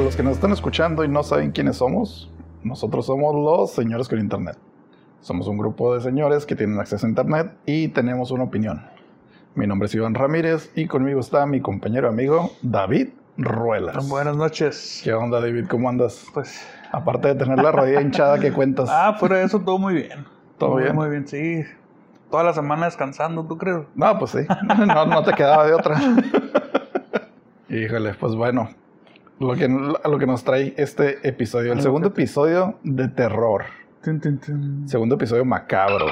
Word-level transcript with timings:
Para 0.00 0.06
los 0.06 0.16
que 0.16 0.22
nos 0.22 0.32
están 0.36 0.52
escuchando 0.52 1.04
y 1.04 1.08
no 1.08 1.22
saben 1.22 1.50
quiénes 1.50 1.76
somos, 1.76 2.30
nosotros 2.62 3.04
somos 3.04 3.34
los 3.34 3.72
señores 3.72 4.08
con 4.08 4.18
internet. 4.18 4.56
Somos 5.20 5.46
un 5.46 5.58
grupo 5.58 5.94
de 5.94 6.00
señores 6.00 6.46
que 6.46 6.56
tienen 6.56 6.80
acceso 6.80 7.04
a 7.04 7.10
internet 7.10 7.52
y 7.66 7.88
tenemos 7.88 8.30
una 8.30 8.44
opinión. 8.44 8.82
Mi 9.54 9.66
nombre 9.66 9.88
es 9.88 9.94
Iván 9.94 10.14
Ramírez 10.14 10.72
y 10.74 10.86
conmigo 10.86 11.20
está 11.20 11.44
mi 11.44 11.60
compañero 11.60 12.08
amigo 12.08 12.50
David 12.62 13.08
Ruelas. 13.36 14.08
Buenas 14.08 14.38
noches. 14.38 15.02
¿Qué 15.04 15.12
onda, 15.12 15.38
David? 15.38 15.66
¿Cómo 15.68 15.90
andas? 15.90 16.24
Pues. 16.32 16.66
Aparte 16.92 17.28
de 17.28 17.34
tener 17.34 17.58
la 17.58 17.70
rodilla 17.70 18.00
hinchada, 18.00 18.38
¿qué 18.38 18.52
cuentas? 18.52 18.88
Ah, 18.90 19.16
fuera 19.20 19.36
de 19.36 19.44
eso, 19.44 19.60
todo 19.60 19.76
muy 19.76 19.92
bien. 19.92 20.24
¿Todo 20.56 20.76
bien? 20.76 20.94
Muy 20.94 21.10
bien, 21.10 21.28
sí. 21.28 21.62
Toda 22.30 22.42
la 22.42 22.54
semana 22.54 22.86
descansando, 22.86 23.44
¿tú 23.44 23.58
crees? 23.58 23.80
No, 23.94 24.18
pues 24.18 24.30
sí. 24.30 24.46
No, 24.86 25.04
no 25.04 25.22
te 25.22 25.34
quedaba 25.34 25.66
de 25.66 25.74
otra. 25.74 26.00
Híjole, 27.68 28.14
pues 28.14 28.34
bueno. 28.34 28.79
Lo 29.40 29.54
que, 29.54 29.68
lo 29.68 30.18
que 30.18 30.26
nos 30.26 30.44
trae 30.44 30.74
este 30.76 31.26
episodio. 31.26 31.72
El 31.72 31.80
segundo 31.80 32.08
episodio 32.08 32.78
de 32.84 33.08
terror. 33.08 33.64
Segundo 34.86 35.14
episodio 35.16 35.44
macabro. 35.44 36.06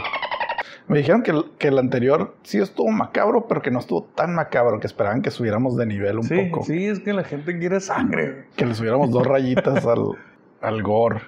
Me 0.87 0.99
dijeron 0.99 1.23
que, 1.23 1.33
el- 1.33 1.45
que 1.59 1.69
el 1.69 1.79
anterior 1.79 2.35
sí 2.43 2.59
estuvo 2.59 2.89
macabro, 2.89 3.47
pero 3.47 3.61
que 3.61 3.71
no 3.71 3.79
estuvo 3.81 4.05
tan 4.15 4.35
macabro, 4.35 4.81
que 4.81 4.87
esperaban 4.87 5.21
que 5.21 5.31
subiéramos 5.31 5.77
de 5.77 5.85
nivel 5.85 6.17
un 6.17 6.25
Sí, 6.25 6.47
poco. 6.51 6.65
sí, 6.65 6.87
es 6.87 7.01
que 7.01 7.13
la 7.13 7.25
gente 7.25 7.59
quiere 7.59 7.81
sangre. 7.81 8.47
Que 8.57 8.65
le 8.65 8.75
subiéramos 8.75 9.11
dos 9.11 9.27
rayitas 9.27 9.85
al, 9.85 10.13
al 10.63 10.83
gore. 10.83 11.21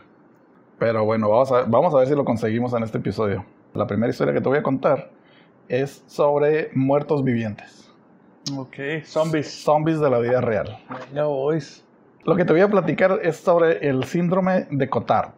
Pero 0.79 1.05
bueno, 1.05 1.29
vamos 1.29 1.53
a, 1.53 1.63
vamos 1.65 1.95
a 1.95 1.99
ver 1.99 2.09
si 2.09 2.15
lo 2.15 2.25
conseguimos 2.25 2.73
en 2.73 2.83
este 2.83 2.97
episodio. 2.97 3.45
La 3.75 3.87
primera 3.87 4.09
historia 4.11 4.33
que 4.33 4.41
te 4.41 4.49
voy 4.49 4.57
a 4.59 4.63
contar 4.63 5.11
es 5.69 6.03
sobre 6.07 6.71
muertos 6.75 7.23
vivientes. 7.23 7.93
Ok, 8.57 8.77
zombies. 9.05 9.63
Zombies 9.63 10.01
de 10.01 10.09
la 10.09 10.19
vida 10.19 10.41
real. 10.41 10.79
Ya 11.15 11.25
boys. 11.25 11.85
Lo 12.25 12.37
que 12.37 12.45
te 12.45 12.53
voy 12.53 12.61
a 12.61 12.69
platicar 12.69 13.19
es 13.23 13.37
sobre 13.37 13.89
el 13.89 14.05
síndrome 14.05 14.67
de 14.71 14.91
Cotard. 14.91 15.33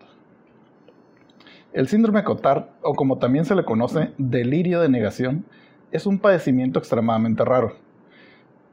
El 1.72 1.86
síndrome 1.86 2.20
de 2.20 2.24
Cotard, 2.24 2.64
o 2.83 2.94
como 2.94 3.19
también 3.19 3.44
se 3.44 3.55
le 3.55 3.64
conoce, 3.64 4.12
delirio 4.19 4.80
de 4.80 4.89
negación, 4.89 5.44
es 5.92 6.06
un 6.06 6.19
padecimiento 6.19 6.80
extremadamente 6.80 7.44
raro, 7.44 7.77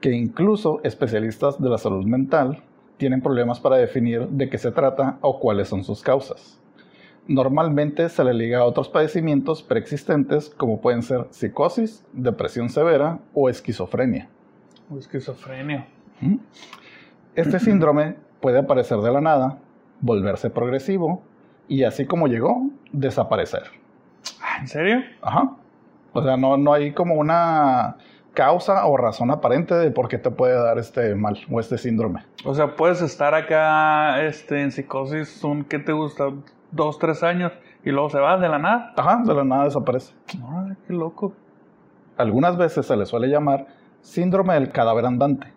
que 0.02 0.12
incluso 0.12 0.82
especialistas 0.84 1.62
de 1.62 1.70
la 1.70 1.78
salud 1.78 2.04
mental 2.04 2.64
tienen 2.98 3.22
problemas 3.22 3.60
para 3.60 3.78
definir 3.78 4.28
de 4.28 4.50
qué 4.50 4.58
se 4.58 4.72
trata 4.72 5.20
o 5.22 5.40
cuáles 5.40 5.68
son 5.68 5.84
sus 5.84 6.02
causas. 6.02 6.60
Normalmente 7.28 8.10
se 8.10 8.24
le 8.24 8.34
liga 8.34 8.62
a 8.62 8.66
otros 8.66 8.90
padecimientos 8.90 9.62
preexistentes 9.62 10.50
como 10.50 10.82
pueden 10.82 11.04
ser 11.04 11.28
psicosis, 11.30 12.04
depresión 12.12 12.70
severa 12.70 13.20
o 13.36 13.50
esquizofrenia. 13.50 14.28
O 14.90 14.98
esquizofrenia. 14.98 15.88
¿Mm? 16.22 16.38
Este 17.36 17.60
síndrome 17.60 18.16
puede 18.42 18.60
aparecer 18.60 19.00
de 19.00 19.12
la 19.12 19.22
nada, 19.22 19.58
volverse 20.02 20.50
progresivo 20.50 21.22
y 21.68 21.84
así 21.84 22.06
como 22.06 22.28
llegó, 22.28 22.70
desaparecer. 22.92 23.64
¿En 24.60 24.68
serio? 24.68 25.02
Ajá. 25.22 25.52
O 26.14 26.24
sea, 26.24 26.38
no, 26.38 26.58
no 26.58 26.74
hay 26.74 26.94
como 26.94 27.16
una 27.16 27.98
causa 28.34 28.86
o 28.86 28.98
razón 28.98 29.32
aparente 29.32 29.76
de 29.76 29.92
por 29.92 30.08
qué 30.08 30.18
te 30.18 30.32
puede 30.32 30.54
dar 30.54 30.78
este 30.78 31.16
mal 31.16 31.38
o 31.52 31.60
este 31.60 31.78
síndrome. 31.78 32.24
O 32.46 32.54
sea, 32.54 32.76
puedes 32.76 33.02
estar 33.02 33.34
acá 33.36 34.24
este, 34.24 34.62
en 34.62 34.72
psicosis, 34.72 35.44
un, 35.44 35.64
¿qué 35.64 35.80
te 35.80 35.92
gusta? 35.92 36.30
Dos, 36.72 37.00
tres 37.00 37.24
años 37.24 37.52
y 37.84 37.92
luego 37.92 38.10
se 38.10 38.20
va 38.20 38.38
de 38.38 38.50
la 38.50 38.60
nada. 38.60 38.94
Ajá, 38.98 39.22
de 39.26 39.34
la 39.34 39.44
nada 39.44 39.66
desaparece. 39.66 40.14
Ay, 40.28 40.76
qué 40.88 40.94
loco. 40.94 41.34
Algunas 42.18 42.58
veces 42.58 42.86
se 42.86 42.96
le 42.96 43.06
suele 43.06 43.28
llamar 43.28 43.68
síndrome 44.02 44.54
del 44.54 44.72
cadáver 44.72 45.06
andante, 45.06 45.52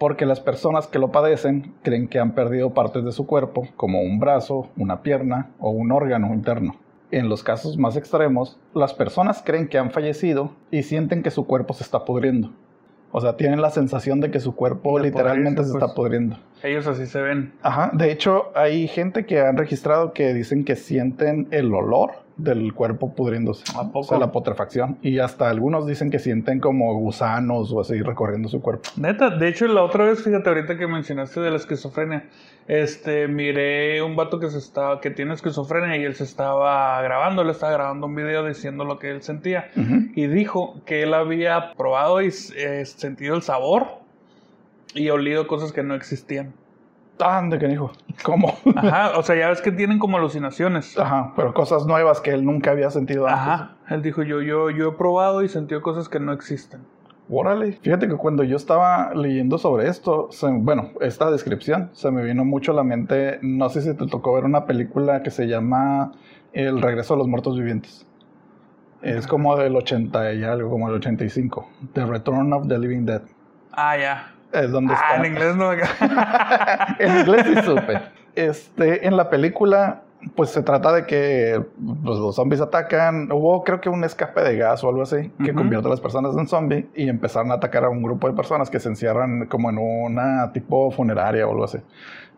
porque 0.00 0.24
las 0.24 0.40
personas 0.40 0.86
que 0.86 0.98
lo 0.98 1.12
padecen 1.12 1.74
creen 1.82 2.08
que 2.08 2.18
han 2.18 2.34
perdido 2.34 2.72
partes 2.72 3.04
de 3.04 3.12
su 3.12 3.26
cuerpo, 3.26 3.68
como 3.76 4.00
un 4.00 4.18
brazo, 4.18 4.70
una 4.78 5.02
pierna 5.02 5.50
o 5.58 5.68
un 5.68 5.92
órgano 5.92 6.32
interno. 6.32 6.76
En 7.10 7.28
los 7.28 7.42
casos 7.42 7.76
más 7.76 7.96
extremos, 7.96 8.58
las 8.72 8.94
personas 8.94 9.42
creen 9.44 9.68
que 9.68 9.76
han 9.76 9.90
fallecido 9.90 10.52
y 10.70 10.84
sienten 10.84 11.22
que 11.22 11.30
su 11.30 11.46
cuerpo 11.46 11.74
se 11.74 11.84
está 11.84 12.06
pudriendo. 12.06 12.50
O 13.12 13.20
sea, 13.20 13.36
tienen 13.36 13.60
la 13.60 13.68
sensación 13.68 14.20
de 14.20 14.30
que 14.30 14.40
su 14.40 14.54
cuerpo 14.54 14.98
De 14.98 15.08
literalmente 15.08 15.64
se 15.64 15.72
pues. 15.72 15.82
está 15.82 15.94
pudriendo. 15.94 16.38
Ellos 16.62 16.86
así 16.86 17.06
se 17.06 17.20
ven. 17.20 17.52
Ajá, 17.62 17.90
de 17.92 18.12
hecho, 18.12 18.52
hay 18.54 18.88
gente 18.88 19.26
que 19.26 19.40
han 19.40 19.56
registrado 19.56 20.12
que 20.12 20.34
dicen 20.34 20.64
que 20.64 20.76
sienten 20.76 21.48
el 21.50 21.72
olor 21.74 22.10
del 22.44 22.72
cuerpo 22.74 23.14
pudriéndose. 23.14 23.64
¿A 23.76 23.84
poco? 23.84 24.00
O 24.00 24.02
sea, 24.04 24.18
la 24.18 24.32
putrefacción. 24.32 24.98
Y 25.02 25.18
hasta 25.18 25.48
algunos 25.48 25.86
dicen 25.86 26.10
que 26.10 26.18
sienten 26.18 26.60
como 26.60 26.94
gusanos 26.94 27.72
o 27.72 27.80
así 27.80 28.00
recorriendo 28.02 28.48
su 28.48 28.60
cuerpo. 28.60 28.88
Neta, 28.96 29.30
de 29.30 29.48
hecho, 29.48 29.66
la 29.66 29.82
otra 29.82 30.04
vez, 30.04 30.22
fíjate, 30.22 30.48
ahorita 30.48 30.78
que 30.78 30.86
mencionaste 30.86 31.40
de 31.40 31.50
la 31.50 31.56
esquizofrenia, 31.56 32.24
este, 32.66 33.28
miré 33.28 34.02
un 34.02 34.16
vato 34.16 34.38
que 34.38 34.48
se 34.48 34.58
estaba, 34.58 35.00
que 35.00 35.10
tiene 35.10 35.34
esquizofrenia 35.34 35.96
y 35.96 36.04
él 36.04 36.14
se 36.14 36.24
estaba 36.24 37.00
grabando, 37.02 37.44
le 37.44 37.52
estaba 37.52 37.72
grabando 37.72 38.06
un 38.06 38.14
video 38.14 38.46
diciendo 38.46 38.84
lo 38.84 38.98
que 38.98 39.10
él 39.10 39.22
sentía. 39.22 39.70
Y 40.14 40.26
dijo 40.26 40.80
que 40.84 41.02
él 41.02 41.14
había 41.14 41.72
probado 41.76 42.22
y 42.22 42.28
eh, 42.56 42.84
sentido 42.84 43.34
el 43.34 43.42
sabor 43.42 43.99
y 44.94 45.08
olido 45.10 45.46
cosas 45.46 45.72
que 45.72 45.82
no 45.82 45.94
existían. 45.94 46.52
Ande, 47.18 47.58
que 47.58 47.68
dijo. 47.68 47.92
¿Cómo? 48.22 48.54
Ajá, 48.76 49.12
o 49.18 49.22
sea, 49.22 49.36
ya 49.36 49.48
ves 49.50 49.60
que 49.60 49.72
tienen 49.72 49.98
como 49.98 50.16
alucinaciones. 50.16 50.98
Ajá, 50.98 51.32
pero 51.36 51.52
cosas 51.52 51.84
nuevas 51.86 52.20
que 52.20 52.30
él 52.30 52.44
nunca 52.44 52.70
había 52.70 52.90
sentido 52.90 53.26
antes. 53.26 53.40
Ajá, 53.42 53.76
él 53.90 54.00
dijo, 54.02 54.22
yo, 54.22 54.40
yo, 54.40 54.70
yo 54.70 54.88
he 54.88 54.92
probado 54.92 55.42
y 55.42 55.48
sentido 55.48 55.82
cosas 55.82 56.08
que 56.08 56.18
no 56.18 56.32
existen. 56.32 56.80
Órale. 57.28 57.72
Fíjate 57.72 58.08
que 58.08 58.16
cuando 58.16 58.42
yo 58.42 58.56
estaba 58.56 59.14
leyendo 59.14 59.58
sobre 59.58 59.88
esto, 59.88 60.28
se- 60.32 60.48
bueno, 60.50 60.90
esta 61.00 61.30
descripción, 61.30 61.90
se 61.92 62.10
me 62.10 62.24
vino 62.24 62.44
mucho 62.44 62.72
a 62.72 62.74
la 62.74 62.82
mente, 62.84 63.38
no 63.42 63.68
sé 63.68 63.82
si 63.82 63.94
te 63.94 64.06
tocó 64.06 64.32
ver 64.34 64.44
una 64.44 64.64
película 64.64 65.22
que 65.22 65.30
se 65.30 65.46
llama 65.46 66.12
El 66.52 66.80
regreso 66.80 67.14
de 67.14 67.18
los 67.18 67.28
muertos 67.28 67.56
vivientes. 67.56 68.06
Es 69.02 69.26
como 69.26 69.56
del 69.56 69.76
80 69.76 70.32
y 70.34 70.42
algo, 70.42 70.70
como 70.70 70.86
del 70.88 70.96
85. 70.96 71.68
The 71.94 72.04
Return 72.06 72.52
of 72.52 72.66
the 72.66 72.78
Living 72.78 73.04
Dead. 73.06 73.22
Ah, 73.72 73.96
ya. 73.96 74.34
Es 74.52 74.70
donde 74.70 74.94
Ah, 74.94 75.14
está. 75.14 75.16
en 75.26 75.32
inglés 75.32 75.56
no. 75.56 75.72
en 76.98 77.18
inglés 77.20 77.46
sí 77.46 77.54
supe. 77.64 78.00
Este, 78.34 79.06
en 79.06 79.16
la 79.16 79.28
película, 79.30 80.02
pues 80.34 80.50
se 80.50 80.62
trata 80.62 80.92
de 80.92 81.06
que 81.06 81.60
pues, 82.04 82.18
los 82.18 82.34
zombies 82.36 82.60
atacan. 82.60 83.30
Hubo, 83.32 83.64
creo 83.64 83.80
que 83.80 83.88
un 83.88 84.04
escape 84.04 84.42
de 84.42 84.56
gas 84.56 84.82
o 84.84 84.88
algo 84.88 85.02
así 85.02 85.30
que 85.44 85.50
Ujú. 85.50 85.58
convierte 85.60 85.86
a 85.86 85.90
las 85.90 86.00
personas 86.00 86.36
en 86.36 86.46
zombie 86.46 86.88
y 86.94 87.08
empezaron 87.08 87.50
a 87.50 87.54
atacar 87.54 87.84
a 87.84 87.88
un 87.88 88.02
grupo 88.02 88.28
de 88.28 88.34
personas 88.34 88.70
que 88.70 88.80
se 88.80 88.88
encierran 88.88 89.46
como 89.46 89.70
en 89.70 89.78
una 89.78 90.52
tipo 90.52 90.90
funeraria 90.90 91.46
o 91.46 91.50
algo 91.52 91.64
así. 91.64 91.78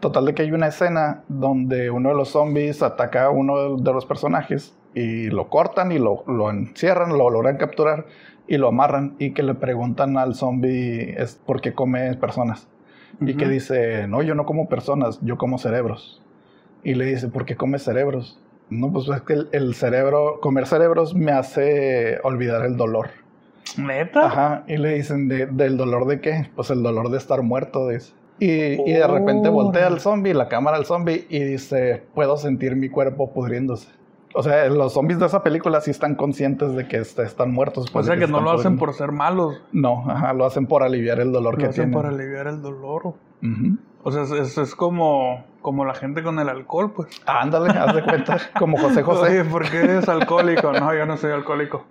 Total 0.00 0.24
de 0.26 0.34
que 0.34 0.42
hay 0.42 0.52
una 0.52 0.66
escena 0.66 1.22
donde 1.28 1.90
uno 1.90 2.08
de 2.10 2.14
los 2.16 2.30
zombies 2.30 2.82
ataca 2.82 3.24
a 3.26 3.30
uno 3.30 3.76
de 3.76 3.92
los 3.92 4.04
personajes 4.04 4.74
y 4.94 5.30
lo 5.30 5.48
cortan 5.48 5.92
y 5.92 5.98
lo, 5.98 6.24
lo 6.26 6.50
encierran, 6.50 7.16
lo 7.16 7.30
logran 7.30 7.56
capturar 7.56 8.04
y 8.46 8.56
lo 8.56 8.68
amarran 8.68 9.14
y 9.18 9.32
que 9.32 9.42
le 9.42 9.54
preguntan 9.54 10.16
al 10.18 10.34
zombie 10.34 11.14
es 11.16 11.34
por 11.34 11.60
qué 11.60 11.72
come 11.72 12.14
personas. 12.14 12.68
Y 13.20 13.34
que 13.34 13.46
dice, 13.46 14.08
no, 14.08 14.22
yo 14.22 14.34
no 14.34 14.46
como 14.46 14.68
personas, 14.68 15.20
yo 15.22 15.38
como 15.38 15.58
cerebros. 15.58 16.20
Y 16.82 16.94
le 16.94 17.04
dice, 17.04 17.28
¿por 17.28 17.44
qué 17.44 17.56
comes 17.56 17.82
cerebros? 17.84 18.40
No, 18.68 18.92
pues 18.92 19.06
es 19.08 19.20
que 19.22 19.34
el, 19.34 19.48
el 19.52 19.74
cerebro, 19.74 20.40
comer 20.40 20.66
cerebros 20.66 21.14
me 21.14 21.30
hace 21.30 22.18
olvidar 22.24 22.64
el 22.64 22.76
dolor. 22.76 23.10
¿Neta? 23.78 24.26
Ajá, 24.26 24.64
y 24.66 24.76
le 24.76 24.94
dicen, 24.94 25.28
¿De, 25.28 25.46
¿del 25.46 25.76
dolor 25.76 26.06
de 26.06 26.20
qué? 26.20 26.50
Pues 26.56 26.70
el 26.70 26.82
dolor 26.82 27.10
de 27.10 27.18
estar 27.18 27.42
muerto, 27.42 27.88
dice. 27.88 28.12
Y, 28.40 28.46
y 28.50 28.92
de 28.92 29.06
repente 29.06 29.50
voltea 29.50 29.86
al 29.86 30.00
zombie, 30.00 30.34
la 30.34 30.48
cámara 30.48 30.76
al 30.76 30.84
zombie, 30.84 31.26
y 31.28 31.38
dice, 31.40 32.02
puedo 32.14 32.36
sentir 32.36 32.74
mi 32.74 32.88
cuerpo 32.88 33.32
pudriéndose. 33.32 33.88
O 34.34 34.42
sea, 34.42 34.66
los 34.68 34.92
zombies 34.94 35.18
de 35.18 35.26
esa 35.26 35.42
película 35.42 35.80
sí 35.80 35.90
están 35.90 36.14
conscientes 36.14 36.74
de 36.74 36.88
que 36.88 36.96
est- 36.98 37.18
están 37.18 37.52
muertos. 37.52 37.86
O 37.92 38.02
sea 38.02 38.16
que 38.16 38.26
no 38.26 38.40
lo 38.40 38.50
hacen 38.52 38.78
por 38.78 38.94
ser 38.94 39.12
malos, 39.12 39.60
No, 39.72 40.04
ajá, 40.10 40.32
lo 40.32 40.44
hacen 40.46 40.66
por 40.66 40.82
aliviar 40.82 41.20
el 41.20 41.32
dolor 41.32 41.54
lo 41.54 41.58
que 41.58 41.66
hacen 41.66 41.90
tienen. 41.90 41.94
para 41.94 42.08
aliviar 42.08 42.46
el 42.46 42.62
dolor. 42.62 43.06
Ujú. 43.42 43.76
O 44.04 44.10
sea, 44.10 44.22
es, 44.22 44.30
es- 44.32 44.58
es 44.58 44.74
como, 44.74 45.44
como 45.60 45.84
la 45.84 45.94
gente 45.94 46.22
con 46.22 46.38
el 46.38 46.48
alcohol, 46.48 46.92
pues. 46.92 47.08
Ándale, 47.26 47.70
haz 47.78 47.94
de 47.94 48.02
cuenta, 48.02 48.38
como 48.58 48.78
José 48.78 49.02
José. 49.02 49.40
Oye, 49.40 49.44
¿por 49.50 49.68
qué 49.70 49.78
eres 49.80 50.08
alcohólico? 50.08 50.72
No, 50.72 50.94
yo 50.94 51.04
no 51.06 51.16
soy 51.16 51.30
alcohólico. 51.32 51.84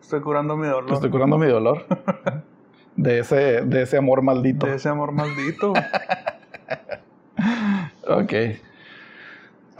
Estoy 0.00 0.20
curando 0.20 0.56
mi 0.56 0.66
dolor. 0.68 0.92
Estoy 0.92 1.10
curando 1.10 1.36
mi 1.38 1.46
dolor. 1.46 1.84
De 2.96 3.20
ese, 3.20 3.62
de 3.62 3.82
ese 3.82 3.96
amor 3.96 4.22
maldito. 4.22 4.66
De 4.66 4.74
ese 4.74 4.88
amor 4.88 5.12
maldito. 5.12 5.72
Ok. 8.08 8.32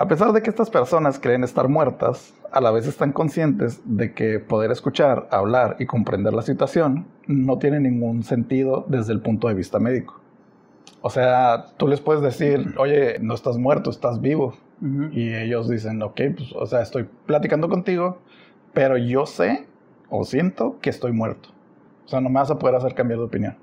A 0.00 0.06
pesar 0.06 0.32
de 0.32 0.42
que 0.42 0.50
estas 0.50 0.70
personas 0.70 1.18
creen 1.18 1.42
estar 1.42 1.68
muertas, 1.68 2.32
a 2.52 2.60
la 2.60 2.70
vez 2.70 2.86
están 2.86 3.10
conscientes 3.10 3.80
de 3.84 4.14
que 4.14 4.38
poder 4.38 4.70
escuchar, 4.70 5.26
hablar 5.32 5.74
y 5.80 5.86
comprender 5.86 6.32
la 6.34 6.42
situación 6.42 7.06
no 7.26 7.58
tiene 7.58 7.80
ningún 7.80 8.22
sentido 8.22 8.84
desde 8.86 9.12
el 9.12 9.20
punto 9.20 9.48
de 9.48 9.54
vista 9.54 9.80
médico. 9.80 10.20
O 11.02 11.10
sea, 11.10 11.72
tú 11.78 11.88
les 11.88 12.00
puedes 12.00 12.22
decir, 12.22 12.76
oye, 12.78 13.18
no 13.20 13.34
estás 13.34 13.58
muerto, 13.58 13.90
estás 13.90 14.20
vivo. 14.20 14.54
Y 15.10 15.34
ellos 15.34 15.68
dicen, 15.68 16.00
ok, 16.00 16.20
pues, 16.36 16.52
o 16.54 16.66
sea, 16.66 16.80
estoy 16.80 17.08
platicando 17.26 17.68
contigo, 17.68 18.18
pero 18.72 18.96
yo 18.96 19.26
sé 19.26 19.66
o 20.10 20.22
siento 20.22 20.78
que 20.80 20.90
estoy 20.90 21.10
muerto. 21.10 21.48
O 22.04 22.08
sea, 22.08 22.20
no 22.20 22.28
me 22.28 22.36
vas 22.36 22.52
a 22.52 22.58
poder 22.60 22.76
hacer 22.76 22.94
cambiar 22.94 23.18
de 23.18 23.24
opinión. 23.24 23.56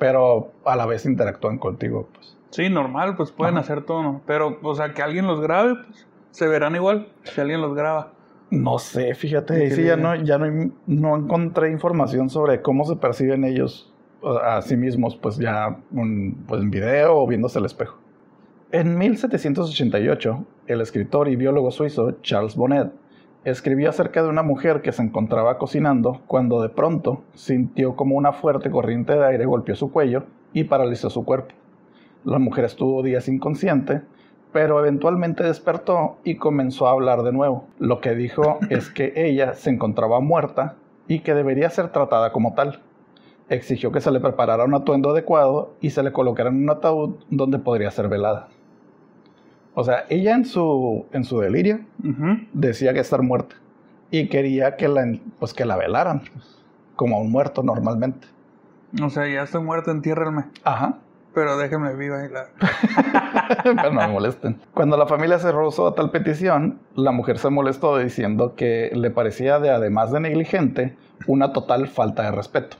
Pero 0.00 0.50
a 0.64 0.74
la 0.74 0.86
vez 0.86 1.06
interactúan 1.06 1.58
contigo, 1.58 2.08
pues. 2.12 2.37
Sí, 2.50 2.70
normal, 2.70 3.16
pues 3.16 3.30
pueden 3.32 3.54
Ajá. 3.56 3.62
hacer 3.64 3.84
todo, 3.84 4.02
¿no? 4.02 4.22
Pero, 4.26 4.58
o 4.62 4.74
sea, 4.74 4.94
que 4.94 5.02
alguien 5.02 5.26
los 5.26 5.40
grabe, 5.40 5.74
pues 5.86 6.06
se 6.30 6.46
verán 6.48 6.74
igual 6.76 7.08
si 7.24 7.40
alguien 7.40 7.60
los 7.60 7.74
graba. 7.74 8.12
No 8.50 8.78
sé, 8.78 9.14
fíjate, 9.14 9.54
¿De 9.54 9.62
ahí 9.64 9.70
sí 9.70 9.84
ya 9.84 9.96
no, 9.96 10.14
ya 10.16 10.38
no, 10.38 10.72
no 10.86 11.16
encontré 11.16 11.70
información 11.70 12.30
sobre 12.30 12.62
cómo 12.62 12.84
se 12.84 12.96
perciben 12.96 13.44
ellos 13.44 13.92
a 14.42 14.62
sí 14.62 14.76
mismos, 14.76 15.16
pues 15.16 15.36
ya 15.36 15.76
un- 15.92 16.44
pues 16.48 16.62
en 16.62 16.70
video 16.70 17.16
o 17.18 17.26
viéndose 17.26 17.58
al 17.58 17.66
espejo. 17.66 17.98
En 18.72 18.96
1788, 18.98 20.44
el 20.66 20.80
escritor 20.80 21.28
y 21.28 21.36
biólogo 21.36 21.70
suizo 21.70 22.12
Charles 22.22 22.56
Bonnet 22.56 22.90
escribió 23.44 23.88
acerca 23.90 24.22
de 24.22 24.28
una 24.28 24.42
mujer 24.42 24.82
que 24.82 24.92
se 24.92 25.02
encontraba 25.02 25.58
cocinando 25.58 26.20
cuando 26.26 26.60
de 26.62 26.68
pronto 26.68 27.22
sintió 27.34 27.96
como 27.96 28.16
una 28.16 28.32
fuerte 28.32 28.70
corriente 28.70 29.12
de 29.14 29.24
aire 29.26 29.46
golpeó 29.46 29.74
su 29.74 29.90
cuello 29.92 30.24
y 30.52 30.64
paralizó 30.64 31.08
su 31.10 31.24
cuerpo. 31.24 31.54
La 32.28 32.38
mujer 32.38 32.66
estuvo 32.66 33.02
días 33.02 33.26
inconsciente, 33.26 34.02
pero 34.52 34.78
eventualmente 34.80 35.44
despertó 35.44 36.18
y 36.24 36.34
comenzó 36.34 36.86
a 36.86 36.90
hablar 36.90 37.22
de 37.22 37.32
nuevo. 37.32 37.64
Lo 37.78 38.02
que 38.02 38.14
dijo 38.14 38.58
es 38.68 38.90
que 38.90 39.14
ella 39.16 39.54
se 39.54 39.70
encontraba 39.70 40.20
muerta 40.20 40.74
y 41.06 41.20
que 41.20 41.32
debería 41.32 41.70
ser 41.70 41.88
tratada 41.88 42.30
como 42.30 42.52
tal. 42.52 42.82
Exigió 43.48 43.92
que 43.92 44.02
se 44.02 44.10
le 44.10 44.20
preparara 44.20 44.64
un 44.64 44.74
atuendo 44.74 45.08
adecuado 45.08 45.72
y 45.80 45.88
se 45.88 46.02
le 46.02 46.12
colocara 46.12 46.50
en 46.50 46.64
un 46.64 46.68
ataúd 46.68 47.14
donde 47.30 47.58
podría 47.58 47.90
ser 47.90 48.08
velada. 48.10 48.48
O 49.72 49.82
sea, 49.82 50.04
ella 50.10 50.34
en 50.34 50.44
su, 50.44 51.06
en 51.12 51.24
su 51.24 51.40
delirio 51.40 51.80
decía 52.52 52.92
que 52.92 53.00
estar 53.00 53.22
muerta 53.22 53.56
y 54.10 54.28
quería 54.28 54.76
que 54.76 54.88
la, 54.88 55.18
pues, 55.38 55.54
que 55.54 55.64
la 55.64 55.78
velaran 55.78 56.24
como 56.94 57.16
a 57.16 57.20
un 57.20 57.30
muerto 57.30 57.62
normalmente. 57.62 58.26
O 59.02 59.08
sea, 59.08 59.26
ya 59.26 59.44
estoy 59.44 59.62
muerto, 59.62 59.90
entiérrenme. 59.90 60.44
Ajá. 60.62 60.98
Pero 61.34 61.56
déjenme 61.56 61.94
viva 61.94 62.24
y 62.24 62.28
la... 62.30 62.46
Pero 63.62 63.92
no 63.92 64.00
me 64.00 64.08
molesten. 64.08 64.60
Cuando 64.74 64.96
la 64.96 65.06
familia 65.06 65.38
se 65.38 65.52
rehusó 65.52 65.86
a 65.86 65.94
tal 65.94 66.10
petición, 66.10 66.80
la 66.94 67.12
mujer 67.12 67.38
se 67.38 67.50
molestó 67.50 67.98
diciendo 67.98 68.54
que 68.56 68.90
le 68.94 69.10
parecía 69.10 69.58
de 69.60 69.70
además 69.70 70.10
de 70.10 70.20
negligente 70.20 70.96
una 71.26 71.52
total 71.52 71.88
falta 71.88 72.24
de 72.24 72.32
respeto. 72.32 72.76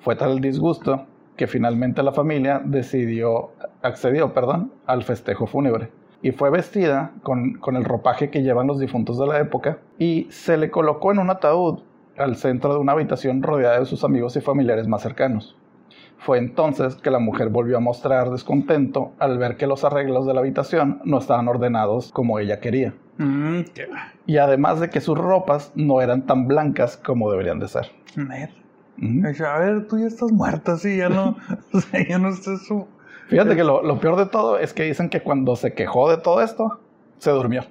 Fue 0.00 0.16
tal 0.16 0.32
el 0.32 0.40
disgusto 0.40 1.06
que 1.36 1.46
finalmente 1.46 2.02
la 2.02 2.12
familia 2.12 2.60
decidió, 2.64 3.50
accedió, 3.82 4.32
perdón, 4.32 4.72
al 4.86 5.02
festejo 5.02 5.46
fúnebre 5.46 5.90
y 6.24 6.32
fue 6.32 6.48
vestida 6.48 7.12
con, 7.22 7.54
con 7.54 7.76
el 7.76 7.84
ropaje 7.84 8.30
que 8.30 8.42
llevan 8.42 8.66
los 8.66 8.78
difuntos 8.78 9.18
de 9.18 9.26
la 9.26 9.38
época 9.40 9.78
y 9.98 10.26
se 10.30 10.56
le 10.56 10.70
colocó 10.70 11.12
en 11.12 11.18
un 11.18 11.28
ataúd 11.28 11.80
al 12.16 12.36
centro 12.36 12.72
de 12.72 12.80
una 12.80 12.92
habitación 12.92 13.42
rodeada 13.42 13.80
de 13.80 13.84
sus 13.84 14.04
amigos 14.04 14.34
y 14.36 14.40
familiares 14.40 14.88
más 14.88 15.02
cercanos. 15.02 15.54
Fue 16.24 16.38
entonces 16.38 16.94
que 16.94 17.10
la 17.10 17.18
mujer 17.18 17.50
volvió 17.50 17.76
a 17.76 17.80
mostrar 17.80 18.30
descontento 18.30 19.12
al 19.18 19.36
ver 19.36 19.56
que 19.58 19.66
los 19.66 19.84
arreglos 19.84 20.26
de 20.26 20.32
la 20.32 20.40
habitación 20.40 21.00
no 21.04 21.18
estaban 21.18 21.48
ordenados 21.48 22.10
como 22.12 22.38
ella 22.38 22.60
quería. 22.60 22.94
Mm, 23.18 23.60
qué... 23.74 23.88
Y 24.26 24.38
además 24.38 24.80
de 24.80 24.88
que 24.88 25.02
sus 25.02 25.18
ropas 25.18 25.70
no 25.74 26.00
eran 26.00 26.22
tan 26.24 26.48
blancas 26.48 26.96
como 26.96 27.30
deberían 27.30 27.58
de 27.60 27.68
ser. 27.68 27.90
Dice, 28.96 29.44
a 29.44 29.58
ver, 29.58 29.86
tú 29.86 29.98
ya 29.98 30.06
estás 30.06 30.32
muerta, 30.32 30.78
sí, 30.78 30.96
ya 30.96 31.10
no... 31.10 31.36
o 31.74 31.80
sea, 31.80 32.08
ya 32.08 32.18
no 32.18 32.30
estás... 32.30 32.62
su- 32.66 32.86
Fíjate 33.28 33.54
que 33.56 33.64
lo, 33.64 33.82
lo 33.82 33.98
peor 34.00 34.16
de 34.16 34.26
todo 34.26 34.58
es 34.58 34.72
que 34.72 34.84
dicen 34.84 35.10
que 35.10 35.20
cuando 35.20 35.56
se 35.56 35.74
quejó 35.74 36.10
de 36.10 36.16
todo 36.18 36.40
esto, 36.42 36.80
se 37.18 37.30
durmió. 37.32 37.64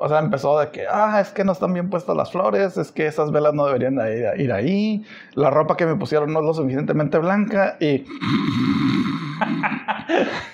O 0.00 0.08
sea, 0.08 0.20
empezó 0.20 0.58
de 0.60 0.70
que, 0.70 0.86
ah, 0.88 1.20
es 1.20 1.30
que 1.30 1.42
no 1.42 1.50
están 1.50 1.72
bien 1.72 1.90
puestas 1.90 2.16
las 2.16 2.30
flores, 2.30 2.76
es 2.76 2.92
que 2.92 3.06
esas 3.06 3.32
velas 3.32 3.52
no 3.52 3.66
deberían 3.66 3.96
de 3.96 4.36
ir, 4.38 4.52
ahí, 4.52 5.04
la 5.34 5.50
ropa 5.50 5.76
que 5.76 5.86
me 5.86 5.96
pusieron 5.96 6.32
no 6.32 6.38
es 6.38 6.46
lo 6.46 6.54
suficientemente 6.54 7.18
blanca 7.18 7.76
y... 7.80 8.04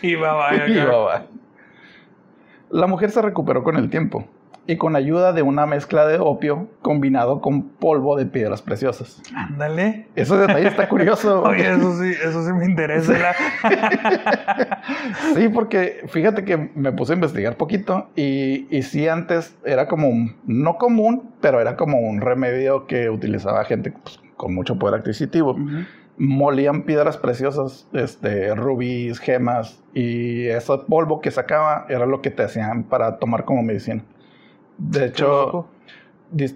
Y 0.02 0.14
va, 0.16 0.34
va, 0.34 0.50
va. 0.50 1.26
La 2.70 2.86
mujer 2.86 3.10
se 3.10 3.22
recuperó 3.22 3.62
con 3.62 3.76
el 3.76 3.88
tiempo 3.88 4.26
y 4.66 4.76
con 4.76 4.96
ayuda 4.96 5.32
de 5.32 5.42
una 5.42 5.66
mezcla 5.66 6.06
de 6.06 6.18
opio 6.18 6.68
combinado 6.80 7.40
con 7.40 7.62
polvo 7.68 8.16
de 8.16 8.26
piedras 8.26 8.62
preciosas. 8.62 9.20
Ándale. 9.34 10.06
Ese 10.16 10.36
detalle 10.36 10.68
está 10.68 10.88
curioso. 10.88 11.42
Oye, 11.46 11.70
eso 11.70 11.98
sí, 12.02 12.10
eso 12.24 12.46
sí 12.46 12.52
me 12.52 12.64
interesa. 12.64 13.12
la- 13.12 13.34
Sí, 15.34 15.48
porque 15.48 16.02
fíjate 16.08 16.44
que 16.44 16.70
me 16.74 16.92
puse 16.92 17.12
a 17.12 17.16
investigar 17.16 17.56
poquito 17.56 18.08
y, 18.16 18.66
y 18.76 18.82
sí 18.82 19.08
antes 19.08 19.56
era 19.64 19.86
como, 19.88 20.08
un- 20.08 20.36
no 20.46 20.76
común, 20.76 21.30
pero 21.40 21.60
era 21.60 21.76
como 21.76 21.98
un 22.00 22.20
remedio 22.20 22.86
que 22.86 23.10
utilizaba 23.10 23.64
gente 23.64 23.92
pues, 23.92 24.20
con 24.36 24.54
mucho 24.54 24.78
poder 24.78 25.00
adquisitivo. 25.00 25.56
Molían 26.16 26.82
piedras 26.82 27.16
preciosas, 27.16 27.88
este, 27.92 28.54
rubíes, 28.54 29.18
gemas 29.18 29.82
y 29.92 30.46
ese 30.46 30.72
polvo 30.88 31.20
que 31.20 31.32
sacaba 31.32 31.86
era 31.88 32.06
lo 32.06 32.22
que 32.22 32.30
te 32.30 32.44
hacían 32.44 32.84
para 32.84 33.18
tomar 33.18 33.44
como 33.44 33.62
medicina. 33.62 34.02
De 34.78 35.06
hecho, 35.06 35.66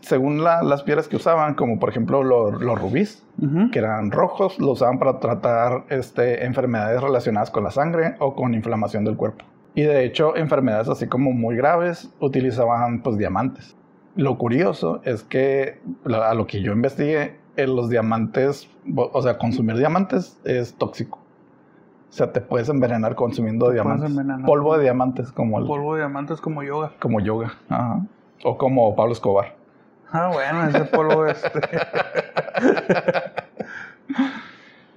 según 0.03 0.43
la- 0.43 0.63
las 0.63 0.83
piedras 0.83 1.07
que 1.09 1.17
usaban, 1.17 1.55
como 1.55 1.79
por 1.79 1.89
ejemplo 1.89 2.23
lo- 2.25 2.51
los 2.51 2.81
rubíes, 2.81 3.25
que 3.71 3.79
eran 3.79 4.11
rojos, 4.11 4.59
lo 4.59 4.73
usaban 4.73 4.99
para 4.99 5.21
tratar 5.21 5.85
este, 5.91 6.45
enfermedades 6.45 7.01
relacionadas 7.01 7.51
con 7.51 7.63
la 7.65 7.71
sangre 7.71 8.17
o 8.19 8.35
con 8.35 8.55
inflamación 8.55 9.05
del 9.05 9.17
cuerpo. 9.17 9.45
Y 9.75 9.83
de 9.83 10.05
hecho, 10.05 10.35
enfermedades 10.37 10.89
así 10.89 11.07
como 11.07 11.31
muy 11.33 11.55
graves 11.57 12.11
utilizaban 12.19 13.03
pues 13.03 13.17
diamantes. 13.19 13.77
Lo 14.17 14.37
curioso 14.39 15.01
es 15.05 15.23
que 15.23 15.81
a 16.13 16.35
lo 16.35 16.47
que 16.49 16.61
yo 16.63 16.73
investigué, 16.73 17.37
eh, 17.57 17.67
los 17.69 17.89
diamantes, 17.89 18.69
o 18.97 19.23
sea, 19.23 19.39
consumir 19.39 19.77
diamantes 19.77 20.41
es 20.45 20.75
tóxico. 20.75 21.21
O 22.09 22.13
sea, 22.13 22.33
te 22.33 22.41
puedes 22.41 22.69
envenenar 22.69 23.15
consumiendo 23.15 23.67
Te 23.69 23.75
diamantes. 23.75 24.11
Polvo 24.47 24.77
de 24.77 24.85
diamantes 24.85 25.31
como 25.31 25.59
el, 25.59 25.67
Polvo 25.67 25.95
de 25.95 26.01
diamantes 26.01 26.41
como 26.41 26.63
yoga. 26.63 26.93
como 26.99 27.21
yoga. 27.21 27.53
Ajá. 27.69 28.01
O 28.45 28.57
como 28.57 28.95
Pablo 28.97 29.13
Escobar. 29.13 29.55
Ah, 30.11 30.31
bueno, 30.33 30.65
ese 30.69 30.85
polvo 30.87 31.27
este. 31.27 31.61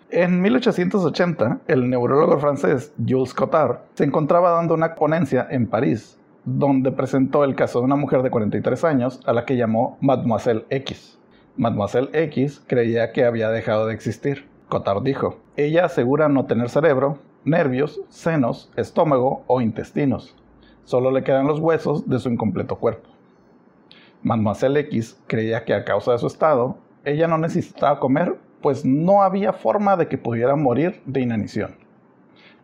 En 0.09 0.41
1880, 0.41 1.59
el 1.67 1.89
neurólogo 1.89 2.37
francés 2.37 2.93
Jules 3.07 3.33
Cotard 3.33 3.77
se 3.93 4.03
encontraba 4.03 4.51
dando 4.51 4.73
una 4.73 4.95
ponencia 4.95 5.47
en 5.49 5.67
París, 5.67 6.17
donde 6.43 6.91
presentó 6.91 7.43
el 7.43 7.55
caso 7.55 7.79
de 7.79 7.85
una 7.85 7.95
mujer 7.95 8.21
de 8.21 8.29
43 8.29 8.83
años 8.83 9.21
a 9.25 9.33
la 9.33 9.45
que 9.45 9.57
llamó 9.57 9.97
Mademoiselle 10.01 10.65
X. 10.69 11.17
Mademoiselle 11.55 12.09
X 12.13 12.61
creía 12.67 13.11
que 13.11 13.25
había 13.25 13.49
dejado 13.49 13.87
de 13.87 13.93
existir. 13.93 14.45
Cotard 14.71 15.03
dijo, 15.03 15.35
ella 15.57 15.83
asegura 15.83 16.29
no 16.29 16.45
tener 16.45 16.69
cerebro, 16.69 17.17
nervios, 17.43 17.99
senos, 18.07 18.71
estómago 18.77 19.43
o 19.47 19.59
intestinos. 19.59 20.33
Solo 20.85 21.11
le 21.11 21.25
quedan 21.25 21.45
los 21.45 21.59
huesos 21.59 22.07
de 22.07 22.19
su 22.19 22.29
incompleto 22.29 22.77
cuerpo. 22.77 23.09
Mademoiselle 24.23 24.79
X 24.79 25.21
creía 25.27 25.65
que 25.65 25.73
a 25.73 25.83
causa 25.83 26.13
de 26.13 26.19
su 26.19 26.27
estado, 26.27 26.77
ella 27.03 27.27
no 27.27 27.37
necesitaba 27.37 27.99
comer, 27.99 28.37
pues 28.61 28.85
no 28.85 29.23
había 29.23 29.51
forma 29.51 29.97
de 29.97 30.07
que 30.07 30.17
pudiera 30.17 30.55
morir 30.55 31.01
de 31.05 31.19
inanición. 31.19 31.75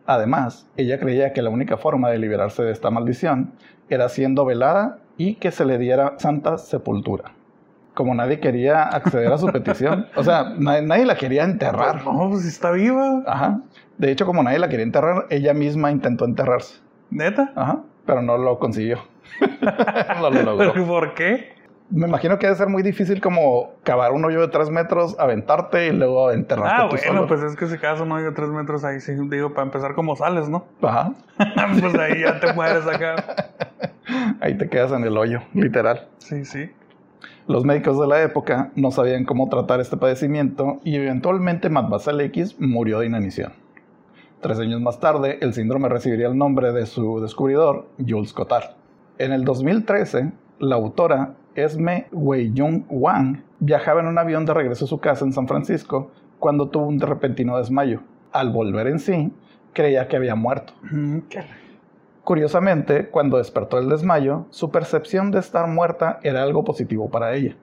Además, 0.06 0.66
ella 0.78 0.98
creía 0.98 1.34
que 1.34 1.42
la 1.42 1.50
única 1.50 1.76
forma 1.76 2.08
de 2.08 2.18
liberarse 2.18 2.62
de 2.62 2.72
esta 2.72 2.90
maldición 2.90 3.52
era 3.90 4.08
siendo 4.08 4.46
velada 4.46 5.00
y 5.18 5.34
que 5.34 5.50
se 5.50 5.66
le 5.66 5.76
diera 5.76 6.14
santa 6.18 6.56
sepultura. 6.56 7.34
Como 7.98 8.14
nadie 8.14 8.38
quería 8.38 8.84
acceder 8.84 9.32
a 9.32 9.38
su 9.38 9.48
petición, 9.48 10.06
o 10.14 10.22
sea, 10.22 10.54
nadie, 10.56 10.82
nadie 10.82 11.04
la 11.04 11.16
quería 11.16 11.42
enterrar. 11.42 12.04
No, 12.04 12.28
pues 12.30 12.44
está 12.44 12.70
viva. 12.70 13.24
Ajá. 13.26 13.58
De 13.96 14.12
hecho, 14.12 14.24
como 14.24 14.40
nadie 14.44 14.60
la 14.60 14.68
quería 14.68 14.84
enterrar, 14.84 15.26
ella 15.30 15.52
misma 15.52 15.90
intentó 15.90 16.24
enterrarse. 16.24 16.78
¿Neta? 17.10 17.50
Ajá. 17.56 17.80
Pero 18.06 18.22
no 18.22 18.38
lo 18.38 18.60
consiguió. 18.60 18.98
no 20.20 20.30
lo 20.30 20.42
logró. 20.44 20.72
¿Pero 20.74 20.86
por 20.86 21.14
qué? 21.14 21.54
Me 21.90 22.06
imagino 22.06 22.38
que 22.38 22.46
debe 22.46 22.56
ser 22.56 22.68
muy 22.68 22.84
difícil 22.84 23.20
como 23.20 23.72
cavar 23.82 24.12
un 24.12 24.24
hoyo 24.24 24.42
de 24.42 24.46
tres 24.48 24.70
metros, 24.70 25.18
aventarte 25.18 25.88
y 25.88 25.90
luego 25.90 26.30
enterrarte 26.30 26.72
Ah, 26.82 26.88
tú 26.88 26.96
bueno, 26.98 27.12
solo. 27.22 27.26
pues 27.26 27.42
es 27.42 27.56
que 27.56 27.66
si 27.66 27.78
caso 27.78 28.04
no 28.04 28.14
hay 28.14 28.32
tres 28.32 28.50
metros 28.50 28.84
ahí, 28.84 29.00
sí, 29.00 29.12
digo, 29.28 29.54
para 29.54 29.64
empezar 29.64 29.96
como 29.96 30.14
sales, 30.14 30.48
¿no? 30.48 30.66
Ajá. 30.82 31.14
pues 31.80 31.94
ahí 31.96 32.20
ya 32.20 32.38
te 32.38 32.52
mueres 32.52 32.86
acá. 32.86 33.16
Ahí 34.40 34.56
te 34.56 34.68
quedas 34.70 34.92
en 34.92 35.04
el 35.04 35.16
hoyo, 35.18 35.42
literal. 35.52 36.06
Sí, 36.18 36.44
sí. 36.46 36.70
Los 37.48 37.64
médicos 37.64 37.98
de 37.98 38.06
la 38.06 38.22
época 38.22 38.72
no 38.74 38.90
sabían 38.90 39.24
cómo 39.24 39.48
tratar 39.48 39.80
este 39.80 39.96
padecimiento 39.96 40.80
y 40.84 40.96
eventualmente 40.96 41.70
Mademoiselle 41.70 42.26
X 42.26 42.56
murió 42.60 42.98
de 42.98 43.06
inanición. 43.06 43.54
Tres 44.42 44.58
años 44.58 44.82
más 44.82 45.00
tarde, 45.00 45.38
el 45.40 45.54
síndrome 45.54 45.88
recibiría 45.88 46.26
el 46.26 46.36
nombre 46.36 46.72
de 46.72 46.84
su 46.84 47.20
descubridor, 47.20 47.88
Jules 48.06 48.34
Cotard. 48.34 48.72
En 49.16 49.32
el 49.32 49.44
2013, 49.44 50.30
la 50.58 50.74
autora 50.74 51.36
Esme 51.54 52.08
Wei-Jung 52.12 52.84
Wang 52.90 53.42
viajaba 53.60 54.02
en 54.02 54.08
un 54.08 54.18
avión 54.18 54.44
de 54.44 54.52
regreso 54.52 54.84
a 54.84 54.88
su 54.88 55.00
casa 55.00 55.24
en 55.24 55.32
San 55.32 55.48
Francisco 55.48 56.10
cuando 56.38 56.68
tuvo 56.68 56.86
un 56.86 57.00
repentino 57.00 57.56
desmayo. 57.56 58.02
Al 58.30 58.50
volver 58.50 58.88
en 58.88 58.98
sí, 58.98 59.32
creía 59.72 60.06
que 60.06 60.16
había 60.16 60.34
muerto. 60.34 60.74
Mm, 60.82 61.20
¿Qué? 61.30 61.44
Curiosamente, 62.28 63.08
cuando 63.08 63.38
despertó 63.38 63.78
del 63.78 63.88
desmayo, 63.88 64.44
su 64.50 64.70
percepción 64.70 65.30
de 65.30 65.38
estar 65.38 65.66
muerta 65.66 66.20
era 66.22 66.42
algo 66.42 66.62
positivo 66.62 67.08
para 67.08 67.34
ella. 67.34 67.56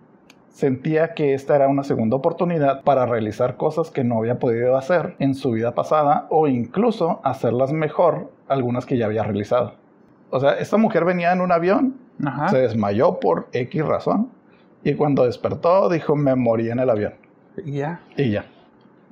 Sentía 0.50 1.14
que 1.14 1.36
esta 1.36 1.56
era 1.56 1.68
una 1.68 1.84
segunda 1.84 2.16
oportunidad 2.16 2.82
para 2.82 3.06
realizar 3.06 3.58
cosas 3.58 3.92
que 3.92 4.04
no 4.04 4.18
había 4.18 4.40
podido 4.40 4.76
hacer 4.76 5.18
en 5.20 5.36
su 5.36 5.52
vida 5.52 5.76
pasada 5.76 6.26
o 6.32 6.48
incluso 6.48 7.22
hacerlas 7.24 7.74
mejor 7.74 8.32
algunas 8.48 8.88
que 8.88 8.98
ya 8.98 9.06
había 9.06 9.22
realizado. 9.22 9.76
O 10.32 10.40
sea, 10.40 10.54
esta 10.54 10.78
mujer 10.78 11.06
venía 11.06 11.32
en 11.32 11.42
un 11.42 11.52
avión, 11.52 11.98
Ajá. 12.26 12.50
se 12.50 12.58
desmayó 12.58 13.20
por 13.20 13.48
X 13.54 13.86
razón 13.86 14.32
y 14.84 14.96
cuando 14.96 15.26
despertó 15.26 15.90
dijo 15.90 16.16
me 16.16 16.34
morí 16.34 16.72
en 16.72 16.80
el 16.80 16.90
avión 16.90 17.14
Y 17.64 17.74
ya. 17.74 18.00
y 18.18 18.32
ya. 18.32 18.46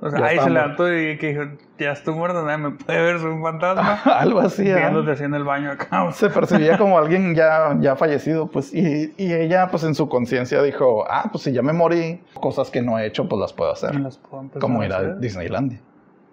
O 0.04 0.10
sea, 0.10 0.20
Ya 0.20 0.26
ahí 0.26 0.38
se 0.38 0.50
levantó 0.50 0.92
y 0.92 1.16
que 1.16 1.28
dijo, 1.28 1.44
ya 1.78 1.92
estoy 1.92 2.14
muerto, 2.14 2.44
nadie 2.44 2.58
me 2.58 2.70
puede 2.72 3.02
ver, 3.02 3.20
soy 3.20 3.30
un 3.30 3.42
fantasma. 3.42 4.02
Algo 4.18 4.40
así. 4.40 4.68
¿eh? 4.68 4.74
Viéndote 4.74 5.12
así 5.12 5.24
en 5.24 5.32
el 5.32 5.44
baño 5.44 5.70
acá. 5.70 6.12
Se 6.12 6.28
percibía 6.28 6.76
como 6.78 6.98
alguien 6.98 7.34
ya, 7.34 7.74
ya 7.80 7.96
fallecido, 7.96 8.48
pues, 8.48 8.74
y, 8.74 9.14
y 9.16 9.32
ella, 9.32 9.68
pues, 9.70 9.82
en 9.82 9.94
su 9.94 10.10
conciencia 10.10 10.62
dijo, 10.62 11.06
ah, 11.08 11.30
pues, 11.32 11.44
si 11.44 11.52
ya 11.52 11.62
me 11.62 11.72
morí, 11.72 12.20
cosas 12.34 12.68
que 12.68 12.82
no 12.82 12.98
he 12.98 13.06
hecho, 13.06 13.30
pues, 13.30 13.40
las 13.40 13.54
puedo 13.54 13.72
hacer. 13.72 13.98
Las 13.98 14.18
puedo 14.18 14.50
Como 14.60 14.84
ir 14.84 14.92
a. 14.92 15.14
Disneylandia. 15.14 15.80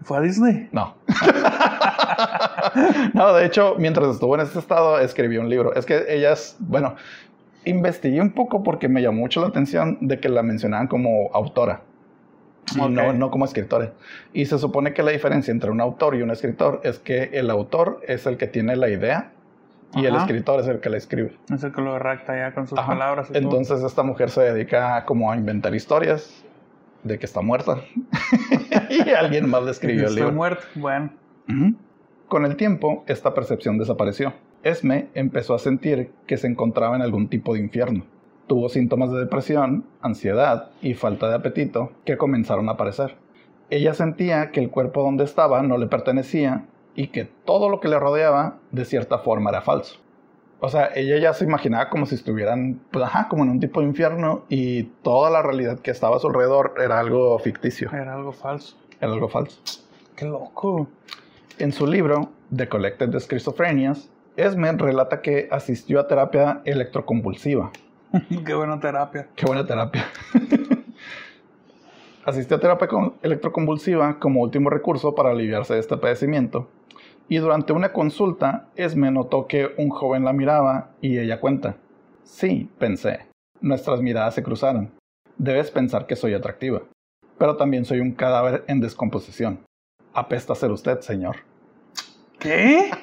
¿Fue 0.02 0.18
a 0.18 0.20
Disney? 0.20 0.68
No. 0.74 0.96
no, 3.14 3.34
de 3.34 3.46
hecho, 3.46 3.76
mientras 3.78 4.10
estuvo 4.10 4.36
en 4.36 4.42
este 4.42 4.60
estado, 4.60 5.00
escribió 5.00 5.40
un 5.40 5.48
libro. 5.48 5.74
Es 5.76 5.86
que 5.86 6.08
ellas, 6.10 6.58
bueno, 6.60 6.96
investigué 7.64 8.20
un 8.20 8.32
poco 8.32 8.64
porque 8.64 8.90
me 8.90 9.02
llamó 9.02 9.20
mucho 9.20 9.40
la 9.40 9.48
atención 9.48 9.98
de 10.02 10.20
que 10.20 10.28
la 10.28 10.44
mencionaban 10.44 10.88
como 10.88 11.30
autora. 11.34 11.84
No, 12.76 13.14
no 13.14 13.32
como 13.32 13.46
escritora. 13.46 13.92
Y 14.34 14.46
se 14.46 14.58
supone 14.58 14.94
que 14.94 15.04
la 15.04 15.12
diferencia 15.12 15.52
entre 15.52 15.72
un 15.72 15.82
autor 15.82 16.16
y 16.16 16.22
un 16.22 16.32
escritor 16.32 16.82
es 16.84 17.00
que 17.00 17.30
el 17.34 17.50
autor 17.50 18.02
es 18.08 18.26
el 18.26 18.38
que 18.38 18.48
tiene 18.48 18.76
la 18.76 18.90
idea 18.90 19.32
y 19.94 20.06
el 20.06 20.16
escritor 20.16 20.62
es 20.62 20.68
el 20.68 20.80
que 20.80 20.90
la 20.90 20.98
escribe. 20.98 21.34
No 21.50 21.58
sé 21.58 21.72
que 21.72 21.82
lo 21.82 22.00
redacta 22.00 22.36
ya 22.36 22.54
con 22.54 22.68
sus 22.68 22.80
Ajá. 22.80 22.88
palabras. 22.88 23.30
y 23.30 23.34
todo. 23.34 23.44
Entonces 23.44 23.84
esta 23.84 24.04
mujer 24.04 24.30
se 24.30 24.42
dedica 24.42 25.04
como 25.06 25.32
a 25.32 25.36
inventar 25.36 25.76
historias 25.76 26.46
de 27.04 27.20
que 27.20 27.26
está 27.26 27.42
muerta. 27.42 27.82
y 28.90 29.10
alguien 29.10 29.50
más 29.50 29.64
le 29.64 29.72
escribió 29.72 30.04
el 30.04 30.10
Estoy 30.10 30.22
libro. 30.22 30.34
muerto. 30.34 30.64
Bueno. 30.76 31.12
Con 32.28 32.46
el 32.46 32.56
tiempo, 32.56 33.04
esta 33.08 33.34
percepción 33.34 33.78
desapareció. 33.78 34.34
Esme 34.64 35.10
empezó 35.16 35.54
a 35.56 35.60
sentir 35.60 36.12
que 36.28 36.38
se 36.38 36.48
encontraba 36.48 36.96
en 36.96 37.02
algún 37.02 37.28
tipo 37.28 37.56
de 37.56 37.60
infierno. 37.60 38.06
Tuvo 38.52 38.68
síntomas 38.68 39.10
de 39.14 39.20
depresión, 39.20 39.86
ansiedad 40.02 40.72
y 40.82 40.94
falta 40.94 41.30
de 41.30 41.36
apetito 41.36 41.94
que 42.04 42.18
comenzaron 42.18 42.68
a 42.68 42.74
aparecer. 42.74 43.16
Ella 43.70 43.94
sentía 43.94 44.52
que 44.52 44.60
el 44.60 44.70
cuerpo 44.70 45.04
donde 45.04 45.24
estaba 45.24 45.62
no 45.64 45.78
le 45.78 45.88
pertenecía 45.88 46.66
y 46.94 47.08
que 47.08 47.24
todo 47.24 47.70
lo 47.70 47.80
que 47.80 47.88
le 47.88 47.98
rodeaba 47.98 48.58
de 48.72 48.84
cierta 48.84 49.20
forma 49.20 49.52
era 49.52 49.62
falso. 49.62 50.02
O 50.60 50.68
sea, 50.68 50.90
ella 50.94 51.18
ya 51.18 51.34
se 51.34 51.46
imaginaba 51.46 51.90
como 51.90 52.06
si 52.06 52.16
estuvieran, 52.16 52.82
pues, 52.92 53.06
ajá, 53.06 53.30
como 53.30 53.46
en 53.46 53.52
un 53.52 53.62
tipo 53.62 53.80
de 53.80 53.88
infierno 53.88 54.44
y 54.50 54.84
toda 55.02 55.30
la 55.30 55.42
realidad 55.42 55.80
que 55.80 55.92
estaba 55.92 56.18
a 56.18 56.20
su 56.20 56.28
alrededor 56.28 56.74
era 56.84 57.00
algo 57.00 57.40
ficticio, 57.40 57.90
Era 57.94 58.16
algo 58.16 58.34
falso. 58.34 58.76
era 59.00 59.14
algo 59.14 59.30
falso. 59.30 59.62
Qué 60.18 60.26
loco. 60.26 60.90
En 61.58 61.72
su 61.72 61.88
libro, 61.88 62.28
The 62.54 62.68
Collected 62.68 63.18
Schizophrenias, 63.18 64.10
Esme 64.36 64.74
relata 64.74 65.22
que 65.22 65.48
asistió 65.52 66.02
a 66.02 66.08
terapia 66.10 66.62
electroconvulsiva. 66.66 67.72
Qué 68.46 68.54
buena 68.54 68.80
terapia. 68.80 69.28
Qué 69.36 69.46
buena 69.46 69.66
terapia. 69.66 70.06
asistió 72.26 72.58
a 72.58 72.60
terapia 72.60 72.88
con- 72.88 73.14
electroconvulsiva 73.22 74.20
como 74.20 74.42
último 74.42 74.70
recurso 74.70 75.16
para 75.16 75.32
aliviarse 75.32 75.74
de 75.74 75.80
este 75.80 75.98
padecimiento. 75.98 76.70
Y 77.30 77.38
durante 77.38 77.74
una 77.74 77.94
consulta, 77.94 78.68
Esme 78.76 79.10
notó 79.12 79.48
que 79.48 79.70
un 79.78 79.90
joven 79.90 80.26
la 80.26 80.34
miraba 80.34 80.90
y 81.02 81.18
ella 81.18 81.40
cuenta. 81.40 81.78
Sí, 82.24 82.70
pensé. 82.78 83.26
Nuestras 83.62 84.02
miradas 84.02 84.36
se 84.36 84.44
cruzaron. 84.44 84.92
Debes 85.38 85.72
pensar 85.72 86.08
que 86.08 86.16
soy 86.16 86.34
atractiva. 86.34 86.82
Pero 87.38 87.56
también 87.56 87.86
soy 87.86 88.00
un 88.02 88.12
cadáver 88.12 88.64
en 88.68 88.82
descomposición. 88.82 89.60
Apesta 90.14 90.54
ser 90.56 90.72
usted, 90.72 91.00
señor. 91.00 91.38
¿Qué? 92.40 92.92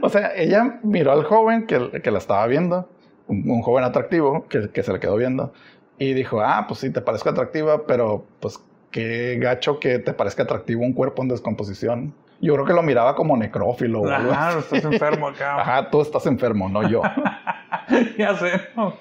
O 0.00 0.08
sea, 0.08 0.34
ella 0.34 0.80
miró 0.82 1.12
al 1.12 1.24
joven 1.24 1.66
que, 1.66 2.00
que 2.02 2.10
la 2.10 2.18
estaba 2.18 2.46
viendo, 2.46 2.88
un, 3.26 3.48
un 3.50 3.62
joven 3.62 3.84
atractivo 3.84 4.46
que, 4.48 4.70
que 4.70 4.82
se 4.82 4.92
le 4.92 5.00
quedó 5.00 5.16
viendo, 5.16 5.52
y 5.98 6.14
dijo, 6.14 6.40
ah, 6.40 6.64
pues 6.66 6.80
sí, 6.80 6.90
te 6.90 7.00
parezco 7.00 7.28
atractiva, 7.30 7.86
pero 7.86 8.24
pues 8.40 8.58
qué 8.90 9.38
gacho 9.40 9.78
que 9.78 9.98
te 9.98 10.12
parezca 10.12 10.42
atractivo 10.44 10.82
un 10.82 10.92
cuerpo 10.92 11.22
en 11.22 11.28
descomposición. 11.28 12.14
Yo 12.40 12.54
creo 12.54 12.66
que 12.66 12.72
lo 12.72 12.82
miraba 12.82 13.14
como 13.14 13.36
necrófilo 13.36 14.00
o 14.02 14.08
algo 14.08 14.32
Ajá, 14.32 14.48
así. 14.48 14.76
estás 14.76 14.92
enfermo 14.92 15.28
acá. 15.28 15.56
Ajá, 15.60 15.90
tú 15.90 16.00
estás 16.02 16.26
enfermo, 16.26 16.68
no 16.68 16.88
yo. 16.88 17.02
ya 18.18 18.36
sé. 18.36 18.50
¿no? 18.76 18.94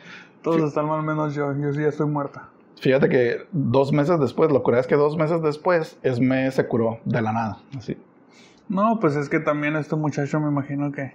Todos 0.44 0.62
están 0.62 0.86
mal 0.86 1.02
menos 1.02 1.34
yo. 1.34 1.52
Yo 1.58 1.74
sí 1.74 1.82
ya 1.82 1.88
estoy 1.88 2.08
muerta. 2.08 2.50
Fíjate 2.80 3.10
que 3.10 3.46
dos 3.52 3.92
meses 3.92 4.20
después, 4.20 4.52
lo 4.52 4.64
curioso 4.64 4.82
es 4.82 4.88
que 4.88 4.96
dos 4.96 5.18
meses 5.18 5.42
después, 5.42 5.98
Esme 6.04 6.50
se 6.52 6.68
curó 6.68 7.00
de 7.06 7.22
la 7.22 7.32
nada, 7.32 7.58
así. 7.78 7.98
No, 8.70 9.00
pues 9.00 9.16
es 9.16 9.30
que 9.30 9.40
también 9.40 9.76
este 9.76 9.96
muchacho 9.96 10.40
me 10.40 10.48
imagino 10.48 10.92
que... 10.92 11.14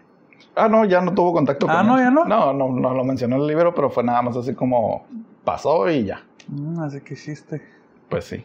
Ah, 0.55 0.69
no, 0.69 0.85
ya 0.85 1.01
no 1.01 1.13
tuvo 1.13 1.33
contacto 1.33 1.67
Ah, 1.69 1.79
con 1.79 1.87
¿no? 1.89 1.99
él. 1.99 2.05
¿Ya 2.05 2.11
no? 2.11 2.25
No, 2.25 2.53
no, 2.53 2.69
no 2.71 2.95
lo 2.95 3.05
mencionó 3.05 3.37
en 3.37 3.43
el 3.43 3.49
libro, 3.49 3.75
pero 3.75 3.91
fue 3.91 4.03
nada 4.05 4.23
más 4.23 4.37
así 4.37 4.55
como 4.55 5.07
pasó 5.45 5.89
y 5.91 6.05
ya. 6.05 6.23
Mm, 6.49 6.81
así 6.81 7.01
que 7.01 7.15
hiciste. 7.15 7.63
Pues 8.09 8.25
sí. 8.25 8.45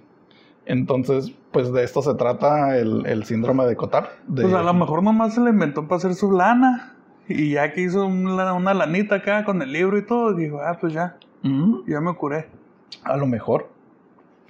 Entonces, 0.65 1.31
pues 1.51 1.71
de 1.71 1.83
esto 1.83 2.01
se 2.01 2.13
trata 2.15 2.77
el, 2.77 3.05
el 3.05 3.23
síndrome 3.25 3.65
de 3.65 3.75
Cotard. 3.75 4.07
de- 4.27 4.43
Pues 4.43 4.53
a 4.53 4.61
lo 4.63 4.73
mejor 4.73 5.03
nomás 5.03 5.33
se 5.33 5.41
le 5.41 5.49
inventó 5.49 5.83
para 5.87 5.97
hacer 5.97 6.13
su 6.15 6.31
lana. 6.31 6.95
Y 7.27 7.51
ya 7.51 7.71
que 7.71 7.81
hizo 7.81 8.05
una, 8.05 8.53
una 8.53 8.73
lanita 8.73 9.15
acá 9.15 9.45
con 9.45 9.61
el 9.61 9.71
libro 9.71 9.97
y 9.97 10.05
todo, 10.05 10.33
dijo, 10.33 10.59
ah, 10.61 10.77
pues 10.79 10.93
ya, 10.93 11.15
Mm, 11.43 11.89
ya 11.89 12.01
me 12.01 12.13
curé. 12.15 12.47
A 13.03 13.15
lo 13.17 13.25
mejor. 13.25 13.69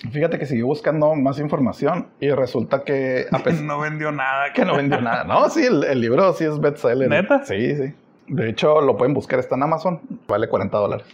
Fíjate 0.09 0.39
que 0.39 0.45
siguió 0.47 0.65
buscando 0.65 1.13
más 1.15 1.37
información 1.39 2.07
y 2.19 2.29
resulta 2.31 2.83
que 2.83 3.25
a 3.31 3.39
pesar 3.43 3.63
no 3.63 3.79
vendió 3.79 4.11
nada. 4.11 4.51
que 4.53 4.65
no 4.65 4.75
vendió 4.75 4.99
nada. 5.01 5.23
No, 5.25 5.49
sí, 5.49 5.63
el, 5.65 5.83
el 5.83 6.01
libro 6.01 6.33
sí 6.33 6.45
es 6.45 6.59
bestseller. 6.59 7.07
¿Neta? 7.09 7.45
Sí, 7.45 7.75
sí. 7.75 7.93
De 8.27 8.49
hecho, 8.49 8.81
lo 8.81 8.97
pueden 8.97 9.13
buscar, 9.13 9.39
está 9.39 9.55
en 9.55 9.63
Amazon. 9.63 9.99
Vale 10.27 10.47
40 10.47 10.77
dólares. 10.77 11.05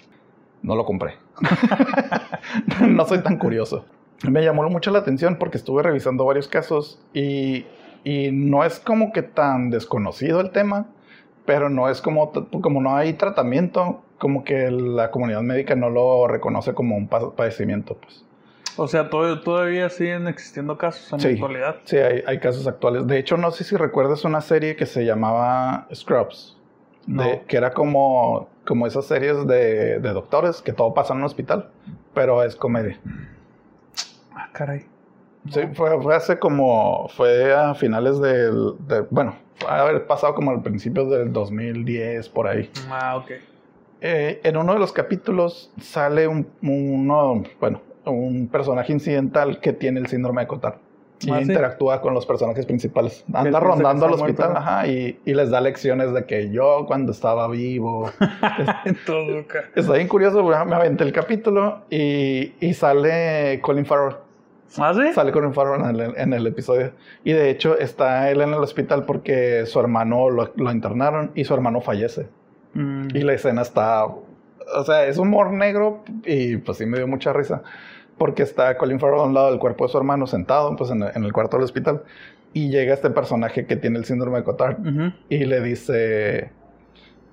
No 0.62 0.75
lo 0.75 0.86
compré. 0.86 1.15
no 2.88 3.06
soy 3.06 3.20
tan 3.20 3.38
curioso. 3.38 3.86
Me 4.27 4.44
llamó 4.44 4.67
mucho 4.70 4.91
la 4.91 5.00
atención 5.00 5.36
porque 5.38 5.58
estuve 5.58 5.84
revisando 5.84 6.25
varios 6.25 6.48
casos 6.48 7.00
y, 7.13 7.65
y 8.03 8.32
no 8.32 8.63
es 8.63 8.79
como 8.79 9.12
que 9.12 9.22
tan 9.22 9.70
desconocido 9.70 10.41
el 10.41 10.51
tema, 10.51 10.88
pero 11.46 11.70
no 11.70 11.89
es 11.89 12.01
como, 12.01 12.32
como 12.32 12.82
no 12.82 12.96
hay 12.96 13.13
tratamiento, 13.13 14.01
como 14.17 14.44
que 14.44 14.72
la 14.72 15.12
comunidad 15.12 15.41
médica 15.41 15.75
no 15.75 15.89
lo 15.89 16.27
reconoce 16.27 16.74
como 16.74 16.96
un 16.98 17.08
pa- 17.08 17.36
padecimiento. 17.36 17.96
Pues. 17.98 18.24
O 18.77 18.88
sea, 18.88 19.10
todo- 19.10 19.41
todavía 19.41 19.89
siguen 19.89 20.27
existiendo 20.27 20.77
casos 20.77 21.12
en 21.13 21.19
Sí. 21.19 21.27
la 21.27 21.34
actualidad. 21.34 21.75
Sí, 21.86 21.98
hay, 21.98 22.24
hay 22.25 22.39
casos 22.39 22.67
actuales. 22.67 23.07
De 23.07 23.17
hecho, 23.17 23.36
no 23.38 23.51
sé 23.51 23.63
si 23.63 23.75
recuerdas 23.75 24.24
una 24.24 24.41
serie 24.41 24.75
que 24.75 24.86
se 24.86 25.03
llamaba 25.05 25.88
Scrubs. 25.93 26.53
No. 27.07 27.24
de- 27.24 27.41
que 27.48 27.55
era 27.55 27.72
como, 27.72 28.50
como 28.65 28.86
esas 28.86 29.05
series 29.05 29.48
de, 29.48 30.00
de 30.00 30.10
doctores 30.12 30.62
que 30.62 30.74
todo 30.74 30.93
pasa 30.93 31.13
en 31.13 31.19
un 31.19 31.25
hospital, 31.25 31.69
pero 32.13 32.43
es 32.43 32.57
comedia. 32.57 33.00
Ah, 34.36 34.50
caray. 34.51 34.86
Sí, 35.50 35.62
fue, 35.74 36.01
fue 36.01 36.13
hace 36.15 36.38
como, 36.38 37.07
fue 37.15 37.53
a 37.53 37.74
finales 37.75 38.19
del, 38.19 38.74
de, 38.89 39.01
bueno, 39.10 39.36
fue 39.55 39.69
a 39.69 39.79
haber 39.84 40.05
pasado 40.05 40.36
como 40.36 40.51
al 40.51 40.62
principio 40.62 41.05
del 41.05 41.31
2010, 41.31 42.27
por 42.27 42.46
ahí. 42.48 42.69
Ah, 42.89 43.15
ok. 43.15 43.31
Eh, 44.01 44.41
en 44.43 44.57
uno 44.57 44.74
de 44.74 44.79
los 44.79 44.91
capítulos 44.91 45.72
sale 45.79 46.27
un, 46.27 46.46
uno, 46.62 47.41
bueno, 47.62 47.81
un 48.11 48.47
personaje 48.47 48.93
incidental 48.93 49.59
que 49.59 49.73
tiene 49.73 49.99
el 49.99 50.07
síndrome 50.07 50.41
de 50.41 50.47
Cotard. 50.47 50.75
Y 51.19 51.31
Ah, 51.31 51.37
¿sí? 51.37 51.45
interactúa 51.49 51.99
con 51.99 52.13
los 52.13 52.27
personajes 52.27 52.65
principales. 52.67 53.25
Anda 53.33 53.59
rondando 53.59 54.05
al 54.05 54.13
hospital 54.13 54.49
muerto, 54.49 54.53
¿no? 54.53 54.59
ajá, 54.59 54.87
y, 54.87 55.19
y 55.25 55.33
les 55.33 55.49
da 55.49 55.59
lecciones 55.61 56.13
de 56.13 56.25
que 56.25 56.51
yo 56.51 56.85
cuando 56.85 57.11
estaba 57.11 57.47
vivo. 57.47 58.11
acá. 58.19 59.63
Está 59.75 59.93
bien 59.93 60.07
curioso, 60.07 60.43
me 60.43 60.75
aventé 60.75 61.03
el 61.03 61.11
capítulo 61.11 61.81
y, 61.89 62.53
y 62.59 62.73
sale 62.73 63.59
Colin 63.61 63.85
Farrell. 63.85 64.15
¿Ah, 64.77 64.93
sí? 64.93 65.13
Sale 65.13 65.31
Colin 65.31 65.53
Farrell 65.53 65.81
en 65.89 65.99
el, 65.99 66.13
en 66.17 66.33
el 66.33 66.45
episodio. 66.47 66.91
Y 67.23 67.31
de 67.33 67.49
hecho 67.49 67.77
está 67.77 68.29
él 68.29 68.41
en 68.41 68.49
el 68.49 68.59
hospital 68.59 69.05
porque 69.05 69.65
su 69.65 69.79
hermano 69.79 70.29
lo, 70.29 70.51
lo 70.55 70.71
internaron 70.71 71.31
y 71.35 71.45
su 71.45 71.53
hermano 71.53 71.81
fallece. 71.81 72.27
Mm, 72.73 73.07
Y 73.15 73.21
la 73.21 73.33
escena 73.33 73.61
está. 73.61 74.05
O 74.05 74.83
sea, 74.85 75.05
es 75.05 75.17
humor 75.17 75.51
negro 75.51 76.03
y 76.25 76.57
pues 76.57 76.77
sí 76.77 76.85
me 76.85 76.97
dio 76.97 77.07
mucha 77.07 77.31
risa. 77.31 77.63
Porque 78.17 78.43
está 78.43 78.77
Colin 78.77 79.00
Farrell 79.00 79.19
a 79.19 79.24
un 79.24 79.33
lado 79.33 79.51
del 79.51 79.59
cuerpo 79.59 79.86
de 79.86 79.91
su 79.91 79.97
hermano 79.97 80.27
sentado 80.27 80.75
pues 80.75 80.89
en 80.89 81.03
el, 81.03 81.12
en 81.15 81.24
el 81.24 81.33
cuarto 81.33 81.57
del 81.57 81.65
hospital. 81.65 82.03
Y 82.53 82.69
llega 82.69 82.93
este 82.93 83.09
personaje 83.09 83.65
que 83.65 83.75
tiene 83.75 84.00
el 84.00 84.05
síndrome 84.05 84.38
de 84.38 84.43
Cotard 84.43 84.79
ujú. 84.79 85.13
y 85.29 85.45
le 85.45 85.62
dice. 85.62 86.51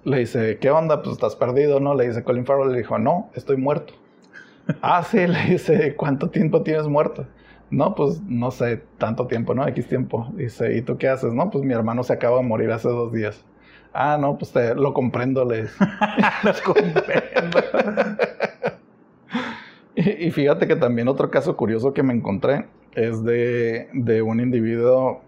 Le 0.05 0.19
dice, 0.19 0.59
¿qué 0.59 0.71
onda? 0.71 1.01
Pues 1.01 1.15
estás 1.15 1.35
perdido, 1.35 1.81
¿no? 1.81 1.95
Le 1.95 2.07
dice 2.07 2.23
Colin 2.23 2.45
Farrell, 2.45 2.73
le 2.73 2.79
dijo, 2.79 2.99
no, 2.99 3.31
estoy 3.35 3.57
muerto. 3.57 3.95
ah, 4.83 5.03
sí, 5.03 5.27
le 5.27 5.43
dice, 5.47 5.95
¿cuánto 5.97 6.29
tiempo 6.29 6.63
tienes 6.63 6.87
muerto? 6.87 7.27
No, 7.71 7.95
pues 7.95 8.21
no 8.23 8.51
sé, 8.51 8.83
tanto 8.99 9.27
tiempo, 9.27 9.55
¿no? 9.55 9.67
X 9.67 9.89
tiempo. 9.89 10.29
Dice, 10.35 10.77
¿y 10.77 10.83
tú 10.83 10.99
qué 10.99 11.09
haces? 11.09 11.33
No, 11.33 11.51
pues 11.51 11.65
mi 11.65 11.73
hermano 11.73 12.03
se 12.03 12.13
acaba 12.13 12.37
de 12.37 12.43
morir 12.45 12.71
hace 12.71 12.89
dos 12.89 13.13
días. 13.13 13.45
Ah, 13.93 14.19
no, 14.21 14.37
pues 14.37 14.53
te, 14.53 14.75
lo 14.75 14.93
comprendo, 14.93 15.45
le. 15.45 15.69
Las 16.43 16.61
comprendo. 16.65 17.03
Y, 19.97 20.27
y 20.27 20.31
fíjate 20.31 20.67
que 20.67 20.77
también 20.77 21.09
otro 21.09 21.31
caso 21.31 21.57
curioso 21.57 21.93
que 21.93 22.03
me 22.03 22.13
encontré 22.15 22.67
es 22.95 23.23
de, 23.25 23.89
de 23.93 24.23
un 24.23 24.41
individuo, 24.41 25.21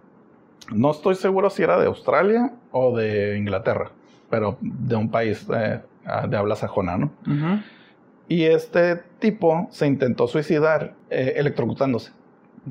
no 0.73 0.90
estoy 0.90 1.14
seguro 1.14 1.50
si 1.50 1.62
era 1.62 1.78
de 1.78 1.87
Australia 1.87 2.52
o 2.73 2.96
de 2.96 3.37
Inglaterra, 3.38 3.90
pero 4.30 4.56
de 4.61 4.96
un 4.96 5.11
país 5.11 5.46
eh, 5.54 5.80
de 6.28 6.37
habla 6.37 6.56
sajona, 6.56 6.96
¿no? 6.99 7.11
Ujú. 7.26 7.61
Y 8.28 8.42
este 8.44 8.96
tipo 9.20 9.68
se 9.70 9.87
intentó 9.87 10.26
suicidar 10.26 10.94
eh, 11.11 11.35
electrocutándose 11.37 12.11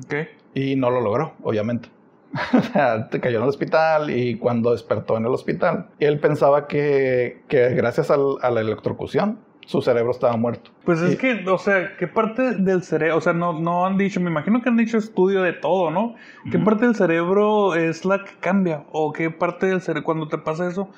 Ok. 0.04 0.14
y 0.54 0.76
no 0.76 0.90
lo 0.90 1.00
logró, 1.00 1.32
obviamente. 1.42 1.88
o 2.52 2.60
sea, 2.60 3.08
cayó 3.20 3.38
en 3.38 3.42
el 3.44 3.48
hospital 3.48 4.10
y 4.10 4.36
cuando 4.36 4.72
despertó 4.72 5.16
en 5.16 5.24
el 5.24 5.32
hospital, 5.32 5.86
él 5.98 6.18
pensaba 6.20 6.66
que, 6.66 7.40
que 7.48 7.70
gracias 7.70 8.10
al- 8.10 8.36
a 8.42 8.50
la 8.50 8.60
electrocución 8.60 9.38
su 9.66 9.82
cerebro 9.82 10.12
estaba 10.12 10.36
muerto. 10.36 10.70
Pues 10.84 11.00
es 11.02 11.14
Y- 11.14 11.16
que, 11.18 11.44
o 11.48 11.58
sea, 11.58 11.96
¿qué 11.98 12.06
parte 12.06 12.54
del 12.56 12.82
cerebro? 12.82 13.16
O 13.18 13.20
sea, 13.20 13.32
no, 13.32 13.52
no 13.52 13.84
han 13.84 13.98
dicho, 13.98 14.20
me 14.20 14.30
imagino 14.30 14.62
que 14.62 14.68
han 14.68 14.76
dicho 14.76 14.96
estudio 14.96 15.42
de 15.42 15.52
todo, 15.52 15.90
¿no? 15.90 16.14
¿Qué 16.50 16.56
Ujú. 16.56 16.64
parte 16.64 16.86
del 16.86 16.94
cerebro 16.94 17.74
es 17.74 18.04
la 18.04 18.24
que 18.24 18.30
cambia? 18.40 18.84
¿O 18.92 19.12
qué 19.12 19.30
parte 19.30 19.66
del 19.66 19.80
cerebro, 19.82 20.04
cuando 20.04 20.28
te 20.28 20.38
pasa 20.38 20.68
eso, 20.68 20.88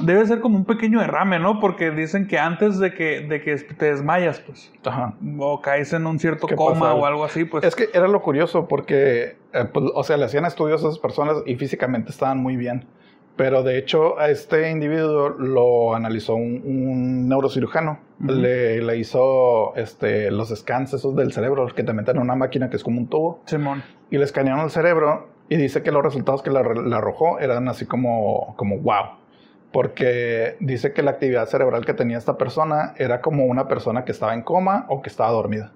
debe 0.00 0.24
ser 0.26 0.40
como 0.40 0.56
un 0.58 0.64
pequeño 0.66 1.00
derrame, 1.00 1.38
¿no? 1.38 1.58
Porque 1.58 1.90
dicen 1.90 2.28
que 2.28 2.38
antes 2.38 2.78
de 2.78 2.92
que, 2.92 3.20
de 3.22 3.40
que 3.42 3.56
te 3.56 3.86
desmayas, 3.86 4.40
pues, 4.40 4.70
Ajá. 4.84 5.14
o 5.38 5.60
caes 5.62 5.92
en 5.94 6.06
un 6.06 6.18
cierto 6.18 6.46
¿Qué 6.46 6.54
coma 6.54 6.92
o 6.94 7.06
algo 7.06 7.24
así, 7.24 7.44
pues. 7.46 7.64
Es 7.64 7.74
que 7.74 7.88
era 7.94 8.06
lo 8.08 8.20
curioso 8.20 8.68
porque, 8.68 9.38
eh, 9.54 9.64
pues, 9.72 9.86
o 9.94 10.04
sea, 10.04 10.18
le 10.18 10.26
hacían 10.26 10.44
estudios 10.44 10.84
a 10.84 10.88
esas 10.88 10.98
personas 10.98 11.38
y 11.46 11.56
físicamente 11.56 12.10
estaban 12.10 12.38
muy 12.38 12.56
bien. 12.56 12.86
Pero 13.38 13.62
de 13.62 13.78
hecho 13.78 14.18
a 14.18 14.30
este 14.30 14.68
individuo 14.68 15.28
lo 15.28 15.94
analizó 15.94 16.34
un, 16.34 16.60
un 16.64 17.28
neurocirujano. 17.28 18.00
Le, 18.18 18.82
le 18.82 18.96
hizo 18.96 19.76
este, 19.76 20.32
los 20.32 20.48
scans 20.48 20.92
esos 20.92 21.14
del 21.14 21.32
cerebro, 21.32 21.62
los 21.62 21.72
que 21.72 21.84
te 21.84 21.92
meten 21.92 22.16
en 22.16 22.22
una 22.22 22.34
máquina 22.34 22.68
que 22.68 22.74
es 22.74 22.82
como 22.82 22.98
un 22.98 23.06
tubo. 23.06 23.40
Simón. 23.46 23.84
Y 24.10 24.18
le 24.18 24.24
escanearon 24.24 24.64
el 24.64 24.70
cerebro 24.70 25.28
y 25.48 25.54
dice 25.56 25.84
que 25.84 25.92
los 25.92 26.02
resultados 26.02 26.42
que 26.42 26.50
le, 26.50 26.60
le 26.62 26.96
arrojó 26.96 27.38
eran 27.38 27.68
así 27.68 27.86
como, 27.86 28.54
como 28.56 28.78
wow. 28.78 29.18
Porque 29.70 30.56
dice 30.58 30.92
que 30.92 31.04
la 31.04 31.12
actividad 31.12 31.46
cerebral 31.46 31.86
que 31.86 31.94
tenía 31.94 32.18
esta 32.18 32.38
persona 32.38 32.94
era 32.96 33.20
como 33.20 33.44
una 33.44 33.68
persona 33.68 34.04
que 34.04 34.10
estaba 34.10 34.34
en 34.34 34.42
coma 34.42 34.84
o 34.88 35.00
que 35.00 35.10
estaba 35.10 35.30
dormida. 35.30 35.70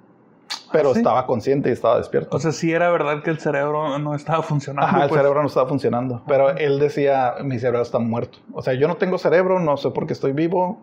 Pero 0.73 0.91
¿Ah, 0.91 0.93
sí? 0.95 1.01
estaba 1.01 1.27
consciente 1.27 1.69
y 1.69 1.73
estaba 1.73 1.99
despierto. 1.99 2.37
O 2.37 2.41
sea, 2.41 2.53
sí 2.53 2.73
era 2.73 2.91
verdad 2.91 3.23
que 3.23 3.31
el 3.31 3.39
cerebro 3.39 3.99
no 3.99 4.15
estaba 4.15 4.43
funcionando. 4.43 4.87
Ajá, 4.89 5.03
el 5.05 5.09
pues. 5.11 5.21
cerebro 5.21 5.43
no 5.43 5.49
estaba 5.49 5.69
funcionando. 5.69 6.23
Pero 6.27 6.51
él 6.57 6.79
decía, 6.79 7.35
mi 7.43 7.59
cerebro 7.59 7.83
está 7.83 7.99
muerto. 7.99 8.39
O 8.53 8.63
sea, 8.63 8.75
yo 8.75 8.89
no 8.89 8.97
tengo 8.97 9.19
cerebro, 9.19 9.61
no 9.61 9.77
sé 9.77 9.91
por 9.91 10.07
qué 10.07 10.13
estoy 10.15 10.33
vivo. 10.33 10.81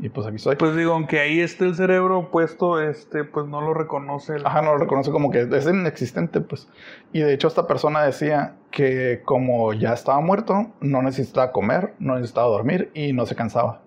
Y 0.00 0.08
pues 0.08 0.26
aquí 0.26 0.36
estoy. 0.36 0.56
Pues 0.56 0.74
digo, 0.74 0.94
aunque 0.94 1.20
ahí 1.20 1.40
esté 1.40 1.66
el 1.66 1.74
cerebro 1.74 2.30
puesto, 2.30 2.80
este, 2.80 3.24
pues 3.24 3.46
no 3.46 3.60
lo 3.60 3.74
reconoce. 3.74 4.36
el- 4.36 4.46
Ajá, 4.46 4.62
no 4.62 4.72
lo 4.72 4.78
reconoce 4.78 5.10
como 5.10 5.30
que 5.30 5.42
es 5.42 5.66
inexistente, 5.66 6.40
pues. 6.40 6.66
Y 7.12 7.20
de 7.20 7.34
hecho 7.34 7.46
esta 7.48 7.66
persona 7.66 8.02
decía 8.02 8.54
que 8.70 9.20
como 9.24 9.74
ya 9.74 9.92
estaba 9.92 10.20
muerto, 10.20 10.68
no 10.80 11.02
necesitaba 11.02 11.52
comer, 11.52 11.92
no 11.98 12.14
necesitaba 12.14 12.46
dormir 12.46 12.90
y 12.94 13.12
no 13.12 13.26
se 13.26 13.34
cansaba. 13.36 13.80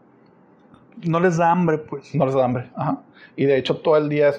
No 1.03 1.19
les 1.19 1.37
da 1.37 1.51
hambre, 1.51 1.79
pues. 1.79 2.13
No 2.13 2.25
les 2.25 2.35
da 2.35 2.45
hambre. 2.45 2.69
Ajá. 2.75 2.99
Y 3.35 3.45
de 3.45 3.57
hecho 3.57 3.77
todo 3.77 3.97
el 3.97 4.09
día 4.09 4.31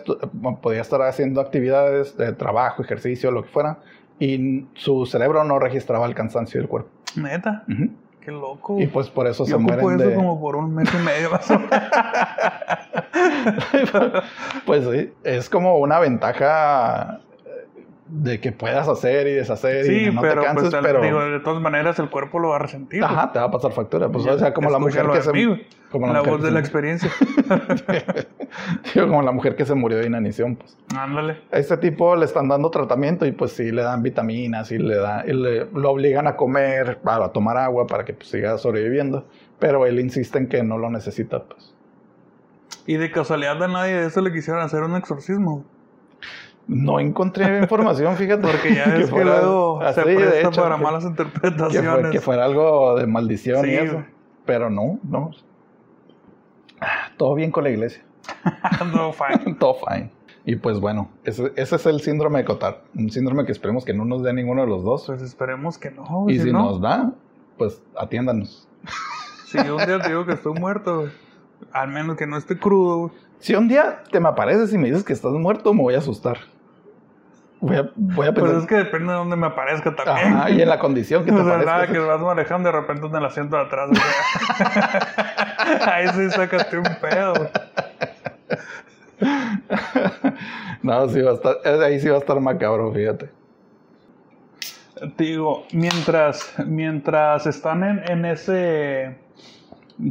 podía 0.63 0.81
estar 0.81 1.03
haciendo 1.03 1.41
actividades 1.41 2.17
de 2.17 2.33
trabajo, 2.33 2.83
ejercicio, 2.83 3.31
lo 3.31 3.43
que 3.43 3.49
fuera. 3.49 3.79
Y 4.19 4.67
su 4.75 5.05
cerebro 5.07 5.45
no 5.45 5.59
registraba 5.59 6.07
el 6.07 6.15
cansancio 6.15 6.61
del 6.61 6.69
cuerpo. 6.69 6.89
Neta, 7.17 7.65
qué 8.21 8.31
loco. 8.31 8.81
Y 8.81 8.87
pues 8.87 9.11
por 9.11 9.27
eso 9.27 9.45
Yo 9.45 9.49
se 9.49 9.55
ocupo 9.55 9.73
mueren 9.73 10.01
eso 10.01 10.11
de... 10.11 10.15
como 10.15 10.41
por 10.41 10.57
un 10.57 10.75
mes 10.75 10.89
y 10.93 11.05
medio 11.05 11.31
más 11.31 11.51
o 11.51 11.59
menos. 11.59 11.77
pues 14.67 14.87
sí, 14.89 15.13
es 15.25 15.51
como 15.51 15.79
una 15.79 15.99
ventaja 15.99 17.21
de 18.09 18.39
que 18.41 18.53
puedas 18.53 18.87
hacer 18.89 19.27
y 19.27 19.33
deshacer 19.33 19.85
y 19.87 20.07
Sí, 20.07 20.11
no 20.15 20.21
pero, 20.21 20.43
te 20.43 20.47
canses, 20.47 20.71
pues, 20.71 20.83
pero 20.83 21.03
digo, 21.03 21.21
de 21.25 21.41
todas 21.41 21.61
maneras 21.61 21.99
el 21.99 22.09
cuerpo 22.09 22.39
lo 22.39 22.51
va 22.51 22.57
a 22.57 22.59
resentir. 22.61 23.01
pues. 23.01 23.11
ajá, 23.13 23.33
te 23.33 23.39
va 23.41 23.47
a 23.47 23.51
pasar 23.51 23.73
factura. 23.73 24.09
Pues 24.09 24.25
Ya, 24.25 24.35
o 24.35 24.39
sea, 24.39 24.55
como 24.55 24.71
la 24.71 24.79
mujer 24.79 25.07
que 25.11 25.23
se 25.23 25.67
como 25.91 26.13
la 26.13 26.21
voz 26.21 26.43
de 26.43 26.51
la 26.51 26.61
experiencia. 26.61 27.11
Digo, 28.95 29.07
como 29.09 29.23
la 29.23 29.33
mujer 29.33 29.57
que 29.57 29.65
se 29.65 29.75
murió 29.75 29.99
de 29.99 30.07
inanición, 30.07 30.57
pues. 30.57 30.77
Ándale. 30.97 31.41
A 31.53 31.59
este 31.59 31.77
tipo 31.77 32.15
le 32.17 32.25
están 32.25 32.49
dando 32.49 32.71
tratamiento 32.71 33.27
y 33.27 33.33
pues 33.33 33.53
sí 33.53 33.71
le 33.71 33.83
dan 33.83 34.03
vitaminas 34.03 34.71
y 34.73 34.79
le 34.79 34.97
da, 34.97 35.25
y 35.27 35.33
le- 35.33 35.67
lo 35.67 35.91
obligan 35.91 36.27
a 36.27 36.37
comer, 36.37 36.99
para 37.03 37.31
tomar 37.31 37.57
agua 37.57 37.87
para 37.87 38.05
que 38.05 38.13
pues, 38.15 38.29
siga 38.29 38.59
sobreviviendo, 38.59 39.27
pero 39.59 39.87
él 39.87 39.99
insiste 40.01 40.39
en 40.39 40.49
que 40.49 40.63
no 40.63 40.79
lo 40.79 40.91
necesita, 40.91 41.43
pues. 41.45 41.75
Y 42.87 42.97
de 42.99 43.11
casualidad 43.11 43.61
a 43.63 43.69
nadie 43.69 43.95
de 43.95 44.07
eso 44.07 44.21
le 44.21 44.33
quisieron 44.33 44.63
hacer 44.63 44.83
un 44.83 44.95
exorcismo. 44.97 45.65
No 46.69 46.99
encontré 46.99 47.59
información, 47.61 48.17
fíjate. 48.17 48.43
Porque 48.43 48.75
ya 48.75 48.87
ves 48.87 48.95
que, 49.05 49.07
fuera 49.07 49.41
luego 49.41 49.81
así, 49.83 50.01
se 50.01 50.07
de 50.15 50.41
hecho, 50.41 50.51
para 50.63 50.77
que- 50.77 50.83
malas 50.83 51.05
que, 51.05 51.11
interpretaciones. 51.11 52.01
fue- 52.01 52.11
que 52.11 52.21
fuera 52.21 52.45
algo 52.45 52.97
de 52.97 53.07
maldición 53.07 53.69
y 53.69 53.75
eso. 53.75 54.03
Pero 54.45 54.69
no, 54.71 54.99
no. 55.05 55.31
Ah, 56.81 57.11
Todo 57.17 57.35
bien 57.35 57.51
con 57.51 57.65
la 57.65 57.71
iglesia. 57.71 58.03
no, 58.95 59.13
fine. 59.13 59.55
Todo 59.59 59.75
fine. 59.75 60.11
Y 60.45 60.57
pues 60.57 60.79
bueno, 60.79 61.11
ese, 61.25 61.53
ese 61.57 61.77
es 61.77 61.87
el 61.87 62.01
síndrome 62.01 62.39
de 62.41 62.45
Cotard. 62.45 62.77
Un 62.97 63.11
síndrome 63.11 63.45
que 63.45 63.53
esperemos 63.53 63.85
que 63.85 63.95
no 63.95 64.05
nos 64.05 64.23
dé 64.23 64.33
ninguno 64.33 64.63
de 64.63 64.69
los 64.69 64.85
dos. 64.85 65.05
Pues 65.07 65.23
esperemos 65.23 65.79
que 65.79 65.91
no. 65.91 66.27
y 66.29 66.39
si 66.39 66.53
no, 66.53 66.63
nos 66.65 66.81
da, 66.81 67.13
pues 67.59 67.83
atiéndanos. 67.97 68.69
si 69.47 69.59
un 69.59 69.79
día 69.85 69.99
te 70.01 70.09
digo 70.09 70.25
que 70.25 70.33
estoy 70.35 70.53
muerto, 70.55 71.09
al 71.73 71.89
menos 71.89 72.17
que 72.17 72.27
no 72.29 72.37
esté 72.37 72.59
crudo. 72.59 73.11
Si 73.41 73.55
un 73.55 73.67
día 73.69 74.03
te 74.11 74.21
me 74.21 74.29
apareces 74.29 74.73
y 74.73 74.79
me 74.79 74.87
dices 74.89 75.03
que 75.05 75.13
estás 75.13 75.33
muerto, 75.33 75.75
me 75.75 75.83
voy 75.83 75.95
a 75.95 75.99
asustar. 75.99 76.39
Voy 77.61 77.77
a, 77.77 77.91
voy 77.97 78.27
a 78.27 78.35
Pues 78.35 78.53
es 78.53 78.67
que 78.67 78.77
depende 78.77 79.13
de 79.13 79.19
dónde 79.19 79.37
me 79.37 79.47
aparezca 79.47 79.95
también. 79.95 80.35
Ajá, 80.35 80.51
y 80.51 80.61
en 80.61 80.69
la 80.69 80.79
condición 80.79 81.25
que 81.25 81.33
te 81.33 81.41
aparezca. 81.41 81.73
nada, 81.73 81.87
que 81.87 81.99
vas 81.99 82.21
manejando 82.21 82.71
de 82.71 82.81
repente 82.81 83.07
en 83.07 83.17
el 83.17 83.25
asiento 83.25 83.57
de 83.57 83.63
atrás. 83.63 83.91
Ahí 85.87 86.09
sí 86.09 86.31
sácate 86.31 86.79
un 86.79 86.85
pedo. 87.01 87.51
no, 90.83 91.09
sí 91.09 91.23
va 91.23 91.31
a 91.31 91.35
estar, 91.35 91.57
ahí 91.83 91.99
sí 91.99 92.09
va 92.09 92.17
a 92.17 92.19
estar 92.19 92.39
macabro, 92.39 92.93
fíjate. 92.93 93.31
Te 95.17 95.25
digo, 95.25 95.65
mientras, 95.73 96.55
mientras 96.67 97.47
están 97.47 97.83
en, 97.83 98.11
en 98.11 98.25
ese. 98.27 99.17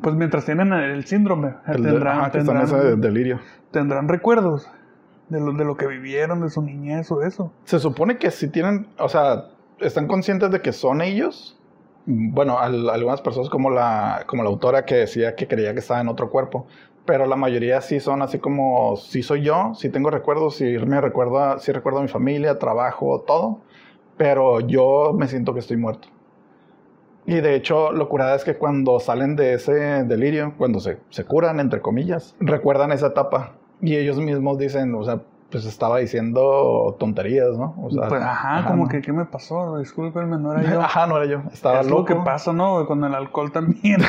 Pues 0.02 0.16
mientras 0.16 0.46
tienen 0.46 0.74
el 0.74 1.06
síndrome, 1.06 1.54
El 1.68 1.84
tendrán, 1.84 2.20
ajá, 2.20 2.32
tendrán, 2.32 2.64
ese 2.64 2.96
delirio. 2.96 3.40
tendrán 3.72 4.08
recuerdos 4.08 4.68
de 5.30 5.40
lo, 5.40 5.54
de 5.54 5.66
lo 5.66 5.76
que 5.78 5.88
vivieron, 5.88 6.42
de 6.42 6.50
su 6.50 6.62
niñez 6.62 7.12
o 7.12 7.22
eso. 7.24 7.52
Se 7.66 7.80
supone 7.80 8.18
que 8.18 8.32
si 8.32 8.48
tienen, 8.50 8.88
o 9.00 9.10
sea, 9.10 9.46
están 9.80 10.08
conscientes 10.08 10.52
de 10.52 10.62
que 10.62 10.72
son 10.72 11.02
ellos. 11.02 11.58
Bueno, 12.06 12.60
al- 12.60 12.90
algunas 12.90 13.22
personas 13.22 13.50
como 13.50 13.70
la, 13.72 14.24
como 14.28 14.44
la 14.44 14.50
autora 14.50 14.86
que 14.86 14.96
decía 14.96 15.36
que 15.36 15.48
creía 15.48 15.74
que 15.74 15.80
estaba 15.80 16.02
en 16.02 16.08
otro 16.08 16.30
cuerpo, 16.30 16.68
pero 17.06 17.26
la 17.26 17.36
mayoría 17.36 17.82
sí 17.82 18.00
son 18.00 18.22
así 18.22 18.38
como, 18.40 18.96
sí 18.98 19.24
soy 19.24 19.42
yo, 19.44 19.74
sí 19.76 19.90
tengo 19.90 20.10
recuerdos, 20.12 20.56
sí 20.58 20.66
me 20.86 21.02
recuerda, 21.02 21.58
sí 21.60 21.72
recuerdo 21.72 22.00
a 22.00 22.02
mi 22.04 22.08
familia, 22.08 22.60
trabajo, 22.60 23.24
todo, 23.26 23.60
pero 24.18 24.60
yo 24.60 25.14
me 25.18 25.28
siento 25.28 25.54
que 25.54 25.60
estoy 25.62 25.78
muerto. 25.78 26.08
Y 27.28 27.42
de 27.42 27.56
hecho, 27.56 27.92
lo 27.92 28.08
curada 28.08 28.36
es 28.36 28.44
que 28.44 28.56
cuando 28.56 29.00
salen 29.00 29.36
de 29.36 29.56
ese 29.56 29.74
delirio, 30.04 30.54
cuando 30.60 30.80
se, 30.80 31.00
se 31.10 31.26
curan, 31.26 31.60
entre 31.60 31.82
comillas, 31.82 32.36
recuerdan 32.40 32.92
esa 32.92 33.08
etapa. 33.08 33.54
Y 33.82 33.96
ellos 33.96 34.18
mismos 34.18 34.58
dicen, 34.58 34.94
o 34.96 35.04
sea, 35.04 35.20
pues 35.52 35.64
estaba 35.66 36.00
diciendo 36.00 36.96
tonterías, 37.00 37.56
¿no? 37.58 37.76
O 37.82 37.90
sea, 37.92 38.10
Pues, 38.10 38.22
ajá, 38.22 38.66
como 38.68 38.84
¿no? 38.84 38.90
que, 38.90 39.00
¿qué 39.02 39.14
me 39.14 39.26
pasó? 39.26 39.78
Discúlpenme, 39.78 40.38
no 40.38 40.54
era 40.54 40.64
yo. 40.74 40.82
Ajá, 40.82 41.08
no 41.08 41.18
era 41.18 41.26
yo. 41.28 41.42
Estaba 41.54 41.82
es 41.82 41.88
loco. 41.88 42.00
lo 42.00 42.06
que 42.06 42.16
pasa, 42.26 42.52
¿no? 42.52 42.86
Con 42.88 43.04
el 43.06 43.14
alcohol 43.16 43.52
también. 43.52 44.02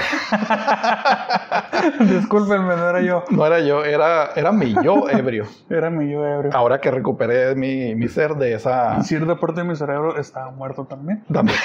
Discúlpenme, 2.01 2.77
no 2.77 2.91
era 2.91 3.01
yo. 3.01 3.25
No 3.31 3.47
era 3.47 3.61
yo, 3.61 3.85
era, 3.85 4.31
era 4.35 4.53
mi 4.53 4.75
yo 4.83 5.09
ebrio. 5.11 5.45
Era 5.71 5.91
mi 5.91 6.11
yo 6.11 6.25
ebrio. 6.27 6.51
Ahora 6.55 6.81
que 6.81 6.91
recuperé 6.91 7.55
mi, 7.55 7.95
mi 7.95 8.09
ser 8.09 8.35
de 8.37 8.55
esa... 8.55 8.97
Y 9.01 9.05
cierta 9.05 9.39
parte 9.39 9.61
de 9.63 9.69
mi 9.69 9.77
cerebro 9.77 10.17
estaba 10.17 10.51
muerto 10.51 10.85
también. 10.85 11.23
También. 11.33 11.59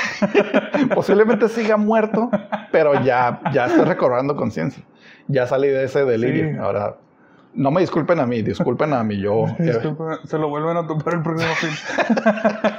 Posiblemente 0.94 1.48
siga 1.50 1.78
muerto, 1.78 2.30
pero 2.72 3.02
ya, 3.04 3.40
ya 3.54 3.66
estoy 3.68 3.86
recobrando 3.86 4.36
conciencia. 4.36 4.84
Ya 5.28 5.48
salí 5.48 5.68
de 5.70 5.86
ese 5.86 6.04
delirio. 6.04 6.52
Sí. 6.52 6.58
Ahora, 6.58 6.96
no 7.54 7.72
me 7.72 7.82
disculpen 7.82 8.20
a 8.20 8.26
mí, 8.26 8.42
disculpen 8.42 8.94
a 8.94 9.04
mi 9.04 9.18
yo. 9.20 9.46
Discúlpeme, 9.60 10.18
se 10.26 10.38
lo 10.38 10.50
vuelven 10.50 10.78
a 10.78 10.88
topar 10.88 11.16
el 11.16 11.22
próximo 11.22 11.54
fin. 11.56 11.70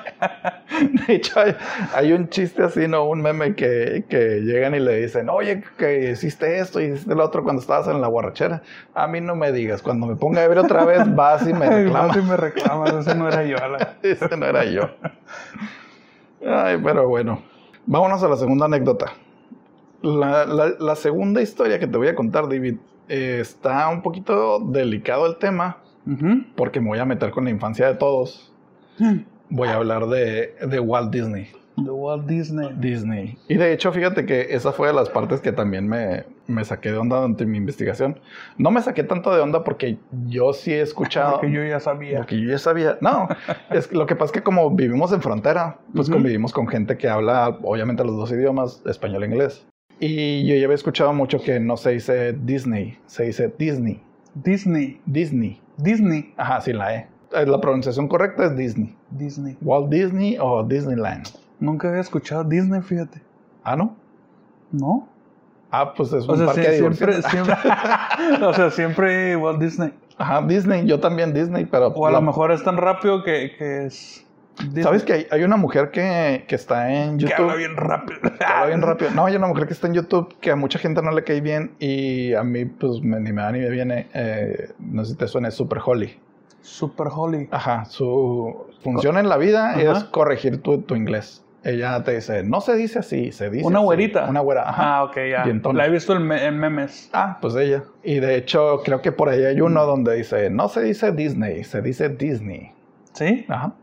De 1.06 1.14
hecho, 1.14 1.38
hay, 1.38 1.54
hay 1.94 2.12
un 2.12 2.28
chiste 2.28 2.62
así, 2.62 2.88
¿no? 2.88 3.04
Un 3.04 3.22
meme 3.22 3.54
que, 3.54 4.04
que 4.08 4.40
llegan 4.40 4.74
y 4.74 4.80
le 4.80 5.00
dicen, 5.02 5.28
oye, 5.28 5.62
que 5.76 6.10
hiciste 6.10 6.58
esto 6.58 6.80
y 6.80 6.84
hiciste 6.86 7.14
lo 7.14 7.24
otro 7.24 7.44
cuando 7.44 7.60
estabas 7.60 7.86
en 7.88 8.00
la 8.00 8.08
borrachera. 8.08 8.62
A 8.94 9.06
mí 9.06 9.20
no 9.20 9.36
me 9.36 9.52
digas, 9.52 9.82
cuando 9.82 10.06
me 10.06 10.16
ponga 10.16 10.42
ebrio 10.42 10.62
otra 10.62 10.84
vez, 10.84 11.14
vas 11.14 11.46
y 11.46 11.52
me 11.52 11.68
reclamas. 11.68 12.08
vas 12.16 12.16
y 12.16 12.22
me 12.28 12.36
reclamas, 12.36 12.92
ese 12.94 13.14
no 13.14 13.28
era 13.28 13.44
yo. 13.44 13.56
la- 13.58 13.96
Ese 14.02 14.36
no 14.36 14.46
era 14.46 14.64
yo. 14.64 14.88
Ay, 16.46 16.78
pero 16.82 17.08
bueno. 17.08 17.42
Vámonos 17.86 18.22
a 18.22 18.28
la 18.28 18.36
segunda 18.36 18.66
anécdota. 18.66 19.12
La, 20.02 20.46
la- 20.46 20.74
la 20.78 20.96
segunda 20.96 21.42
historia 21.42 21.78
que 21.78 21.86
te 21.86 21.96
voy 21.98 22.08
a 22.08 22.14
contar, 22.14 22.48
David, 22.48 22.76
eh, 23.08 23.38
está 23.40 23.88
un 23.88 24.02
poquito 24.02 24.58
delicado 24.60 25.26
el 25.26 25.36
tema 25.36 25.78
porque 26.56 26.80
me 26.80 26.88
voy 26.88 26.98
a 26.98 27.04
meter 27.04 27.30
con 27.30 27.44
la 27.44 27.50
infancia 27.50 27.86
de 27.86 27.94
todos. 27.94 28.52
Voy 29.48 29.68
a 29.68 29.76
hablar 29.76 30.06
de, 30.08 30.54
de 30.66 30.80
Walt 30.80 31.12
Disney. 31.12 31.48
De 31.76 31.90
Walt 31.90 32.26
Disney. 32.26 32.70
Disney. 32.76 33.38
Y 33.48 33.54
de 33.56 33.72
hecho, 33.72 33.92
fíjate 33.92 34.26
que 34.26 34.48
esa 34.54 34.72
fue 34.72 34.88
de 34.88 34.94
las 34.94 35.08
partes 35.08 35.40
que 35.40 35.52
también 35.52 35.88
me, 35.88 36.24
me 36.46 36.64
saqué 36.64 36.92
de 36.92 36.98
onda 36.98 37.16
durante 37.16 37.46
mi 37.46 37.56
investigación. 37.56 38.20
No 38.58 38.70
me 38.70 38.82
saqué 38.82 39.04
tanto 39.04 39.34
de 39.34 39.40
onda 39.40 39.64
porque 39.64 39.98
yo 40.26 40.52
sí 40.52 40.72
he 40.72 40.80
escuchado. 40.82 41.40
Porque 41.40 41.50
yo 41.50 41.64
ya 41.64 41.80
sabía. 41.80 42.18
Porque 42.18 42.40
yo 42.40 42.50
ya 42.50 42.58
sabía. 42.58 42.98
No, 43.00 43.28
es 43.70 43.88
que 43.88 43.96
lo 43.96 44.06
que 44.06 44.16
pasa 44.16 44.26
es 44.26 44.32
que 44.32 44.42
como 44.42 44.70
vivimos 44.70 45.12
en 45.12 45.22
frontera, 45.22 45.78
pues 45.94 46.08
Ujú. 46.08 46.18
convivimos 46.18 46.52
con 46.52 46.66
gente 46.68 46.96
que 46.98 47.08
habla, 47.08 47.58
obviamente, 47.62 48.04
los 48.04 48.16
dos 48.16 48.30
idiomas, 48.32 48.82
español 48.86 49.24
e 49.24 49.26
inglés. 49.28 49.66
Y 50.04 50.44
yo 50.46 50.56
ya 50.56 50.64
había 50.64 50.74
escuchado 50.74 51.12
mucho 51.12 51.40
que 51.40 51.60
no 51.60 51.76
se 51.76 51.90
dice 51.92 52.32
Disney, 52.32 52.98
se 53.06 53.22
dice 53.26 53.54
Disney. 53.56 54.02
Disney. 54.34 55.00
Disney. 55.06 55.60
Disney. 55.76 56.34
Ajá, 56.36 56.60
sí, 56.60 56.72
la 56.72 56.94
E. 56.96 57.06
Eh, 57.32 57.46
La 57.46 57.60
pronunciación 57.60 58.08
correcta 58.08 58.46
es 58.46 58.56
Disney. 58.56 58.96
Disney. 59.10 59.56
Walt 59.62 59.88
Disney 59.90 60.36
o 60.40 60.64
Disneyland. 60.64 61.28
Nunca 61.60 61.88
había 61.88 62.00
escuchado 62.00 62.42
Disney, 62.42 62.80
fíjate. 62.82 63.22
Ah, 63.62 63.76
¿no? 63.76 63.94
¿No? 64.72 65.06
Ah, 65.70 65.94
pues 65.94 66.12
es 66.12 66.24
un 66.24 66.30
O 66.30 66.36
sea, 66.36 66.46
parque 66.46 66.62
sí- 66.64 66.68
de 66.70 66.78
siempre, 66.78 67.22
siempre, 67.22 67.54
o 68.44 68.52
sea, 68.54 68.70
siempre 68.70 69.36
Walt 69.36 69.60
Disney. 69.60 69.92
Ajá, 70.18 70.42
Disney, 70.46 70.84
yo 70.86 70.98
también 70.98 71.32
Disney, 71.32 71.64
pero... 71.64 71.88
O 71.88 72.06
a 72.06 72.10
la- 72.10 72.18
lo 72.18 72.26
mejor 72.26 72.50
es 72.50 72.62
tan 72.64 72.76
rápido 72.76 73.22
que, 73.22 73.52
que 73.56 73.86
es. 73.86 74.26
¿Sabes 74.82 75.02
que 75.02 75.12
hay, 75.14 75.26
hay 75.30 75.42
una 75.44 75.56
mujer 75.56 75.90
que, 75.90 76.44
que 76.46 76.54
está 76.54 76.92
en 76.92 77.16
Que 77.18 77.24
YouTube? 77.24 77.40
habla 77.44 77.54
bien 77.56 77.76
rápido. 77.76 78.20
que 78.20 78.44
habla 78.44 78.66
bien 78.66 78.82
rápido. 78.82 79.10
No, 79.12 79.24
hay 79.26 79.34
una 79.36 79.46
mujer 79.46 79.66
que 79.66 79.72
está 79.72 79.86
en 79.86 79.94
YouTube 79.94 80.36
que 80.40 80.50
a 80.50 80.56
mucha 80.56 80.78
gente 80.78 81.02
no 81.02 81.10
le 81.10 81.24
cae 81.24 81.40
bien 81.40 81.72
y 81.78 82.34
a 82.34 82.42
mí 82.44 82.64
pues 82.66 83.00
me- 83.02 83.18
ni 83.20 83.32
me 83.32 83.42
da 83.42 83.50
ni 83.52 83.60
me 83.60 83.70
viene. 83.70 84.08
eh, 84.14 84.72
no 84.78 85.04
sé 85.04 85.12
si 85.12 85.18
te 85.18 85.26
suena, 85.26 85.48
es 85.48 85.54
Super 85.54 85.78
Holly. 85.84 86.18
Super 86.60 87.08
Holly. 87.10 87.48
Ajá, 87.50 87.84
su 87.86 88.66
función 88.82 89.18
en 89.18 89.28
la 89.28 89.36
vida 89.36 89.70
Ajá. 89.70 89.80
es 89.92 90.04
corregir 90.04 90.62
tu, 90.62 90.82
tu 90.82 90.94
inglés. 90.94 91.44
Ella 91.64 92.02
te 92.02 92.14
dice, 92.16 92.42
no 92.42 92.60
se 92.60 92.74
dice 92.74 92.98
así, 92.98 93.30
se 93.32 93.48
dice 93.48 93.66
Una 93.66 93.78
así". 93.78 93.84
güerita. 93.84 94.28
Una 94.28 94.40
güera, 94.40 94.68
ajá. 94.68 94.96
Ah, 94.98 95.04
ok, 95.04 95.16
ya. 95.30 95.44
La 95.72 95.86
he 95.86 95.90
visto 95.90 96.14
en, 96.14 96.22
me- 96.24 96.44
en 96.44 96.58
memes. 96.58 97.08
Ah, 97.12 97.38
pues 97.40 97.54
ella. 97.56 97.84
Y 98.04 98.20
de 98.20 98.36
hecho, 98.36 98.82
creo 98.84 99.00
que 99.00 99.12
por 99.12 99.28
ahí 99.28 99.44
hay 99.44 99.60
uno 99.60 99.86
donde 99.86 100.14
dice, 100.16 100.50
no 100.50 100.68
se 100.68 100.82
dice 100.82 101.10
Disney, 101.12 101.64
se 101.64 101.80
dice 101.82 102.08
Disney. 102.10 102.72
¿Sí? 103.12 103.44
Ajá. 103.48 103.74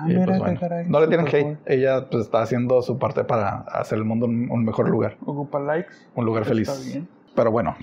Ah, 0.00 0.04
Y, 0.06 0.14
mira 0.14 0.24
pues, 0.24 0.36
qué 0.38 0.44
bueno, 0.44 0.60
caray. 0.60 0.86
no 0.88 1.00
le 1.00 1.06
tienen 1.08 1.26
hate. 1.28 1.58
Ella 1.66 2.08
pues 2.10 2.24
está 2.24 2.42
haciendo 2.42 2.82
su 2.82 2.98
parte 2.98 3.24
para 3.24 3.60
hacer 3.72 3.98
el 3.98 4.04
mundo 4.04 4.26
un, 4.26 4.50
un 4.50 4.64
mejor 4.64 4.88
lugar. 4.88 5.16
Ocupa 5.24 5.60
likes. 5.60 5.92
un 6.14 6.24
lugar 6.24 6.44
feliz. 6.44 6.68
Está 6.68 6.82
bien. 6.84 7.08
Pero 7.34 7.50
bueno, 7.50 7.76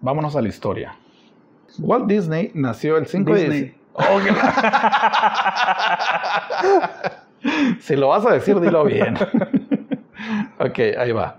vámonos 0.00 0.36
a 0.36 0.42
la 0.42 0.48
historia. 0.48 0.96
Walt 1.80 2.06
Disney 2.06 2.50
nació 2.54 2.96
el 2.96 3.06
5 3.06 3.34
de. 3.34 3.74
Oh, 3.94 4.00
Si 7.80 7.96
lo 7.96 8.08
vas 8.08 8.24
a 8.26 8.32
decir, 8.32 8.58
dilo 8.60 8.84
bien. 8.84 9.14
ok, 10.58 10.78
ahí 10.98 11.12
va. 11.12 11.38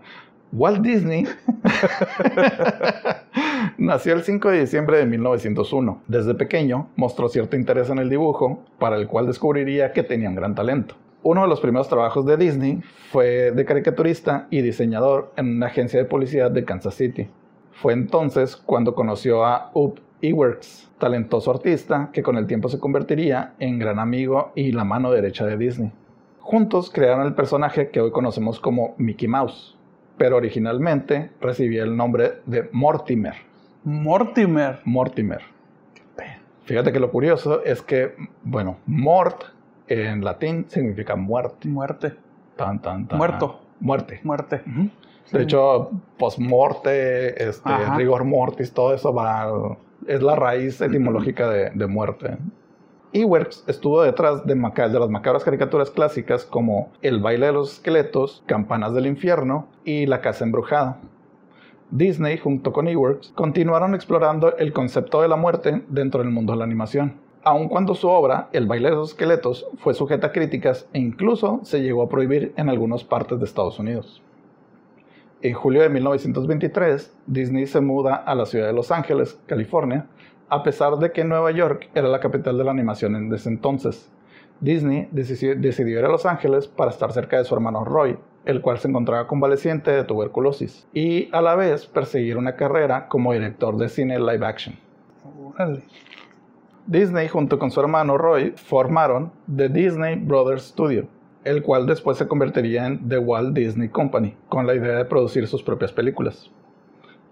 Walt 0.57 0.79
Disney 0.79 1.25
nació 3.77 4.13
el 4.13 4.23
5 4.23 4.51
de 4.51 4.61
diciembre 4.61 4.99
de 4.99 5.05
1901. 5.05 6.03
Desde 6.07 6.33
pequeño 6.33 6.87
mostró 6.95 7.27
cierto 7.27 7.57
interés 7.57 7.89
en 7.89 7.97
el 7.97 8.09
dibujo, 8.09 8.63
para 8.79 8.95
el 8.95 9.07
cual 9.07 9.27
descubriría 9.27 9.91
que 9.91 10.01
tenía 10.01 10.29
un 10.29 10.35
gran 10.35 10.55
talento. 10.55 10.95
Uno 11.23 11.41
de 11.41 11.49
los 11.49 11.59
primeros 11.59 11.89
trabajos 11.89 12.25
de 12.25 12.37
Disney 12.37 12.81
fue 13.11 13.51
de 13.51 13.65
caricaturista 13.65 14.47
y 14.49 14.61
diseñador 14.61 15.33
en 15.35 15.57
una 15.57 15.65
agencia 15.65 15.99
de 15.99 16.05
publicidad 16.05 16.51
de 16.51 16.63
Kansas 16.63 16.95
City. 16.95 17.27
Fue 17.73 17.91
entonces 17.91 18.55
cuando 18.55 18.95
conoció 18.95 19.43
a 19.43 19.71
Up 19.73 19.99
Iwerks, 20.21 20.89
talentoso 20.99 21.51
artista 21.51 22.11
que 22.13 22.23
con 22.23 22.37
el 22.37 22.47
tiempo 22.47 22.69
se 22.69 22.79
convertiría 22.79 23.55
en 23.59 23.77
gran 23.77 23.99
amigo 23.99 24.53
y 24.55 24.71
la 24.71 24.85
mano 24.85 25.11
derecha 25.11 25.45
de 25.45 25.57
Disney. 25.57 25.91
Juntos 26.39 26.89
crearon 26.89 27.25
el 27.25 27.33
personaje 27.33 27.89
que 27.89 27.99
hoy 27.99 28.11
conocemos 28.11 28.61
como 28.61 28.95
Mickey 28.97 29.27
Mouse, 29.27 29.74
pero 30.17 30.37
originalmente 30.37 31.31
recibía 31.41 31.83
el 31.83 31.95
nombre 31.95 32.41
de 32.45 32.69
Mortimer. 32.71 33.35
Mortimer. 33.83 34.79
Mortimer. 34.85 35.41
Fíjate 36.65 36.91
que 36.91 36.99
lo 36.99 37.11
curioso 37.11 37.63
es 37.63 37.83
que, 37.83 38.15
bueno, 38.43 38.77
mort 38.87 39.43
en 39.87 40.23
latín 40.23 40.65
significa 40.67 41.15
muerte. 41.15 41.67
Muerte. 41.67 42.13
Tan, 42.55 42.81
tan, 42.81 43.07
tan. 43.07 43.19
Muerto. 43.19 43.61
Muerte. 43.79 44.19
Muerte. 44.23 44.61
De 45.31 45.43
hecho, 45.43 45.91
post-morte, 46.17 47.47
este, 47.47 47.69
Ajá. 47.69 47.95
rigor 47.97 48.23
mortis, 48.23 48.73
todo 48.73 48.93
eso 48.95 49.13
va. 49.13 49.77
Es 50.07 50.21
la 50.23 50.35
raíz 50.35 50.81
etimológica 50.81 51.49
de, 51.49 51.69
de 51.69 51.87
muerte. 51.87 52.37
Iwerks 53.15 53.63
estuvo 53.67 54.01
detrás 54.01 54.45
de, 54.45 54.55
de 54.55 54.99
las 54.99 55.09
macabras 55.09 55.45
caricaturas 55.45 55.89
clásicas 55.89 56.43
como 56.43 56.91
El 57.01 57.21
baile 57.21 57.45
de 57.45 57.53
los 57.53 57.75
esqueletos, 57.75 58.43
Campanas 58.45 58.93
del 58.93 59.07
infierno 59.07 59.69
y 59.85 60.05
La 60.05 60.19
casa 60.19 60.43
embrujada. 60.43 60.99
Disney, 61.91 62.37
junto 62.37 62.73
con 62.73 62.89
Iwerks, 62.89 63.29
continuaron 63.29 63.95
explorando 63.95 64.57
el 64.57 64.73
concepto 64.73 65.21
de 65.21 65.29
la 65.29 65.37
muerte 65.37 65.85
dentro 65.87 66.21
del 66.21 66.33
mundo 66.33 66.51
de 66.51 66.59
la 66.59 66.65
animación. 66.65 67.13
Aun 67.45 67.69
cuando 67.69 67.95
su 67.95 68.09
obra, 68.09 68.49
El 68.51 68.67
baile 68.67 68.89
de 68.89 68.97
los 68.97 69.11
esqueletos, 69.11 69.65
fue 69.77 69.93
sujeta 69.93 70.27
a 70.27 70.31
críticas 70.33 70.89
e 70.91 70.99
incluso 70.99 71.61
se 71.63 71.81
llegó 71.81 72.03
a 72.03 72.09
prohibir 72.09 72.53
en 72.57 72.67
algunas 72.67 73.05
partes 73.05 73.39
de 73.39 73.45
Estados 73.45 73.79
Unidos. 73.79 74.21
En 75.41 75.53
julio 75.53 75.83
de 75.83 75.89
1923, 75.89 77.15
Disney 77.27 77.65
se 77.65 77.79
muda 77.79 78.15
a 78.15 78.35
la 78.35 78.45
ciudad 78.45 78.67
de 78.67 78.73
Los 78.73 78.91
Ángeles, 78.91 79.39
California, 79.45 80.07
a 80.49 80.63
pesar 80.63 80.97
de 80.97 81.11
que 81.11 81.23
Nueva 81.23 81.51
York 81.51 81.89
era 81.95 82.07
la 82.07 82.19
capital 82.19 82.57
de 82.57 82.63
la 82.63 82.71
animación 82.71 83.15
en 83.15 83.33
ese 83.33 83.49
entonces. 83.49 84.11
Disney 84.59 85.09
decidió, 85.11 85.99
ir 85.99 86.05
a 86.05 86.09
Los 86.09 86.25
Ángeles 86.25 86.67
para 86.67 86.91
estar 86.91 87.11
cerca 87.11 87.37
de 87.37 87.43
su 87.43 87.53
hermano 87.53 87.83
Roy, 87.83 88.17
el 88.45 88.61
cual 88.61 88.77
se 88.77 88.87
encontraba 88.87 89.27
convaleciente 89.27 89.91
de 89.91 90.03
tuberculosis, 90.03 90.87
y 90.93 91.29
a 91.33 91.41
la 91.41 91.55
vez 91.55 91.87
perseguir 91.87 92.37
una 92.37 92.55
carrera 92.55 93.07
como 93.07 93.33
director 93.33 93.77
de 93.77 93.89
cine 93.89 94.19
live 94.19 94.45
action. 94.45 94.75
Disney 96.87 97.27
junto 97.27 97.57
con 97.57 97.71
su 97.71 97.79
hermano 97.79 98.17
Roy 98.17 98.51
formaron 98.55 99.31
The 99.53 99.69
Disney 99.69 100.15
Brothers 100.15 100.67
Studio, 100.67 101.07
el 101.43 101.63
cual 101.63 101.85
después 101.85 102.17
se 102.17 102.27
convertiría 102.27 102.85
en 102.85 103.09
The 103.09 103.17
Walt 103.17 103.55
Disney 103.55 103.89
Company, 103.89 104.35
con 104.47 104.67
la 104.67 104.75
idea 104.75 104.95
de 104.95 105.05
producir 105.05 105.47
sus 105.47 105.63
propias 105.63 105.91
películas. 105.91 106.51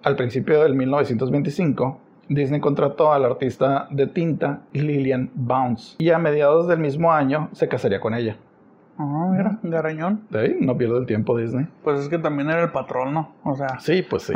Al 0.03 0.15
principio 0.15 0.61
del 0.61 0.75
1925, 0.75 1.99
Disney 2.33 2.59
contrató 2.59 3.13
al 3.13 3.25
artista 3.25 3.87
de 3.91 4.07
tinta 4.07 4.61
Lillian 4.73 5.29
Bounce 5.33 5.95
y 5.97 6.09
a 6.09 6.17
mediados 6.17 6.67
del 6.67 6.79
mismo 6.79 7.11
año 7.11 7.49
se 7.53 7.67
casaría 7.67 7.99
con 7.99 8.13
ella. 8.13 8.37
Ah, 8.97 9.29
mira, 9.31 9.59
garañón. 9.63 10.21
De 10.29 10.39
ahí 10.39 10.57
no 10.59 10.77
pierde 10.77 10.99
el 10.99 11.05
tiempo 11.05 11.37
Disney. 11.37 11.67
Pues 11.83 11.99
es 11.99 12.09
que 12.09 12.19
también 12.19 12.49
era 12.49 12.61
el 12.63 12.71
patrón, 12.71 13.13
¿no? 13.13 13.33
O 13.43 13.55
sea, 13.55 13.79
Sí, 13.79 14.03
pues 14.07 14.23
sí. 14.23 14.33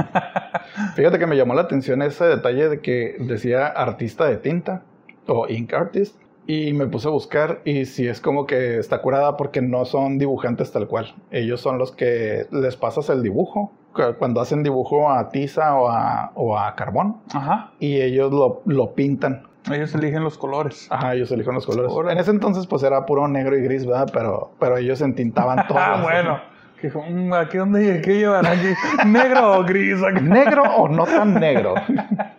Fíjate 0.96 1.20
que 1.20 1.28
me 1.28 1.38
llamó 1.38 1.54
la 1.54 1.62
atención 1.62 2.02
ese 2.02 2.26
detalle 2.26 2.70
de 2.70 2.80
que 2.80 3.18
decía 3.20 3.68
artista 3.68 4.26
de 4.26 4.38
tinta 4.38 4.82
o 5.28 5.48
ink 5.48 5.74
artist 5.74 6.20
y 6.48 6.72
me 6.74 6.88
puse 6.88 7.08
a 7.08 7.12
buscar 7.12 7.60
y 7.66 7.86
sí 7.86 8.08
es 8.08 8.22
como 8.22 8.46
que 8.46 8.78
está 8.80 9.02
curada 9.02 9.36
porque 9.38 9.62
no 9.62 9.84
son 9.86 10.18
dibujantes 10.18 10.72
tal 10.72 10.88
cual. 10.88 11.14
Ellos 11.30 11.60
son 11.62 11.78
los 11.78 11.92
que 11.92 12.48
les 12.52 12.76
pasas 12.78 13.10
el 13.10 13.22
dibujo 13.22 13.72
cu- 13.94 14.16
cuando 14.18 14.40
hacen 14.42 14.64
dibujo 14.64 15.12
a 15.12 15.30
tiza 15.30 15.76
o 15.76 15.90
a, 15.90 16.32
o 16.36 16.58
a 16.58 16.74
carbón 16.76 17.18
ajá. 17.34 17.72
y 17.80 18.02
ellos 18.02 18.32
lo, 18.32 18.62
lo 18.66 18.94
pintan. 18.96 19.44
Ellos 19.70 19.94
eligen 19.96 20.24
los 20.24 20.38
colores. 20.38 20.88
Ajá, 20.90 21.14
ellos 21.16 21.30
eligen 21.32 21.54
los 21.54 21.66
colores. 21.66 21.92
En 22.10 22.18
ese 22.18 22.32
entonces 22.32 22.66
pues 22.68 22.82
era 22.84 23.06
puro 23.06 23.28
negro 23.28 23.58
y 23.58 23.62
gris, 23.64 23.86
¿verdad? 23.86 24.10
Pero, 24.14 24.52
pero 24.60 24.78
ellos 24.78 25.02
entintaban 25.02 25.68
todo. 25.68 25.78
Ah, 25.78 26.00
bueno. 26.02 26.40
Que 26.80 26.90
"Mm, 26.90 27.34
aquí 27.34 27.58
llegué, 27.58 28.02
¿qué 28.02 28.16
llevan 28.20 28.46
aquí? 28.46 28.68
¿Negro 29.08 29.60
o 29.60 29.64
gris? 29.66 29.98
Negro 30.22 30.62
o 30.64 30.88
no 30.88 31.06
tan 31.06 31.34
negro. 31.34 31.74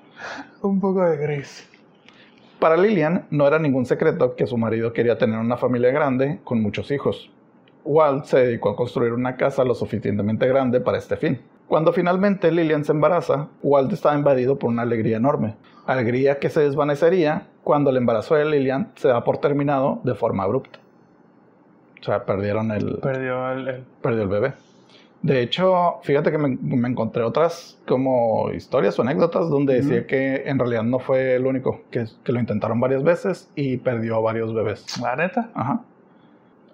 Un 0.62 0.80
poco 0.80 1.04
de 1.04 1.16
gris. 1.18 1.68
Para 2.60 2.76
Lillian 2.76 3.26
no 3.30 3.46
era 3.46 3.58
ningún 3.58 3.86
secreto 3.86 4.34
que 4.34 4.46
su 4.46 4.56
marido 4.56 4.92
quería 4.92 5.16
tener 5.18 5.38
una 5.38 5.56
familia 5.56 5.90
grande 5.92 6.40
con 6.44 6.60
muchos 6.60 6.90
hijos. 6.90 7.30
Walt 7.84 8.24
se 8.24 8.38
dedicó 8.40 8.70
a 8.70 8.76
construir 8.76 9.12
una 9.12 9.36
casa 9.36 9.64
lo 9.64 9.74
suficientemente 9.74 10.46
grande 10.48 10.80
para 10.80 10.98
este 10.98 11.16
fin. 11.16 11.40
Cuando 11.68 11.92
finalmente 11.92 12.50
Lillian 12.50 12.84
se 12.84 12.92
embaraza, 12.92 13.48
Walt 13.62 13.92
estaba 13.92 14.16
invadido 14.16 14.58
por 14.58 14.70
una 14.70 14.82
alegría 14.82 15.18
enorme. 15.18 15.54
Alegría 15.86 16.38
que 16.38 16.50
se 16.50 16.60
desvanecería 16.60 17.46
cuando 17.62 17.90
el 17.90 17.96
embarazo 17.98 18.34
de 18.34 18.44
Lillian 18.44 18.90
se 18.96 19.08
da 19.08 19.22
por 19.22 19.38
terminado 19.38 20.00
de 20.02 20.14
forma 20.14 20.42
abrupta. 20.42 20.80
O 22.00 22.04
sea, 22.04 22.24
perdieron 22.24 22.70
el, 22.72 22.98
Perdió 22.98 23.52
el, 23.52 23.68
el- 23.68 23.84
perdió 24.02 24.22
el 24.22 24.28
bebé. 24.28 24.52
De 25.22 25.42
hecho, 25.42 25.98
fíjate 26.02 26.30
que 26.30 26.38
me, 26.38 26.56
me 26.60 26.88
encontré 26.88 27.24
otras 27.24 27.80
como 27.86 28.50
historias 28.52 28.98
o 28.98 29.02
anécdotas 29.02 29.50
donde 29.50 29.74
decía 29.74 30.06
que 30.06 30.44
en 30.46 30.58
realidad 30.58 30.84
no 30.84 31.00
fue 31.00 31.34
el 31.34 31.46
único, 31.46 31.80
que, 31.90 32.04
que 32.22 32.32
lo 32.32 32.38
intentaron 32.38 32.78
varias 32.78 33.02
veces 33.02 33.50
y 33.56 33.78
perdió 33.78 34.16
a 34.16 34.20
varios 34.20 34.54
bebés. 34.54 35.00
La 35.00 35.16
neta. 35.16 35.50
Ajá. 35.54 35.82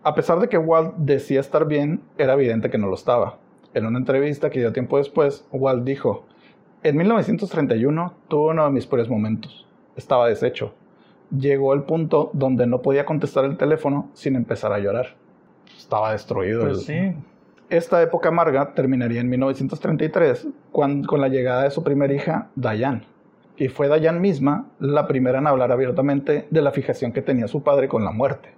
A 0.03 0.15
pesar 0.15 0.39
de 0.39 0.49
que 0.51 0.59
Walt 0.59 0.95
decía 0.99 1.41
estar 1.41 1.67
bien, 1.67 2.03
era 2.19 2.35
evidente 2.35 2.69
que 2.69 2.77
no 2.77 2.89
lo 2.89 2.95
estaba. 2.95 3.39
En 3.73 3.87
una 3.87 3.99
entrevista 3.99 4.51
que 4.51 4.61
dio 4.61 4.73
tiempo 4.73 4.99
después, 4.99 5.47
Walt 5.51 5.83
dijo, 5.85 6.27
en 6.83 6.99
1931 6.99 8.13
tuve 8.29 8.51
uno 8.51 8.67
de 8.67 8.71
mis 8.71 8.87
peores 8.87 9.09
momentos. 9.09 9.67
estaba 9.97 10.29
deshecho. 10.29 10.75
Llegó 11.31 11.73
el 11.73 11.85
punto 11.85 12.31
donde 12.35 12.67
no 12.67 12.83
podía 12.83 13.07
contestar 13.07 13.47
el 13.47 13.57
teléfono 13.57 14.11
sin 14.13 14.37
empezar 14.37 14.71
a 14.75 14.79
llorar. 14.79 15.17
Estaba 15.75 16.13
destruido. 16.13 16.67
Pues 16.67 16.85
sí. 16.85 17.15
Esta 17.71 18.03
época 18.03 18.29
amarga 18.29 18.75
terminaría 18.75 19.21
en 19.21 19.29
1933 19.29 20.49
cuando, 20.71 21.09
con 21.09 21.21
la 21.21 21.29
llegada 21.29 21.65
de 21.65 21.71
su 21.71 21.83
primera 21.83 22.13
hija, 22.13 22.51
Diane. 22.55 23.03
Y 23.57 23.69
fue 23.69 23.89
Diane 23.99 24.21
misma 24.21 24.67
la 24.79 25.07
primera 25.07 25.39
en 25.39 25.47
hablar 25.47 25.73
abiertamente 25.73 26.47
de 26.51 26.63
la 26.63 26.73
fijación 26.73 27.13
que 27.13 27.23
tenía 27.23 27.49
su 27.49 27.63
padre 27.63 27.89
con 27.89 28.05
la 28.05 28.11
muerte. 28.11 28.51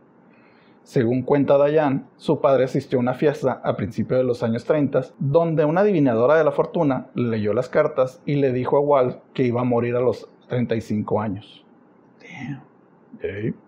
Según 0.83 1.23
cuenta 1.23 1.63
Diane, 1.67 2.05
su 2.17 2.41
padre 2.41 2.65
asistió 2.65 2.99
a 2.99 3.03
una 3.03 3.15
fiesta 3.15 3.61
a 3.65 3.77
principios 3.77 4.19
de 4.19 4.25
los 4.25 4.43
años 4.43 4.65
30 4.65 5.03
donde 5.19 5.65
una 5.65 5.81
adivinadora 5.81 6.37
de 6.37 6.45
la 6.45 6.53
fortuna 6.53 7.09
leyó 7.15 7.53
las 7.53 7.69
cartas 7.69 8.23
y 8.25 8.37
le 8.37 8.53
dijo 8.53 8.77
a 8.77 8.81
Walt 8.81 9.19
que 9.35 9.43
iba 9.43 9.61
a 9.61 9.65
morir 9.65 9.97
a 9.97 10.01
los 10.01 10.29
35 10.49 11.21
años. 11.21 11.65
Damn. 12.21 12.63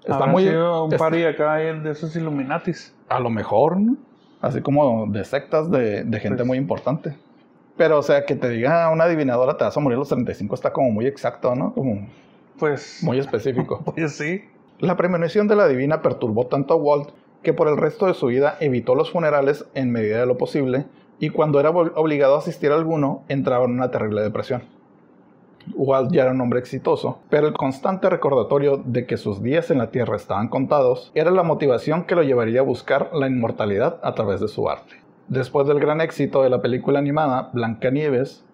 Está 0.07 0.27
muy... 0.27 0.46
un 0.46 0.92
está- 0.92 0.98
party 0.98 1.24
acá 1.24 1.55
de 1.57 1.90
esos 1.90 2.14
Illuminatis. 2.14 2.94
A 3.09 3.18
lo 3.18 3.31
mejor, 3.31 3.79
¿no? 3.79 3.96
Así 4.40 4.61
como 4.61 5.07
de 5.09 5.24
sectas 5.24 5.70
de, 5.70 6.05
de 6.05 6.20
gente 6.20 6.38
Pues- 6.38 6.46
muy 6.46 6.59
importante. 6.59 7.16
Pero, 7.77 7.98
o 7.98 8.03
sea, 8.03 8.24
que 8.27 8.35
te 8.35 8.48
diga 8.48 8.90
una 8.90 9.05
adivinadora 9.05 9.57
te 9.57 9.62
vas 9.64 9.77
a 9.77 9.81
morir 9.81 9.96
a 9.96 9.98
los 10.01 10.09
35 10.09 10.55
está 10.55 10.72
como 10.72 10.90
muy 10.90 11.07
exacto, 11.07 11.55
¿no? 11.55 11.72
Como 11.74 12.09
Pues, 12.59 12.98
muy 13.03 13.18
específico. 13.18 13.83
pues 13.94 14.16
sí. 14.16 14.42
La 14.81 14.96
premonición 14.96 15.46
de 15.48 15.55
la 15.57 15.68
divina 15.68 16.03
perturbó 16.03 16.46
tanto 16.46 16.74
a 16.74 16.77
Walt 16.77 17.11
que 17.42 17.53
por 17.53 17.68
el 17.68 17.77
resto 17.77 18.07
de 18.07 18.14
su 18.14 18.27
vida 18.27 18.57
evitó 18.61 18.94
los 18.96 19.11
funerales 19.12 19.64
en 19.74 19.92
medida 19.92 20.18
de 20.18 20.27
lo 20.27 20.37
posible 20.38 20.87
y 21.20 21.31
cuando 21.31 21.61
era 21.61 21.70
obligado 21.70 22.35
a 22.35 22.38
asistir 22.38 22.72
a 22.72 22.74
alguno 22.74 23.22
entraba 23.29 23.64
en 23.64 23.72
una 23.72 23.90
terrible 23.92 24.22
depresión. 24.22 24.62
Walt 25.74 26.12
ya 26.12 26.22
era 26.22 26.33
un 26.33 26.40
hombre 26.40 26.61
exitoso, 26.61 27.18
pero 27.31 27.46
el 27.46 27.54
constante 27.54 28.09
recordatorio 28.11 28.83
de 28.85 29.07
que 29.07 29.16
sus 29.16 29.42
días 29.42 29.70
en 29.70 29.78
la 29.78 29.90
Tierra 29.90 30.16
estaban 30.16 30.48
contados 30.48 31.11
era 31.14 31.31
la 31.31 31.42
motivación 31.42 32.04
que 32.04 32.14
lo 32.14 32.22
llevaría 32.22 32.61
a 32.61 32.64
buscar 32.64 33.11
la 33.12 33.26
inmortalidad 33.26 33.98
a 34.02 34.14
través 34.14 34.40
de 34.40 34.48
su 34.48 34.68
arte. 34.68 34.96
Después 35.28 35.66
del 35.66 35.81
gran 35.81 36.00
éxito 36.00 36.42
de 36.42 36.50
la 36.50 36.62
película 36.62 36.98
animada 36.98 37.50
Blancanieves, 37.52 38.44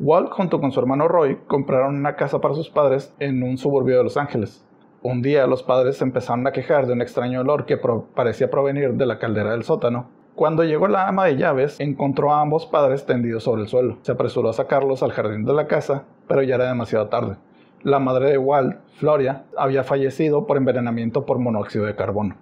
Walt 0.00 0.30
junto 0.30 0.60
con 0.60 0.72
su 0.72 0.80
hermano 0.80 1.06
Roy 1.06 1.38
compraron 1.46 1.94
una 1.94 2.16
casa 2.16 2.40
para 2.40 2.54
sus 2.54 2.68
padres 2.68 3.14
en 3.20 3.42
un 3.42 3.58
suburbio 3.58 3.96
de 3.96 4.04
Los 4.04 4.16
Ángeles. 4.16 4.64
Un 5.02 5.22
día 5.22 5.46
los 5.46 5.62
padres 5.62 6.02
empezaron 6.02 6.46
a 6.46 6.52
quejar 6.52 6.86
de 6.86 6.94
un 6.94 7.02
extraño 7.02 7.42
olor 7.42 7.66
que 7.66 7.78
parecía 8.14 8.50
provenir 8.50 8.94
de 8.94 9.06
la 9.06 9.18
caldera 9.18 9.52
del 9.52 9.62
sótano. 9.62 10.08
Cuando 10.34 10.64
llegó 10.64 10.88
la 10.88 11.06
ama 11.06 11.26
de 11.26 11.36
llaves, 11.36 11.78
encontró 11.78 12.32
a 12.32 12.40
ambos 12.40 12.66
padres 12.66 13.06
tendidos 13.06 13.44
sobre 13.44 13.62
el 13.62 13.68
suelo. 13.68 13.98
Se 14.02 14.10
apresuró 14.10 14.48
a 14.48 14.54
sacarlos 14.54 15.04
al 15.04 15.12
jardín 15.12 15.44
de 15.44 15.52
la 15.52 15.68
casa, 15.68 16.06
pero 16.26 16.42
ya 16.42 16.56
era 16.56 16.68
demasiado 16.68 17.08
tarde. 17.08 17.36
La 17.82 17.98
madre 17.98 18.30
de 18.30 18.38
Walt, 18.38 18.78
Floria, 18.96 19.44
había 19.56 19.84
fallecido 19.84 20.46
por 20.46 20.56
envenenamiento 20.56 21.26
por 21.26 21.38
monóxido 21.38 21.84
de 21.84 21.94
carbono. 21.94 22.36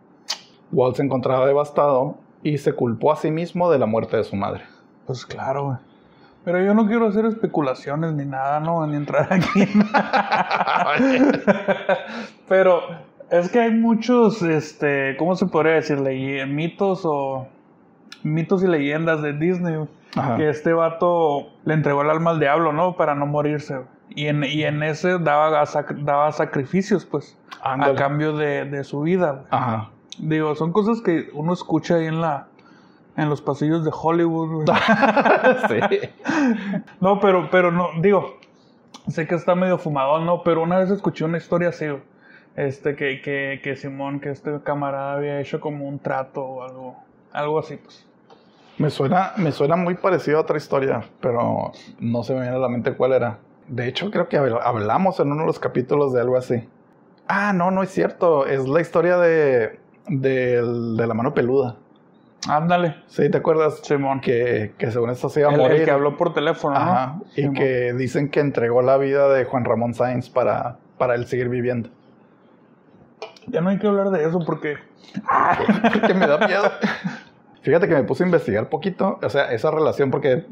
Walt 0.71 0.97
se 0.97 1.03
encontraba 1.03 1.47
devastado 1.47 2.17
y 2.43 2.59
se 2.59 2.73
culpó 2.73 3.13
a 3.13 3.17
sí 3.17 3.31
mismo 3.31 3.71
de 3.71 3.79
la 3.79 3.87
muerte 3.87 4.17
de 4.17 4.25
su 4.25 4.37
madre. 4.37 4.63
Pues 5.07 5.27
claro. 5.27 5.79
Pero 6.45 6.65
yo 6.65 6.75
no 6.75 6.87
quiero 6.87 7.07
hacer 7.07 7.27
especulaciones 7.27 8.15
ni 8.15 8.25
nada, 8.25 8.61
¿no? 8.61 8.87
Ni 8.87 8.97
entrar 8.97 9.33
aquí. 9.33 9.65
Pero 12.49 12.81
es 13.31 13.49
que 13.49 13.61
hay 13.61 13.71
muchos, 13.71 14.43
este, 14.43 15.17
¿cómo 15.19 15.37
se 15.37 15.47
podría 15.47 15.75
decir? 15.75 15.99
Mitos 16.49 17.03
o 17.05 17.47
mitos 18.25 18.65
y 18.65 18.67
leyendas 18.67 19.23
de 19.23 19.35
Disney. 19.35 19.77
Ajá. 20.17 20.37
Que 20.37 20.49
este 20.51 20.73
vato 20.73 21.49
le 21.65 21.75
entregó 21.75 22.03
el 22.03 22.11
alma 22.11 22.31
al 22.33 22.41
diablo, 22.41 22.73
¿no? 22.73 22.97
Para 22.97 23.15
no 23.15 23.27
morirse. 23.27 23.81
Y 24.11 24.27
en, 24.27 24.45
y 24.45 24.63
en 24.65 24.83
ese 24.83 25.19
daba, 25.19 25.63
sac- 25.65 25.97
daba 26.05 26.31
sacrificios, 26.33 27.07
pues, 27.07 27.39
a 27.63 27.95
cambio 27.95 28.37
de, 28.37 28.65
de 28.67 28.85
su 28.85 29.01
vida. 29.01 29.45
Ajá. 29.51 29.91
Digo, 30.19 30.55
son 30.55 30.73
cosas 30.73 31.01
que 31.01 31.31
uno 31.33 31.55
escucha 31.55 31.95
ahí 31.95 32.07
en 32.07 32.21
la 32.21 32.49
en 33.17 33.29
los 33.29 33.41
pasillos 33.43 33.85
de 33.85 33.91
Hollywood. 33.93 34.65
güey. 34.65 34.67
sí. 35.69 36.09
No, 37.01 37.21
pero, 37.21 37.49
pero 37.51 37.71
no, 37.71 37.89
digo, 38.01 38.39
sé 39.09 39.27
que 39.27 39.35
está 39.35 39.55
medio 39.55 39.79
fumadón, 39.79 40.25
¿no? 40.27 40.43
Pero 40.43 40.63
una 40.63 40.79
vez 40.79 40.91
escuché 40.91 41.25
una 41.25 41.37
historia 41.39 41.69
así, 41.71 41.87
este, 42.57 42.97
que, 42.97 43.21
que, 43.23 43.61
que 43.63 43.77
Simón, 43.77 44.21
que 44.21 44.31
este 44.31 44.61
camarada 44.63 45.15
había 45.15 45.41
hecho 45.41 45.61
como 45.61 45.87
un 45.87 45.99
trato 45.99 46.43
o 46.43 46.63
algo, 46.63 46.97
algo 47.33 47.59
así, 47.59 47.77
pues. 47.77 48.07
Me 48.79 48.91
suena, 48.91 49.33
me 49.37 49.53
suena 49.53 49.77
muy 49.77 49.95
parecido 49.95 50.39
a 50.39 50.41
otra 50.43 50.57
historia, 50.57 51.03
pero 51.21 51.73
no 52.01 52.23
se 52.23 52.35
me 52.35 52.41
viene 52.41 52.57
a 52.57 52.59
la 52.59 52.69
mente 52.69 52.95
cuál 52.95 53.13
era. 53.13 53.39
De 53.69 53.87
hecho, 53.87 54.11
creo 54.11 54.29
que 54.29 54.39
habl- 54.41 54.61
hablamos 54.63 55.21
en 55.21 55.31
uno 55.31 55.43
de 55.43 55.47
los 55.47 55.59
capítulos 55.59 56.13
de 56.13 56.21
algo 56.21 56.37
así. 56.37 56.69
Ah, 57.29 57.53
no, 57.53 57.71
no 57.71 57.83
es 57.83 57.91
cierto. 57.91 58.47
Es 58.47 58.67
la 58.67 58.81
historia 58.81 59.19
de, 59.19 59.79
del- 60.09 60.97
de 60.97 61.07
la 61.07 61.15
mano 61.15 61.33
peluda. 61.35 61.77
Ándale, 62.49 62.97
Sí, 63.07 63.31
¿te 63.31 63.39
acuerdas? 63.39 63.79
Simón. 63.85 64.21
Que, 64.21 64.75
que 64.77 64.91
según 64.91 65.11
esto 65.11 65.29
se 65.29 65.41
iba 65.41 65.51
a 65.51 65.53
el, 65.55 65.61
morir. 65.61 65.79
el 65.81 65.85
que 65.85 65.91
habló 65.93 66.17
por 66.17 66.35
teléfono, 66.35 66.75
Ajá. 66.77 67.15
¿no? 67.19 67.25
Y 67.37 67.43
Simón. 67.43 67.55
que 67.55 67.93
dicen 67.93 68.31
que 68.31 68.41
entregó 68.41 68.83
la 68.83 68.97
vida 68.97 69.29
de 69.29 69.45
Juan 69.45 69.65
Ramón 69.65 69.95
Sáenz 69.95 70.29
para, 70.29 70.79
para 70.99 71.15
él 71.15 71.27
seguir 71.27 71.49
viviendo. 71.49 71.91
Ya 73.47 73.61
no 73.61 73.71
hay 73.71 73.79
que 73.79 73.87
hablar 73.87 74.11
de 74.11 74.25
eso 74.27 74.41
porque... 74.45 74.77
Porque 75.93 76.15
me 76.15 76.27
da 76.27 76.39
miedo. 76.47 76.63
Fíjate 77.63 77.89
que 77.89 77.95
me 77.95 78.03
puse 78.03 78.25
a 78.25 78.27
investigar 78.27 78.69
poquito, 78.69 79.19
o 79.23 79.31
sea, 79.31 79.53
esa 79.53 79.71
relación, 79.71 80.11
porque 80.11 80.47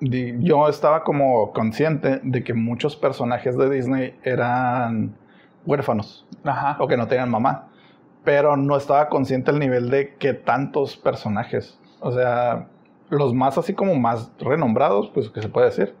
yo 0.00 0.68
estaba 0.68 1.04
como 1.04 1.52
consciente 1.52 2.20
de 2.22 2.42
que 2.42 2.54
muchos 2.54 2.96
personajes 2.96 3.56
de 3.56 3.70
Disney 3.70 4.18
eran 4.24 5.14
huérfanos 5.64 6.26
Ajá. 6.42 6.76
o 6.80 6.88
que 6.88 6.96
no 6.96 7.06
tenían 7.06 7.30
mamá, 7.30 7.68
pero 8.24 8.56
no 8.56 8.76
estaba 8.76 9.08
consciente 9.08 9.52
del 9.52 9.60
nivel 9.60 9.90
de 9.90 10.14
que 10.14 10.32
tantos 10.34 10.96
personajes, 10.96 11.78
o 12.00 12.10
sea, 12.10 12.66
los 13.10 13.34
más 13.34 13.58
así 13.58 13.74
como 13.74 13.94
más 13.94 14.32
renombrados, 14.40 15.10
pues 15.12 15.28
que 15.28 15.42
se 15.42 15.48
puede 15.48 15.66
decir, 15.66 15.94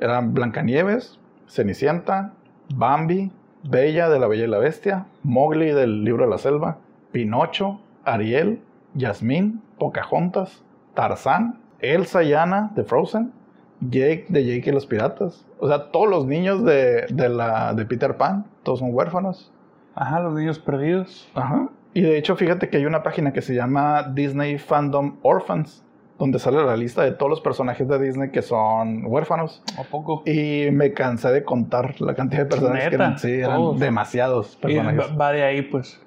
eran 0.00 0.32
Blancanieves, 0.34 1.18
Cenicienta, 1.46 2.32
Bambi, 2.74 3.30
Bella 3.64 4.08
de 4.08 4.18
la 4.18 4.28
Bella 4.28 4.44
y 4.44 4.48
la 4.48 4.58
Bestia, 4.58 5.06
Mowgli 5.22 5.72
del 5.72 6.04
Libro 6.04 6.24
de 6.24 6.30
la 6.30 6.38
Selva, 6.38 6.78
Pinocho, 7.12 7.80
Ariel, 8.04 8.60
Yasmín, 8.98 9.62
Pocahontas, 9.78 10.62
Tarzán, 10.94 11.60
Elsa 11.80 12.22
y 12.22 12.32
Anna 12.34 12.72
de 12.74 12.84
Frozen, 12.84 13.32
Jake 13.80 14.26
de 14.28 14.44
Jake 14.44 14.70
y 14.70 14.72
los 14.72 14.86
Piratas. 14.86 15.46
O 15.60 15.68
sea, 15.68 15.90
todos 15.90 16.08
los 16.08 16.26
niños 16.26 16.64
de, 16.64 17.06
de 17.08 17.28
la, 17.28 17.72
de 17.74 17.84
Peter 17.86 18.16
Pan, 18.16 18.46
todos 18.64 18.80
son 18.80 18.92
huérfanos. 18.92 19.52
Ajá, 19.94 20.20
los 20.20 20.34
niños 20.34 20.58
perdidos. 20.58 21.28
Ajá. 21.34 21.68
Y 21.94 22.02
de 22.02 22.18
hecho, 22.18 22.36
fíjate 22.36 22.68
que 22.68 22.76
hay 22.76 22.86
una 22.86 23.02
página 23.02 23.32
que 23.32 23.40
se 23.42 23.54
llama 23.54 24.02
Disney 24.14 24.58
Fandom 24.58 25.16
Orphans, 25.22 25.84
donde 26.18 26.38
sale 26.38 26.64
la 26.64 26.76
lista 26.76 27.02
de 27.02 27.12
todos 27.12 27.30
los 27.30 27.40
personajes 27.40 27.86
de 27.88 27.98
Disney 27.98 28.30
que 28.30 28.42
son 28.42 29.04
huérfanos. 29.06 29.62
¿A 29.78 29.84
poco? 29.84 30.22
Y 30.26 30.70
me 30.72 30.92
cansé 30.92 31.30
de 31.30 31.44
contar 31.44 32.00
la 32.00 32.14
cantidad 32.14 32.42
de 32.42 32.46
personajes 32.46 32.88
que 32.88 32.94
eran. 32.96 33.18
Sí, 33.18 33.32
eran 33.32 33.56
todos. 33.56 33.78
demasiados 33.80 34.56
Y 34.58 34.62
personajes. 34.62 35.00
va, 35.12 35.16
va 35.16 35.32
de 35.32 35.42
ahí, 35.44 35.62
pues. 35.62 36.00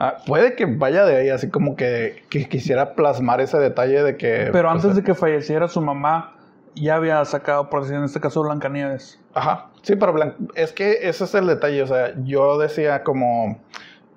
Ah, 0.00 0.18
puede 0.26 0.54
que 0.54 0.64
vaya 0.66 1.04
de 1.04 1.16
ahí, 1.16 1.28
así 1.28 1.48
como 1.50 1.74
que, 1.74 2.22
que 2.30 2.48
quisiera 2.48 2.94
plasmar 2.94 3.40
ese 3.40 3.58
detalle 3.58 4.02
de 4.02 4.16
que. 4.16 4.48
Pero 4.52 4.70
pues, 4.70 4.84
antes 4.84 4.96
de 4.96 5.02
que 5.02 5.14
falleciera 5.14 5.66
su 5.68 5.80
mamá, 5.80 6.36
ya 6.76 6.94
había 6.96 7.24
sacado, 7.24 7.68
por 7.68 7.82
decir, 7.82 7.96
en 7.96 8.04
este 8.04 8.20
caso, 8.20 8.42
Blancanieves. 8.42 9.18
Ajá, 9.34 9.66
sí, 9.82 9.96
pero 9.96 10.12
Blan- 10.14 10.36
es 10.54 10.72
que 10.72 11.08
ese 11.08 11.24
es 11.24 11.34
el 11.34 11.46
detalle. 11.48 11.82
O 11.82 11.86
sea, 11.88 12.14
yo 12.22 12.58
decía 12.58 13.02
como, 13.02 13.58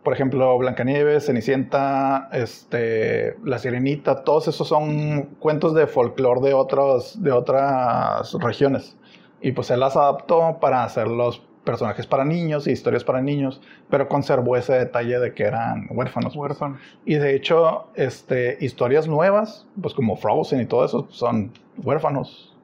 por 0.04 0.14
ejemplo, 0.14 0.56
Blancanieves, 0.60 1.26
Cenicienta, 1.26 2.30
este, 2.32 3.36
La 3.44 3.58
Sirenita, 3.58 4.24
todos 4.24 4.48
esos 4.48 4.68
son 4.68 5.24
cuentos 5.40 5.74
de 5.74 5.88
folclore 5.88 6.42
de, 6.42 6.54
otros, 6.54 7.22
de 7.24 7.32
otras 7.32 8.34
regiones. 8.40 8.96
Y 9.42 9.54
pues 9.54 9.72
él 9.72 9.80
las 9.80 9.96
adaptó 9.96 10.60
para 10.62 10.84
hacer 10.84 11.08
los 11.08 11.42
personajes 11.64 12.08
para 12.08 12.26
niños 12.26 12.68
y 12.68 12.72
historias 12.72 13.04
para 13.04 13.22
niños, 13.22 13.62
pero 13.90 14.08
conservó 14.08 14.56
ese 14.58 14.74
detalle 14.74 15.20
de 15.20 15.34
que 15.34 15.44
eran 15.44 15.88
huérfanos. 15.90 16.34
pues. 16.36 16.42
Huérfano. 16.42 16.78
Y 17.06 17.16
de 17.16 17.36
hecho, 17.36 17.88
este, 17.96 18.58
historias 18.62 19.08
nuevas, 19.08 19.68
pues 19.80 19.94
como 19.94 20.16
Frozen 20.16 20.62
y 20.62 20.66
todo 20.66 20.86
eso, 20.86 21.08
son 21.10 21.52
huérfanos. 21.78 22.56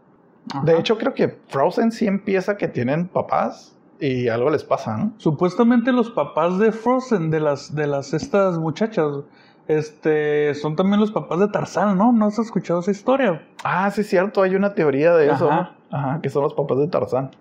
De 0.64 0.78
hecho, 0.80 0.98
creo 0.98 1.14
que 1.14 1.38
Frozen 1.50 1.92
sí 1.92 2.08
empieza 2.08 2.58
que 2.58 2.68
tienen 2.68 3.08
papás 3.08 3.76
y 4.00 4.30
algo 4.30 4.50
les 4.50 4.64
pasa, 4.64 4.98
¿no? 4.98 5.12
Supuestamente 5.18 5.92
los 5.92 6.10
papás 6.12 6.58
de 6.58 6.72
Frozen, 6.72 7.30
de 7.30 7.40
las, 7.40 7.76
de 7.76 7.88
las 7.88 8.14
estas 8.14 8.58
muchachas, 8.58 9.08
este, 9.68 10.54
son 10.56 10.76
también 10.76 11.00
los 11.00 11.12
papás 11.12 11.40
de 11.40 11.50
Tarzán, 11.50 11.98
¿no? 11.98 12.14
¿No 12.14 12.28
has 12.28 12.40
escuchado 12.40 12.80
esa 12.80 12.92
historia? 12.92 13.46
Ah, 13.64 13.92
sí, 13.92 14.02
es 14.02 14.10
cierto, 14.10 14.42
hay 14.42 14.56
una 14.56 14.74
teoría 14.74 15.14
de 15.14 15.32
eso. 15.32 15.52
Ajá. 15.52 15.74
Ajá, 15.92 16.20
que 16.22 16.30
son 16.30 16.44
los 16.44 16.54
papás 16.54 16.78
de 16.78 16.88
Tarzán. 16.88 17.32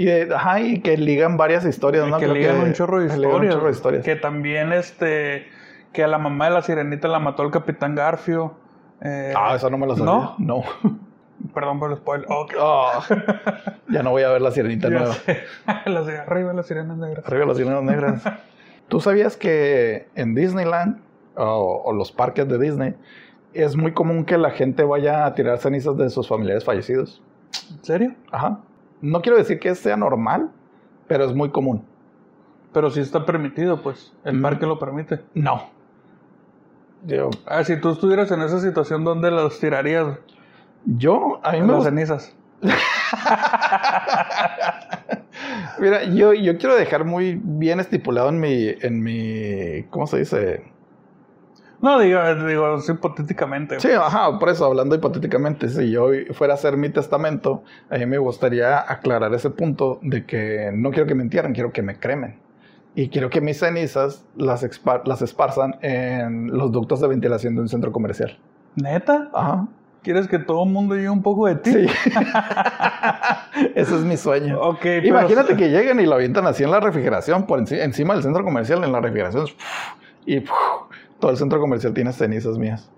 Y, 0.00 0.06
de, 0.06 0.34
ajá, 0.34 0.60
y 0.60 0.80
que 0.80 0.96
ligan 0.96 1.36
varias 1.36 1.66
historias, 1.66 2.06
¿no? 2.08 2.16
que 2.16 2.24
Creo 2.24 2.34
ligan 2.34 2.60
un 2.60 2.72
chorro 2.72 3.00
de 3.00 3.08
que 3.08 3.14
historias. 3.16 3.40
un 3.42 3.48
chorro 3.50 3.66
de 3.66 3.72
historias. 3.72 4.02
Que 4.04 4.16
también, 4.16 4.72
este, 4.72 5.46
que 5.92 6.04
a 6.04 6.06
la 6.08 6.16
mamá 6.16 6.46
de 6.46 6.52
la 6.52 6.62
sirenita 6.62 7.06
la 7.06 7.18
mató 7.18 7.42
el 7.42 7.50
capitán 7.50 7.94
Garfio. 7.94 8.54
Eh, 9.02 9.34
Ah, 9.36 9.52
eso 9.56 9.68
no 9.68 9.76
me 9.76 9.86
lo 9.86 9.94
sabía. 9.96 10.10
¿No? 10.10 10.34
No. 10.38 10.62
Perdón 11.54 11.78
por 11.80 11.90
el 11.90 11.98
spoiler. 11.98 12.26
Ok. 12.30 12.54
Oh, 12.58 12.90
ya 13.90 14.02
no 14.02 14.10
voy 14.12 14.22
a 14.22 14.30
ver 14.30 14.40
la 14.40 14.50
sirenita 14.52 14.88
nueva. 14.88 15.14
Las 15.84 16.06
de 16.06 16.16
arriba, 16.18 16.54
las 16.54 16.66
sirenas 16.66 16.96
negras. 16.96 17.26
Arriba 17.26 17.44
las 17.44 17.58
sirenas 17.58 17.82
negras. 17.82 18.22
¿Tú 18.88 19.00
sabías 19.00 19.36
que 19.36 20.08
en 20.14 20.34
Disneyland 20.34 20.98
o, 21.36 21.82
o 21.84 21.92
los 21.92 22.10
parques 22.10 22.48
de 22.48 22.58
Disney 22.58 22.94
es 23.52 23.76
muy 23.76 23.92
común 23.92 24.24
que 24.24 24.38
la 24.38 24.50
gente 24.50 24.82
vaya 24.82 25.26
a 25.26 25.34
tirar 25.34 25.58
cenizas 25.58 25.98
de 25.98 26.08
sus 26.08 26.26
familiares 26.26 26.64
fallecidos? 26.64 27.22
¿En 27.70 27.84
serio? 27.84 28.14
Ajá. 28.32 28.60
No 29.02 29.22
quiero 29.22 29.38
decir 29.38 29.58
que 29.58 29.74
sea 29.74 29.96
normal, 29.96 30.50
pero 31.08 31.24
es 31.24 31.34
muy 31.34 31.50
común. 31.50 31.84
Pero 32.72 32.90
si 32.90 33.00
está 33.00 33.26
permitido, 33.26 33.82
pues. 33.82 34.12
El 34.24 34.38
Mm. 34.38 34.42
parque 34.42 34.66
lo 34.66 34.78
permite. 34.78 35.20
No. 35.34 35.62
Yo, 37.06 37.30
Ah, 37.46 37.64
si 37.64 37.80
tú 37.80 37.90
estuvieras 37.90 38.30
en 38.30 38.42
esa 38.42 38.60
situación, 38.60 39.04
¿dónde 39.04 39.30
los 39.30 39.58
tirarías? 39.58 40.18
yo 40.84 41.40
a 41.42 41.52
mí 41.52 41.60
me 41.62 41.72
Las 41.74 41.84
cenizas. 41.84 42.36
Mira, 45.78 46.04
yo, 46.04 46.32
yo 46.34 46.58
quiero 46.58 46.76
dejar 46.76 47.04
muy 47.04 47.40
bien 47.42 47.80
estipulado 47.80 48.28
en 48.28 48.40
mi, 48.40 48.68
en 48.80 49.02
mi, 49.02 49.84
¿cómo 49.90 50.06
se 50.06 50.18
dice? 50.18 50.62
No, 51.82 51.98
digo, 51.98 52.20
digo 52.46 52.78
hipotéticamente. 52.88 53.80
Sí, 53.80 53.88
ajá, 53.92 54.38
por 54.38 54.48
eso, 54.50 54.66
hablando 54.66 54.94
hipotéticamente, 54.94 55.68
si 55.68 55.90
yo 55.90 56.08
fuera 56.32 56.52
a 56.52 56.56
hacer 56.56 56.76
mi 56.76 56.90
testamento, 56.90 57.62
a 57.88 57.96
mí 57.96 58.04
me 58.06 58.18
gustaría 58.18 58.78
aclarar 58.80 59.32
ese 59.34 59.48
punto 59.50 59.98
de 60.02 60.26
que 60.26 60.70
no 60.74 60.90
quiero 60.90 61.06
que 61.06 61.14
me 61.14 61.22
entierren, 61.22 61.54
quiero 61.54 61.72
que 61.72 61.82
me 61.82 61.98
cremen. 61.98 62.38
Y 62.94 63.08
quiero 63.08 63.30
que 63.30 63.40
mis 63.40 63.58
cenizas 63.60 64.24
las, 64.36 64.62
expa- 64.64 65.02
las 65.06 65.22
esparzan 65.22 65.76
en 65.80 66.48
los 66.48 66.70
ductos 66.72 67.00
de 67.00 67.08
ventilación 67.08 67.54
de 67.54 67.62
un 67.62 67.68
centro 67.68 67.92
comercial. 67.92 68.36
¿Neta? 68.76 69.30
Ajá. 69.32 69.66
¿Quieres 70.02 70.28
que 70.28 70.38
todo 70.38 70.64
el 70.64 70.70
mundo 70.70 70.94
lleve 70.96 71.10
un 71.10 71.22
poco 71.22 71.46
de 71.46 71.56
ti? 71.56 71.72
Sí. 71.72 71.86
Ese 73.74 73.94
es 73.96 74.02
mi 74.02 74.16
sueño. 74.16 74.60
Ok, 74.60 74.78
pero- 74.82 75.06
Imagínate 75.06 75.56
que 75.56 75.68
lleguen 75.70 76.00
y 76.00 76.06
lo 76.06 76.14
avientan 76.14 76.46
así 76.46 76.62
en 76.64 76.70
la 76.70 76.80
refrigeración, 76.80 77.46
por 77.46 77.60
enci- 77.60 77.80
encima 77.80 78.14
del 78.14 78.22
centro 78.22 78.42
comercial, 78.44 78.82
en 78.84 78.92
la 78.92 79.00
refrigeración. 79.00 79.46
Y 80.26 80.42
todo 81.20 81.30
el 81.30 81.36
centro 81.36 81.60
comercial 81.60 81.94
tiene 81.94 82.12
cenizas 82.12 82.58
mías. 82.58 82.90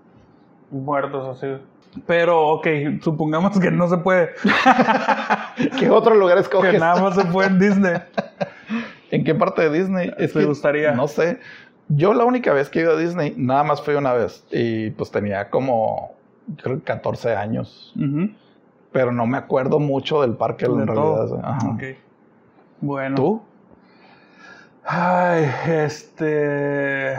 Muertos 0.71 1.37
así. 1.37 1.47
Pero, 2.07 2.47
ok, 2.49 2.67
supongamos 3.01 3.59
que 3.59 3.69
no 3.69 3.87
se 3.87 3.97
puede. 3.97 4.31
¿Qué 5.79 5.89
otro 5.91 6.15
lugar 6.15 6.37
Que 6.37 6.41
escoges? 6.41 6.79
nada 6.79 6.99
más 7.01 7.15
se 7.15 7.25
puede 7.25 7.49
en 7.49 7.59
Disney. 7.59 7.93
¿En 9.11 9.23
qué 9.23 9.35
parte 9.35 9.69
de 9.69 9.79
Disney? 9.79 10.11
Es 10.17 10.33
¿Te 10.33 10.39
que 10.39 10.45
gustaría? 10.45 10.93
No 10.93 11.07
sé. 11.07 11.39
Yo 11.89 12.13
la 12.15 12.25
única 12.25 12.51
vez 12.53 12.69
que 12.69 12.79
he 12.79 12.81
ido 12.81 12.93
a 12.93 12.97
Disney, 12.97 13.35
nada 13.37 13.63
más 13.63 13.83
fui 13.83 13.93
una 13.93 14.13
vez. 14.13 14.43
Y 14.51 14.89
pues 14.91 15.11
tenía 15.11 15.51
como, 15.51 16.13
creo 16.63 16.77
que 16.77 16.83
14 16.83 17.35
años. 17.35 17.93
Pero 18.91 19.11
no 19.11 19.27
me 19.27 19.37
acuerdo 19.37 19.79
mucho 19.79 20.21
del 20.21 20.33
parque 20.35 20.65
en 20.65 20.77
De 20.77 20.85
realidad. 20.85 21.39
Ajá. 21.43 21.69
Ok. 21.69 21.83
Bueno. 22.81 23.15
¿Tú? 23.15 23.41
Ay, 24.83 25.45
este. 25.67 27.15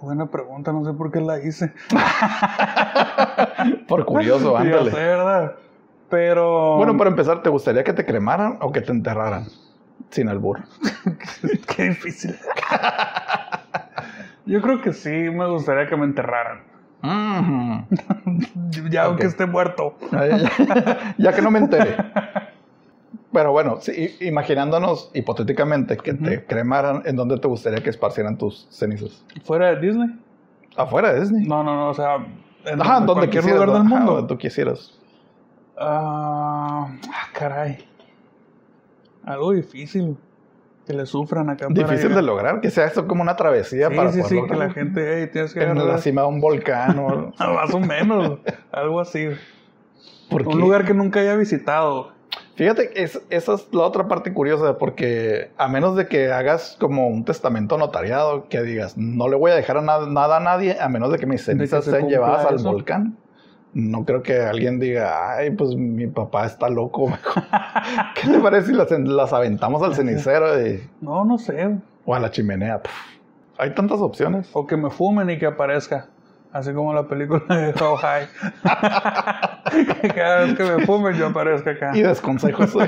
Buena 0.00 0.26
pregunta, 0.26 0.72
no 0.72 0.84
sé 0.84 0.92
por 0.92 1.10
qué 1.10 1.20
la 1.20 1.40
hice. 1.40 1.72
Por 3.88 4.04
curioso, 4.04 4.56
ándale. 4.56 4.90
sé, 4.92 4.96
¿verdad? 4.96 5.56
Pero. 6.08 6.76
Bueno, 6.76 6.96
para 6.96 7.10
empezar, 7.10 7.42
¿te 7.42 7.50
gustaría 7.50 7.82
que 7.82 7.92
te 7.92 8.06
cremaran 8.06 8.58
o 8.60 8.70
que 8.70 8.80
te 8.80 8.92
enterraran? 8.92 9.46
Sin 10.10 10.28
albur. 10.28 10.60
Qué 11.76 11.88
difícil. 11.88 12.36
Yo 14.46 14.62
creo 14.62 14.80
que 14.80 14.92
sí 14.92 15.10
me 15.10 15.46
gustaría 15.48 15.88
que 15.88 15.96
me 15.96 16.04
enterraran. 16.04 16.60
Ya 18.90 19.04
aunque 19.04 19.26
esté 19.26 19.46
muerto. 19.46 19.96
ya 21.18 21.32
que 21.32 21.42
no 21.42 21.50
me 21.50 21.58
enteré. 21.58 21.96
Pero 23.32 23.52
bueno, 23.52 23.78
sí, 23.80 24.16
imaginándonos 24.20 25.10
hipotéticamente 25.14 25.96
que 25.98 26.14
te 26.14 26.44
cremaran, 26.46 27.02
¿en 27.04 27.14
dónde 27.16 27.38
te 27.38 27.46
gustaría 27.46 27.82
que 27.82 27.90
esparcieran 27.90 28.38
tus 28.38 28.66
cenizas? 28.70 29.22
¿Fuera 29.44 29.74
de 29.74 29.86
Disney? 29.86 30.08
¿Afuera 30.76 31.12
de 31.12 31.20
Disney? 31.20 31.46
No, 31.46 31.62
no, 31.62 31.74
no, 31.74 31.88
o 31.90 31.94
sea, 31.94 32.16
en 32.64 32.80
Ajá, 32.80 33.00
donde 33.00 33.26
quisieras, 33.28 33.52
lugar 33.60 33.68
del 33.72 33.82
ajá, 33.86 33.88
mundo. 33.96 34.12
donde 34.14 34.28
tú 34.28 34.38
quisieras. 34.38 34.98
Ah, 35.76 36.88
ah, 37.12 37.28
caray. 37.34 37.84
Algo 39.24 39.52
difícil. 39.52 40.16
Que 40.86 40.94
le 40.94 41.04
sufran 41.04 41.50
acá. 41.50 41.68
para 41.68 41.86
Difícil 41.86 42.14
de 42.14 42.22
lograr, 42.22 42.62
que 42.62 42.70
sea 42.70 42.86
esto 42.86 43.06
como 43.06 43.20
una 43.20 43.36
travesía 43.36 43.90
Sí, 43.90 43.94
para 43.94 44.10
sí, 44.10 44.22
poder 44.22 44.40
sí, 44.40 44.46
que 44.48 44.56
la 44.56 44.70
gente, 44.70 45.20
hey, 45.20 45.28
tienes 45.30 45.52
que 45.52 45.62
En 45.62 45.72
agarrar- 45.72 45.86
la 45.86 45.98
cima 45.98 46.22
de 46.22 46.28
un 46.28 46.40
volcán 46.40 46.98
o... 46.98 47.30
Más 47.38 47.74
o 47.74 47.78
menos, 47.80 48.38
algo 48.72 48.98
así. 49.00 49.28
¿Por 50.30 50.48
Un 50.48 50.54
qué? 50.54 50.58
lugar 50.58 50.86
que 50.86 50.94
nunca 50.94 51.20
haya 51.20 51.36
visitado. 51.36 52.12
Fíjate, 52.58 53.00
es, 53.00 53.20
esa 53.30 53.54
es 53.54 53.68
la 53.72 53.84
otra 53.84 54.08
parte 54.08 54.32
curiosa, 54.32 54.78
porque 54.78 55.52
a 55.56 55.68
menos 55.68 55.94
de 55.94 56.08
que 56.08 56.32
hagas 56.32 56.76
como 56.80 57.06
un 57.06 57.24
testamento 57.24 57.78
notariado, 57.78 58.48
que 58.48 58.60
digas, 58.62 58.96
no 58.98 59.28
le 59.28 59.36
voy 59.36 59.52
a 59.52 59.54
dejar 59.54 59.76
a 59.76 59.80
na- 59.80 60.06
nada 60.08 60.38
a 60.38 60.40
nadie, 60.40 60.76
a 60.80 60.88
menos 60.88 61.12
de 61.12 61.18
que 61.20 61.26
mis 61.26 61.40
que 61.42 61.52
cenizas 61.52 61.84
se 61.84 61.92
sean 61.92 62.08
llevadas 62.08 62.46
al 62.46 62.58
volcán. 62.58 63.16
No 63.74 64.04
creo 64.04 64.24
que 64.24 64.40
alguien 64.40 64.80
diga, 64.80 65.36
ay, 65.36 65.50
pues 65.50 65.76
mi 65.76 66.08
papá 66.08 66.46
está 66.46 66.68
loco. 66.68 67.12
¿Qué 68.20 68.28
te 68.28 68.40
parece 68.40 68.68
si 68.68 68.72
las, 68.72 68.90
las 68.90 69.32
aventamos 69.32 69.80
al 69.82 69.94
cenicero 69.94 70.60
y- 70.66 70.82
No, 71.00 71.24
no 71.24 71.38
sé. 71.38 71.76
o 72.04 72.14
a 72.14 72.18
la 72.18 72.30
chimenea? 72.32 72.82
Puf. 72.82 72.92
Hay 73.56 73.72
tantas 73.74 74.00
opciones. 74.00 74.50
O 74.52 74.66
que 74.66 74.76
me 74.76 74.90
fumen 74.90 75.30
y 75.30 75.38
que 75.38 75.46
aparezca. 75.46 76.08
Así 76.52 76.72
como 76.72 76.94
la 76.94 77.06
película 77.06 77.44
de 77.48 77.74
How 77.80 77.96
High. 77.96 78.28
que 80.00 80.08
cada 80.08 80.44
vez 80.44 80.56
que 80.56 80.64
me 80.64 80.86
fumen 80.86 81.14
yo 81.14 81.26
aparezca 81.26 81.72
acá. 81.72 81.92
Y 81.94 82.02
desconsejos. 82.02 82.74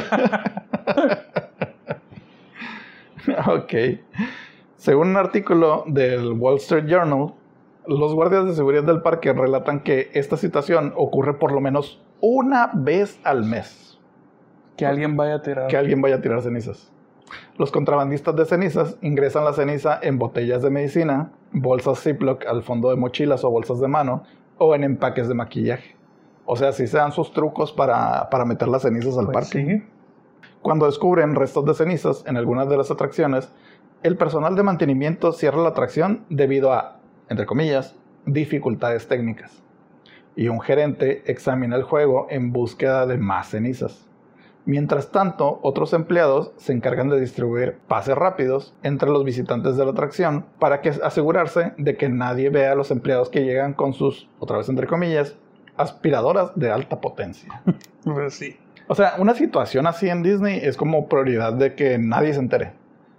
ok. 3.47 3.75
Según 4.77 5.09
un 5.09 5.17
artículo 5.17 5.85
del 5.87 6.33
Wall 6.33 6.57
Street 6.57 6.87
Journal, 6.87 7.35
los 7.87 8.15
guardias 8.15 8.47
de 8.47 8.55
seguridad 8.55 8.85
del 8.85 9.03
parque 9.03 9.33
relatan 9.33 9.81
que 9.81 10.11
esta 10.15 10.37
situación 10.37 10.95
ocurre 10.97 11.35
por 11.35 11.53
lo 11.53 11.61
menos 11.61 12.03
una 12.21 12.71
vez 12.73 13.21
al 13.25 13.45
mes. 13.45 13.99
Que 14.77 14.87
alguien 14.87 15.17
vaya 15.17 15.35
a 15.35 15.43
tirar. 15.43 15.67
Que 15.67 15.77
alguien 15.77 16.01
vaya 16.01 16.17
a 16.17 16.21
tirar 16.23 16.41
cenizas. 16.41 16.91
Los 17.59 17.71
contrabandistas 17.71 18.37
de 18.37 18.45
cenizas 18.45 18.97
ingresan 19.03 19.45
la 19.45 19.53
ceniza 19.53 19.99
en 20.03 20.19
botellas 20.19 20.63
de 20.63 20.71
medicina, 20.71 21.33
bolsas 21.53 22.01
Ziploc 22.03 22.47
al 22.47 22.63
fondo 22.63 22.91
de 22.91 22.97
mochilas 22.97 23.45
o 23.45 23.51
bolsas 23.51 23.81
de 23.81 23.89
mano, 23.89 24.25
o 24.59 24.75
en 24.75 24.85
empaques 24.85 25.29
de 25.29 25.35
maquillaje. 25.35 25.97
O 26.45 26.57
sea, 26.57 26.73
si 26.73 26.87
se 26.87 26.97
dan 26.99 27.13
sus 27.13 27.33
trucos 27.33 27.73
para, 27.73 28.29
para 28.31 28.45
meter 28.45 28.69
las 28.69 28.83
cenizas 28.83 29.17
al 29.17 29.27
Pues 29.27 29.35
parque. 29.35 29.65
sí. 29.65 29.83
Cuando 30.63 30.87
descubren 30.87 31.35
restos 31.35 31.65
de 31.65 31.75
cenizas 31.75 32.25
en 32.27 32.37
algunas 32.37 32.69
de 32.69 32.77
las 32.77 32.91
atracciones, 32.91 33.51
el 34.03 34.17
personal 34.17 34.57
de 34.57 34.63
mantenimiento 34.63 35.33
cierra 35.33 35.63
la 35.63 35.71
atracción 35.71 36.25
debido 36.29 36.73
a, 36.73 36.99
entre 37.29 37.47
comillas, 37.47 37.97
dificultades 38.27 39.09
técnicas. 39.09 39.63
Y 40.37 40.49
un 40.49 40.61
gerente 40.61 41.23
examina 41.31 41.77
el 41.77 41.83
juego 41.83 42.27
en 42.31 42.53
búsqueda 42.53 43.07
de 43.07 43.17
más 43.17 43.49
cenizas. 43.49 44.10
Mientras 44.67 45.11
tanto, 45.11 45.59
otros 45.63 45.93
empleados 45.95 46.53
se 46.57 46.73
encargan 46.73 47.09
de 47.09 47.19
distribuir 47.19 47.79
pases 47.89 48.15
rápidos 48.15 48.75
entre 48.83 49.09
los 49.11 49.25
visitantes 49.25 49.77
de 49.77 49.85
la 49.85 49.93
atracción 49.93 50.45
para 50.59 50.81
que 50.83 50.91
asegurarse 50.91 51.73
de 51.79 51.97
que 51.97 52.09
nadie 52.09 52.51
vea 52.51 52.73
a 52.73 52.75
los 52.75 52.91
empleados 52.91 53.31
que 53.31 53.45
llegan 53.45 53.73
con 53.73 53.95
sus, 53.95 54.29
otra 54.39 54.59
vez 54.59 54.69
entre 54.69 54.87
comillas, 54.87 55.37
aspiradoras 55.77 56.53
de 56.57 56.71
alta 56.71 57.01
potencia. 57.01 57.63
Pues 58.05 58.33
sí. 58.35 58.57
O 58.89 58.95
sea, 58.95 59.15
una 59.19 59.35
situación 59.35 59.87
así 59.87 60.09
en 60.09 60.23
Disney 60.23 60.59
es 60.63 60.79
como 60.79 61.07
prioridad 61.07 61.53
de 61.53 61.75
que 61.75 61.99
nadie 61.99 62.33
se 62.33 62.41
entere. 62.41 62.73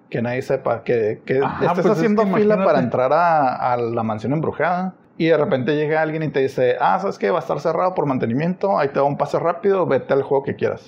Que 0.10 0.24
nadie 0.24 0.42
sepa. 0.42 0.84
Que, 0.84 1.22
que 1.24 1.38
Ajá, 1.38 1.66
estés 1.68 1.84
pues 1.84 1.86
es 1.86 1.92
haciendo 1.92 2.24
que 2.24 2.30
fila 2.30 2.56
imagínate. 2.56 2.66
para 2.66 2.80
entrar 2.80 3.14
a, 3.14 3.72
a 3.74 3.78
la 3.78 4.02
mansión 4.02 4.34
embrujada. 4.34 4.96
Y 5.18 5.28
de 5.28 5.38
repente 5.38 5.76
llega 5.76 6.02
alguien 6.02 6.24
y 6.24 6.30
te 6.30 6.40
dice, 6.40 6.78
ah, 6.80 6.98
¿sabes 7.00 7.20
qué? 7.20 7.30
Va 7.30 7.38
a 7.38 7.42
estar 7.42 7.60
cerrado 7.60 7.94
por 7.94 8.06
mantenimiento. 8.06 8.80
Ahí 8.80 8.88
te 8.88 8.96
da 8.96 9.04
un 9.04 9.18
pase 9.18 9.38
rápido. 9.40 9.86
Vete 9.86 10.14
al 10.14 10.24
juego 10.24 10.44
que 10.44 10.56
quieras. 10.56 10.82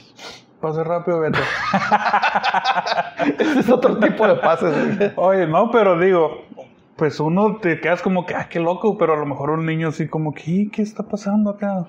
Pase 0.59 0.83
rápido, 0.83 1.19
vete. 1.19 1.37
Ese 3.39 3.59
es 3.59 3.69
otro 3.69 3.99
tipo 3.99 4.27
de 4.27 4.35
pases. 4.35 5.11
Oye, 5.17 5.45
no, 5.45 5.69
pero 5.71 5.99
digo, 5.99 6.41
pues 6.95 7.19
uno 7.19 7.57
te 7.57 7.79
quedas 7.79 8.01
como 8.01 8.25
que, 8.25 8.33
ah, 8.33 8.47
qué 8.49 8.59
loco, 8.59 8.97
pero 8.97 9.13
a 9.13 9.17
lo 9.17 9.25
mejor 9.25 9.49
un 9.49 9.65
niño 9.65 9.89
así 9.89 10.07
como 10.07 10.33
que, 10.33 10.43
"¿Y 10.45 10.69
¿qué 10.69 10.81
está 10.81 11.03
pasando 11.03 11.51
acá? 11.51 11.85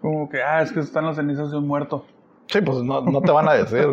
Como 0.00 0.28
que, 0.28 0.42
ah, 0.42 0.62
es 0.62 0.72
que 0.72 0.80
están 0.80 1.06
las 1.06 1.16
cenizas 1.16 1.50
de 1.50 1.58
un 1.58 1.66
muerto. 1.66 2.06
Sí, 2.46 2.60
pues 2.60 2.78
no, 2.82 3.00
no 3.00 3.20
te 3.20 3.32
van 3.32 3.48
a 3.48 3.54
decir. 3.54 3.86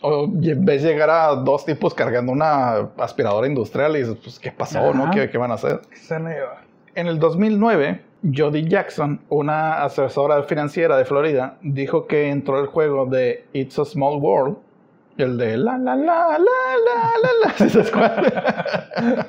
O 0.00 0.26
ves 0.32 0.82
llegar 0.82 1.10
a 1.10 1.26
dos 1.34 1.66
tipos 1.66 1.92
cargando 1.92 2.32
una 2.32 2.88
aspiradora 2.96 3.46
industrial 3.46 3.94
y 3.96 4.00
dices, 4.00 4.16
pues, 4.22 4.38
¿qué 4.38 4.50
pasó? 4.50 4.94
¿no? 4.94 5.10
¿Qué, 5.10 5.28
qué 5.28 5.36
van 5.36 5.50
a 5.50 5.54
hacer? 5.54 5.82
¿Qué 5.90 5.96
se 5.96 6.14
van 6.14 6.28
a 6.28 6.30
llevar? 6.30 6.69
En 6.94 7.06
el 7.06 7.20
2009, 7.20 8.00
Jody 8.34 8.68
Jackson, 8.68 9.20
una 9.28 9.84
asesora 9.84 10.42
financiera 10.42 10.96
de 10.96 11.04
Florida, 11.04 11.56
dijo 11.62 12.06
que 12.06 12.30
entró 12.30 12.58
al 12.58 12.66
juego 12.66 13.06
de 13.06 13.46
It's 13.52 13.78
a 13.78 13.84
Small 13.84 14.18
World, 14.20 14.56
el 15.16 15.38
de 15.38 15.56
la 15.56 15.78
la 15.78 15.94
la 15.94 16.38
la 16.38 16.38
la 16.38 17.12
la 17.22 18.02
la, 19.12 19.26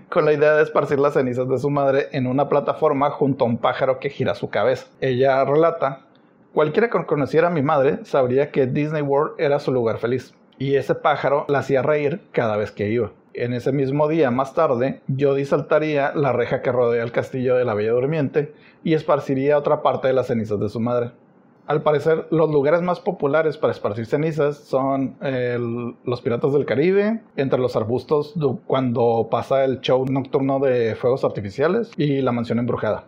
con 0.08 0.24
la 0.24 0.32
idea 0.32 0.54
de 0.54 0.62
esparcir 0.62 0.98
las 0.98 1.14
cenizas 1.14 1.48
de 1.48 1.58
su 1.58 1.68
madre 1.70 2.08
en 2.12 2.26
una 2.26 2.48
plataforma 2.48 3.10
junto 3.10 3.44
a 3.44 3.48
un 3.48 3.58
pájaro 3.58 3.98
que 3.98 4.10
gira 4.10 4.34
su 4.34 4.48
cabeza. 4.48 4.86
Ella 5.00 5.44
relata 5.44 6.06
Cualquiera 6.52 6.90
que 6.90 7.06
conociera 7.06 7.46
a 7.46 7.50
mi 7.50 7.62
madre 7.62 8.04
sabría 8.04 8.50
que 8.50 8.66
Disney 8.66 9.02
World 9.02 9.34
era 9.38 9.60
su 9.60 9.72
lugar 9.72 9.98
feliz, 9.98 10.34
y 10.58 10.74
ese 10.74 10.96
pájaro 10.96 11.44
la 11.48 11.60
hacía 11.60 11.80
reír 11.80 12.22
cada 12.32 12.56
vez 12.56 12.72
que 12.72 12.88
iba. 12.88 13.12
En 13.34 13.52
ese 13.52 13.70
mismo 13.72 14.08
día, 14.08 14.30
más 14.30 14.54
tarde, 14.54 15.00
Jody 15.18 15.44
saltaría 15.44 16.12
la 16.14 16.32
reja 16.32 16.62
que 16.62 16.72
rodea 16.72 17.02
el 17.04 17.12
castillo 17.12 17.56
de 17.56 17.64
la 17.64 17.74
Bella 17.74 17.92
Durmiente 17.92 18.52
y 18.82 18.94
esparciría 18.94 19.56
otra 19.58 19.82
parte 19.82 20.08
de 20.08 20.14
las 20.14 20.26
cenizas 20.26 20.58
de 20.58 20.68
su 20.68 20.80
madre. 20.80 21.10
Al 21.66 21.82
parecer, 21.82 22.26
los 22.32 22.50
lugares 22.50 22.82
más 22.82 22.98
populares 22.98 23.56
para 23.56 23.72
esparcir 23.72 24.04
cenizas 24.06 24.56
son 24.56 25.14
el- 25.20 25.94
los 26.04 26.20
Piratas 26.20 26.52
del 26.52 26.64
Caribe, 26.66 27.20
entre 27.36 27.60
los 27.60 27.76
arbustos 27.76 28.34
cuando 28.66 29.28
pasa 29.30 29.64
el 29.64 29.80
show 29.80 30.04
nocturno 30.10 30.58
de 30.58 30.96
fuegos 30.96 31.22
artificiales 31.24 31.92
y 31.96 32.22
la 32.22 32.32
mansión 32.32 32.58
embrujada. 32.58 33.04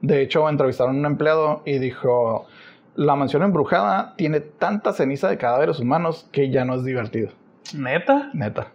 De 0.00 0.22
hecho, 0.22 0.48
entrevistaron 0.48 0.96
a 0.96 0.98
un 1.00 1.06
empleado 1.06 1.60
y 1.66 1.78
dijo, 1.78 2.46
la 2.94 3.16
mansión 3.16 3.42
embrujada 3.42 4.14
tiene 4.16 4.40
tanta 4.40 4.94
ceniza 4.94 5.28
de 5.28 5.36
cadáveres 5.36 5.80
humanos 5.80 6.26
que 6.32 6.48
ya 6.48 6.64
no 6.64 6.74
es 6.76 6.84
divertido. 6.84 7.28
¿Neta? 7.76 8.30
Neta. 8.32 8.68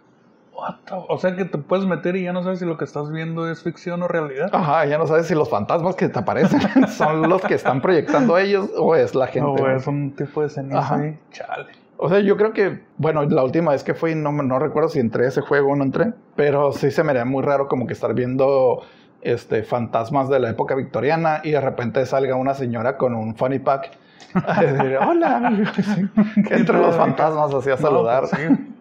O 1.08 1.18
sea 1.18 1.36
que 1.36 1.44
te 1.44 1.58
puedes 1.58 1.86
meter 1.86 2.16
y 2.16 2.24
ya 2.24 2.32
no 2.32 2.42
sabes 2.42 2.58
si 2.58 2.64
lo 2.64 2.76
que 2.76 2.84
estás 2.84 3.10
viendo 3.10 3.50
es 3.50 3.62
ficción 3.62 4.02
o 4.02 4.08
realidad. 4.08 4.50
Ajá, 4.52 4.84
ya 4.86 4.98
no 4.98 5.06
sabes 5.06 5.26
si 5.26 5.34
los 5.34 5.48
fantasmas 5.48 5.96
que 5.96 6.08
te 6.08 6.18
aparecen 6.18 6.60
son 6.88 7.28
los 7.28 7.42
que 7.42 7.54
están 7.54 7.80
proyectando 7.80 8.38
ellos 8.38 8.70
o 8.76 8.94
es 8.94 9.14
la 9.14 9.26
gente. 9.26 9.62
O 9.62 9.68
es 9.68 9.86
un 9.86 10.14
tipo 10.14 10.42
de 10.42 10.48
ceniza 10.48 10.78
Ajá. 10.78 10.96
ahí. 10.96 11.18
Chale. 11.30 11.82
O 11.96 12.08
sea, 12.08 12.18
yo 12.18 12.36
creo 12.36 12.52
que, 12.52 12.80
bueno, 12.96 13.22
la 13.24 13.44
última 13.44 13.70
vez 13.72 13.84
que 13.84 13.94
fui, 13.94 14.14
no, 14.16 14.32
no 14.32 14.58
recuerdo 14.58 14.88
si 14.88 14.98
entré 14.98 15.26
a 15.26 15.28
ese 15.28 15.40
juego 15.40 15.72
o 15.72 15.76
no 15.76 15.84
entré, 15.84 16.12
pero 16.34 16.72
sí 16.72 16.90
se 16.90 17.04
me 17.04 17.10
haría 17.10 17.24
muy 17.24 17.44
raro 17.44 17.68
como 17.68 17.86
que 17.86 17.92
estar 17.92 18.12
viendo 18.12 18.82
este, 19.20 19.62
fantasmas 19.62 20.28
de 20.28 20.40
la 20.40 20.50
época 20.50 20.74
victoriana 20.74 21.40
y 21.44 21.52
de 21.52 21.60
repente 21.60 22.04
salga 22.06 22.34
una 22.34 22.54
señora 22.54 22.96
con 22.96 23.14
un 23.14 23.36
funny 23.36 23.60
pack 23.60 23.92
a 24.34 24.62
decir, 24.62 24.98
hola, 24.98 25.36
amigo", 25.36 25.70
así, 25.78 26.08
entre 26.50 26.78
los 26.78 26.96
fantasmas 26.96 27.54
así 27.54 27.70
a 27.70 27.76
saludar. 27.76 28.24
No, 28.24 28.28
pues 28.30 28.42
sí. 28.42 28.71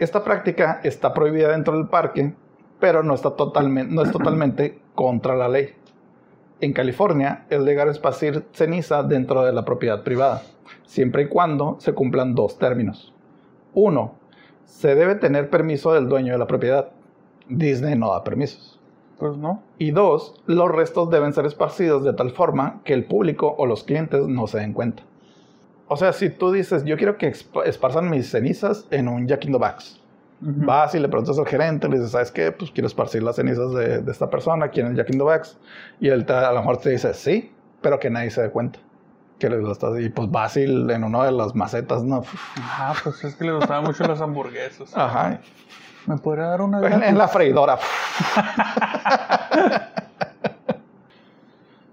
Esta 0.00 0.24
práctica 0.24 0.80
está 0.82 1.12
prohibida 1.12 1.52
dentro 1.52 1.76
del 1.76 1.88
parque, 1.88 2.32
pero 2.78 3.02
no, 3.02 3.12
está 3.12 3.32
totalmente, 3.32 3.94
no 3.94 4.00
es 4.00 4.10
totalmente 4.12 4.80
contra 4.94 5.36
la 5.36 5.46
ley. 5.46 5.74
En 6.62 6.72
California 6.72 7.44
es 7.50 7.60
legal 7.60 7.90
esparcir 7.90 8.46
ceniza 8.52 9.02
dentro 9.02 9.44
de 9.44 9.52
la 9.52 9.66
propiedad 9.66 10.02
privada, 10.02 10.40
siempre 10.86 11.24
y 11.24 11.28
cuando 11.28 11.76
se 11.80 11.92
cumplan 11.92 12.34
dos 12.34 12.58
términos. 12.58 13.12
Uno, 13.74 14.14
se 14.64 14.94
debe 14.94 15.16
tener 15.16 15.50
permiso 15.50 15.92
del 15.92 16.08
dueño 16.08 16.32
de 16.32 16.38
la 16.38 16.46
propiedad. 16.46 16.88
Disney 17.50 17.94
no 17.94 18.10
da 18.12 18.24
permisos. 18.24 18.80
Pues 19.18 19.36
no. 19.36 19.62
Y 19.76 19.90
dos, 19.90 20.34
los 20.46 20.70
restos 20.70 21.10
deben 21.10 21.34
ser 21.34 21.44
esparcidos 21.44 22.04
de 22.04 22.14
tal 22.14 22.30
forma 22.30 22.80
que 22.84 22.94
el 22.94 23.04
público 23.04 23.54
o 23.58 23.66
los 23.66 23.84
clientes 23.84 24.26
no 24.26 24.46
se 24.46 24.60
den 24.60 24.72
cuenta. 24.72 25.02
O 25.92 25.96
sea, 25.96 26.12
si 26.12 26.30
tú 26.30 26.52
dices, 26.52 26.84
yo 26.84 26.96
quiero 26.96 27.18
que 27.18 27.32
esparzan 27.64 28.08
mis 28.10 28.30
cenizas 28.30 28.86
en 28.92 29.08
un 29.08 29.26
Jack 29.26 29.44
in 29.46 29.52
the 29.52 29.58
Box, 29.58 30.00
Ujú. 30.40 30.64
vas 30.64 30.94
y 30.94 31.00
le 31.00 31.08
preguntas 31.08 31.36
al 31.36 31.46
gerente, 31.46 31.88
le 31.88 31.96
dices, 31.96 32.12
¿sabes 32.12 32.30
qué? 32.30 32.52
Pues 32.52 32.70
quiero 32.70 32.86
esparcir 32.86 33.24
las 33.24 33.34
cenizas 33.36 33.72
de, 33.74 34.00
de 34.00 34.12
esta 34.12 34.30
persona 34.30 34.66
aquí 34.66 34.78
en 34.80 34.86
el 34.86 34.94
Jack 34.96 35.10
in 35.10 35.18
the 35.18 35.24
Box. 35.24 35.58
Y 35.98 36.08
él 36.08 36.24
te- 36.24 36.32
a 36.32 36.52
lo 36.52 36.60
mejor 36.60 36.76
te 36.76 36.90
dice, 36.90 37.12
sí, 37.12 37.52
pero 37.80 37.98
que 37.98 38.08
nadie 38.08 38.30
se 38.30 38.40
dé 38.42 38.50
cuenta. 38.50 38.78
Que 39.40 39.50
le 39.50 39.68
estás, 39.72 39.98
y 39.98 40.08
pues 40.10 40.30
vas 40.30 40.56
y 40.56 40.62
en 40.64 41.02
una 41.02 41.24
de 41.24 41.32
las 41.32 41.54
macetas, 41.56 42.04
¿no? 42.04 42.22
Ah, 42.58 42.94
pues 43.02 43.24
es 43.24 43.34
que 43.34 43.44
le 43.46 43.52
gustaban 43.54 43.82
mucho 43.84 44.04
las 44.04 44.20
hamburguesas. 44.20 44.96
Ajá. 44.96 45.40
¿Me 46.06 46.16
podría 46.18 46.44
dar 46.46 46.60
una 46.62 46.78
en 47.08 47.18
la 47.18 47.26
freidora. 47.26 47.78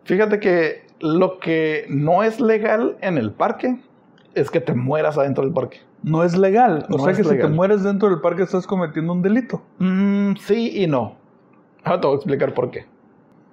Fíjate 0.05 0.39
que 0.39 0.85
lo 0.99 1.39
que 1.39 1.85
no 1.89 2.23
es 2.23 2.39
legal 2.39 2.97
en 3.01 3.17
el 3.17 3.31
parque 3.31 3.77
es 4.39 4.51
que 4.51 4.61
te 4.61 4.73
mueras 4.73 5.17
adentro 5.17 5.43
del 5.43 5.53
parque. 5.53 5.79
No 6.03 6.23
es 6.23 6.37
legal. 6.37 6.85
O 6.89 6.97
No 6.97 7.03
sea 7.03 7.13
que 7.13 7.23
si 7.23 7.37
te 7.37 7.47
mueres 7.47 7.83
dentro 7.83 8.09
del 8.09 8.21
parque 8.21 8.43
estás 8.43 8.67
cometiendo 8.67 9.13
un 9.13 9.21
delito. 9.21 9.61
Mm, 9.79 10.35
sí 10.35 10.83
y 10.83 10.87
no. 10.87 11.15
Ahora 11.83 12.01
te 12.01 12.07
voy 12.07 12.15
a 12.15 12.17
explicar 12.17 12.53
por 12.53 12.69
qué. 12.69 12.85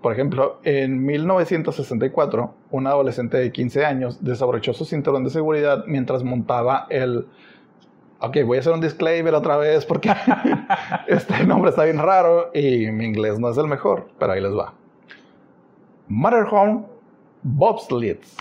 Por 0.02 0.12
ejemplo, 0.12 0.60
en 0.64 1.02
1964, 1.04 2.54
un 2.70 2.86
adolescente 2.86 3.38
de 3.38 3.50
15 3.50 3.86
años 3.86 4.22
desabrochó 4.22 4.74
su 4.74 4.84
cinturón 4.84 5.24
de 5.24 5.30
seguridad 5.30 5.84
mientras 5.86 6.22
montaba 6.22 6.86
el... 6.90 7.26
Ok, 8.20 8.38
voy 8.44 8.58
a 8.58 8.60
hacer 8.60 8.74
un 8.74 8.80
disclaimer 8.80 9.34
otra 9.34 9.56
vez 9.56 9.86
porque 9.86 10.12
este 11.08 11.46
nombre 11.46 11.70
está 11.70 11.84
bien 11.84 11.98
raro 11.98 12.50
y 12.52 12.90
mi 12.90 13.06
inglés 13.06 13.38
no 13.38 13.48
es 13.48 13.56
el 13.56 13.66
mejor, 13.66 14.08
pero 14.18 14.32
ahí 14.32 14.42
les 14.42 14.52
va. 14.52 14.74
Matterhorn 16.08 16.86
Bobsleds. 17.42 18.36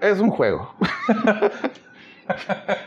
Es 0.00 0.20
un 0.20 0.30
juego. 0.30 0.74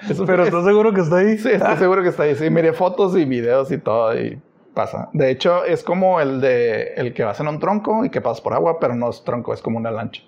Es 0.10 0.20
un- 0.20 0.26
Pero 0.26 0.44
es- 0.44 0.50
¿estás 0.50 0.66
seguro 0.66 0.94
que 0.94 1.02
está 1.02 1.18
ahí? 1.18 1.38
Sí, 1.38 1.50
estoy 1.52 1.78
seguro 1.78 2.02
que 2.04 2.10
está 2.10 2.24
ahí. 2.24 2.36
Sí, 2.36 2.50
miré 2.50 2.74
fotos 2.74 3.16
y 3.18 3.26
videos 3.26 3.72
y 3.72 3.78
todo 3.78 4.18
y 4.20 4.40
pasa. 4.74 5.10
De 5.14 5.30
hecho, 5.32 5.64
es 5.66 5.84
como 5.84 6.20
el 6.20 6.42
de 6.42 6.94
el 6.96 7.14
que 7.14 7.24
vas 7.24 7.40
en 7.40 7.48
un 7.48 7.60
tronco 7.60 8.06
y 8.06 8.10
que 8.10 8.22
pasas 8.22 8.42
por 8.42 8.54
agua, 8.54 8.80
pero 8.80 8.96
no 8.96 9.10
es 9.10 9.24
tronco, 9.24 9.54
es 9.54 9.62
como 9.62 9.78
una 9.78 9.92
lancha. 9.92 10.22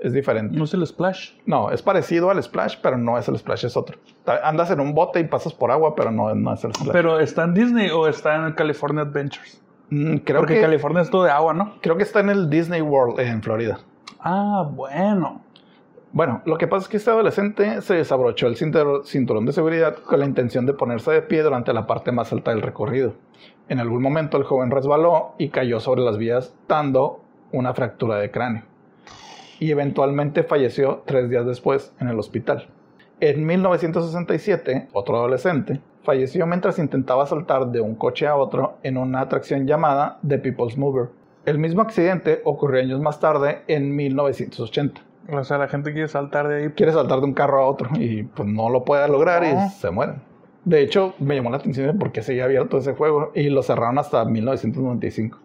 Es 0.00 0.12
diferente. 0.12 0.56
No 0.56 0.62
es 0.64 0.72
el 0.74 0.86
splash. 0.86 1.32
No, 1.44 1.72
es 1.72 1.82
parecido 1.82 2.30
al 2.30 2.40
splash, 2.40 2.76
pero 2.80 2.96
no 2.96 3.18
es 3.18 3.26
el 3.28 3.36
splash, 3.36 3.64
es 3.64 3.76
otro. 3.76 3.98
Andas 4.44 4.70
en 4.70 4.78
un 4.78 4.94
bote 4.94 5.18
y 5.18 5.24
pasas 5.24 5.52
por 5.52 5.72
agua, 5.72 5.96
pero 5.96 6.12
no, 6.12 6.32
no 6.36 6.54
es 6.54 6.62
el 6.62 6.72
splash. 6.72 6.92
¿Pero 6.92 7.18
está 7.18 7.42
en 7.42 7.54
Disney 7.54 7.90
o 7.90 8.06
está 8.06 8.36
en 8.36 8.44
el 8.44 8.54
California 8.54 9.02
Adventures? 9.02 9.60
Mm, 9.90 10.18
creo, 10.18 10.40
Porque 10.40 10.54
que, 10.54 10.60
California 10.60 11.02
es 11.02 11.10
todo 11.10 11.24
de 11.24 11.30
agua, 11.32 11.52
¿no? 11.52 11.74
creo 11.80 11.96
que 11.96 12.04
está 12.04 12.20
en 12.20 12.28
el 12.28 12.48
Disney 12.48 12.80
World 12.80 13.18
en 13.18 13.42
Florida. 13.42 13.80
Ah, 14.20 14.68
bueno. 14.70 15.42
Bueno, 16.12 16.40
lo 16.46 16.56
que 16.56 16.66
pasa 16.66 16.84
es 16.84 16.88
que 16.88 16.96
este 16.96 17.10
adolescente 17.10 17.82
se 17.82 17.94
desabrochó 17.94 18.46
el 18.46 18.56
cintur- 18.56 19.04
cinturón 19.04 19.44
de 19.44 19.52
seguridad 19.52 19.96
con 19.96 20.18
la 20.20 20.26
intención 20.26 20.64
de 20.66 20.72
ponerse 20.72 21.10
de 21.12 21.22
pie 21.22 21.42
durante 21.42 21.72
la 21.72 21.86
parte 21.86 22.12
más 22.12 22.32
alta 22.32 22.50
del 22.50 22.62
recorrido. 22.62 23.14
En 23.68 23.78
algún 23.78 24.02
momento 24.02 24.38
el 24.38 24.44
joven 24.44 24.70
resbaló 24.70 25.34
y 25.38 25.50
cayó 25.50 25.80
sobre 25.80 26.00
las 26.02 26.16
vías 26.16 26.54
dando 26.66 27.20
una 27.52 27.74
fractura 27.74 28.16
de 28.16 28.30
cráneo. 28.30 28.62
Y 29.60 29.70
eventualmente 29.70 30.44
falleció 30.44 31.02
tres 31.04 31.28
días 31.28 31.44
después 31.46 31.92
en 32.00 32.08
el 32.08 32.18
hospital. 32.18 32.68
En 33.20 33.44
1967, 33.44 34.88
otro 34.92 35.16
adolescente 35.16 35.80
falleció 36.04 36.46
mientras 36.46 36.78
intentaba 36.78 37.26
saltar 37.26 37.66
de 37.66 37.80
un 37.80 37.94
coche 37.96 38.26
a 38.26 38.36
otro 38.36 38.78
en 38.82 38.96
una 38.96 39.20
atracción 39.20 39.66
llamada 39.66 40.18
The 40.26 40.38
People's 40.38 40.78
Mover. 40.78 41.08
El 41.46 41.58
mismo 41.58 41.82
accidente 41.82 42.40
ocurrió 42.44 42.80
años 42.82 43.00
más 43.00 43.20
tarde, 43.20 43.62
en 43.68 43.94
1980 43.96 45.00
O 45.32 45.44
sea, 45.44 45.58
la 45.58 45.68
gente 45.68 45.92
quiere 45.92 46.08
saltar 46.08 46.48
de 46.48 46.56
ahí. 46.64 46.68
quiere 46.70 46.92
saltar 46.92 47.20
de 47.20 47.24
un 47.26 47.34
carro 47.34 47.60
a 47.62 47.66
otro 47.66 47.88
y 47.98 48.22
pues 48.24 48.48
no 48.48 48.68
lo 48.70 48.84
puede 48.84 49.08
lograr 49.08 49.42
No. 49.42 49.66
y 49.66 49.70
se 49.70 49.90
mueren. 49.90 50.16
De 50.64 50.82
hecho, 50.82 51.14
me 51.18 51.34
llamó 51.36 51.50
la 51.50 51.56
atención 51.58 51.86
de 51.86 51.94
por 51.94 52.12
qué 52.12 52.22
seguía 52.22 52.44
abierto 52.44 52.78
ese 52.78 52.92
juego 52.92 53.30
y 53.34 53.48
lo 53.48 53.62
cerraron 53.62 53.98
hasta 53.98 54.24
1995. 54.24 55.38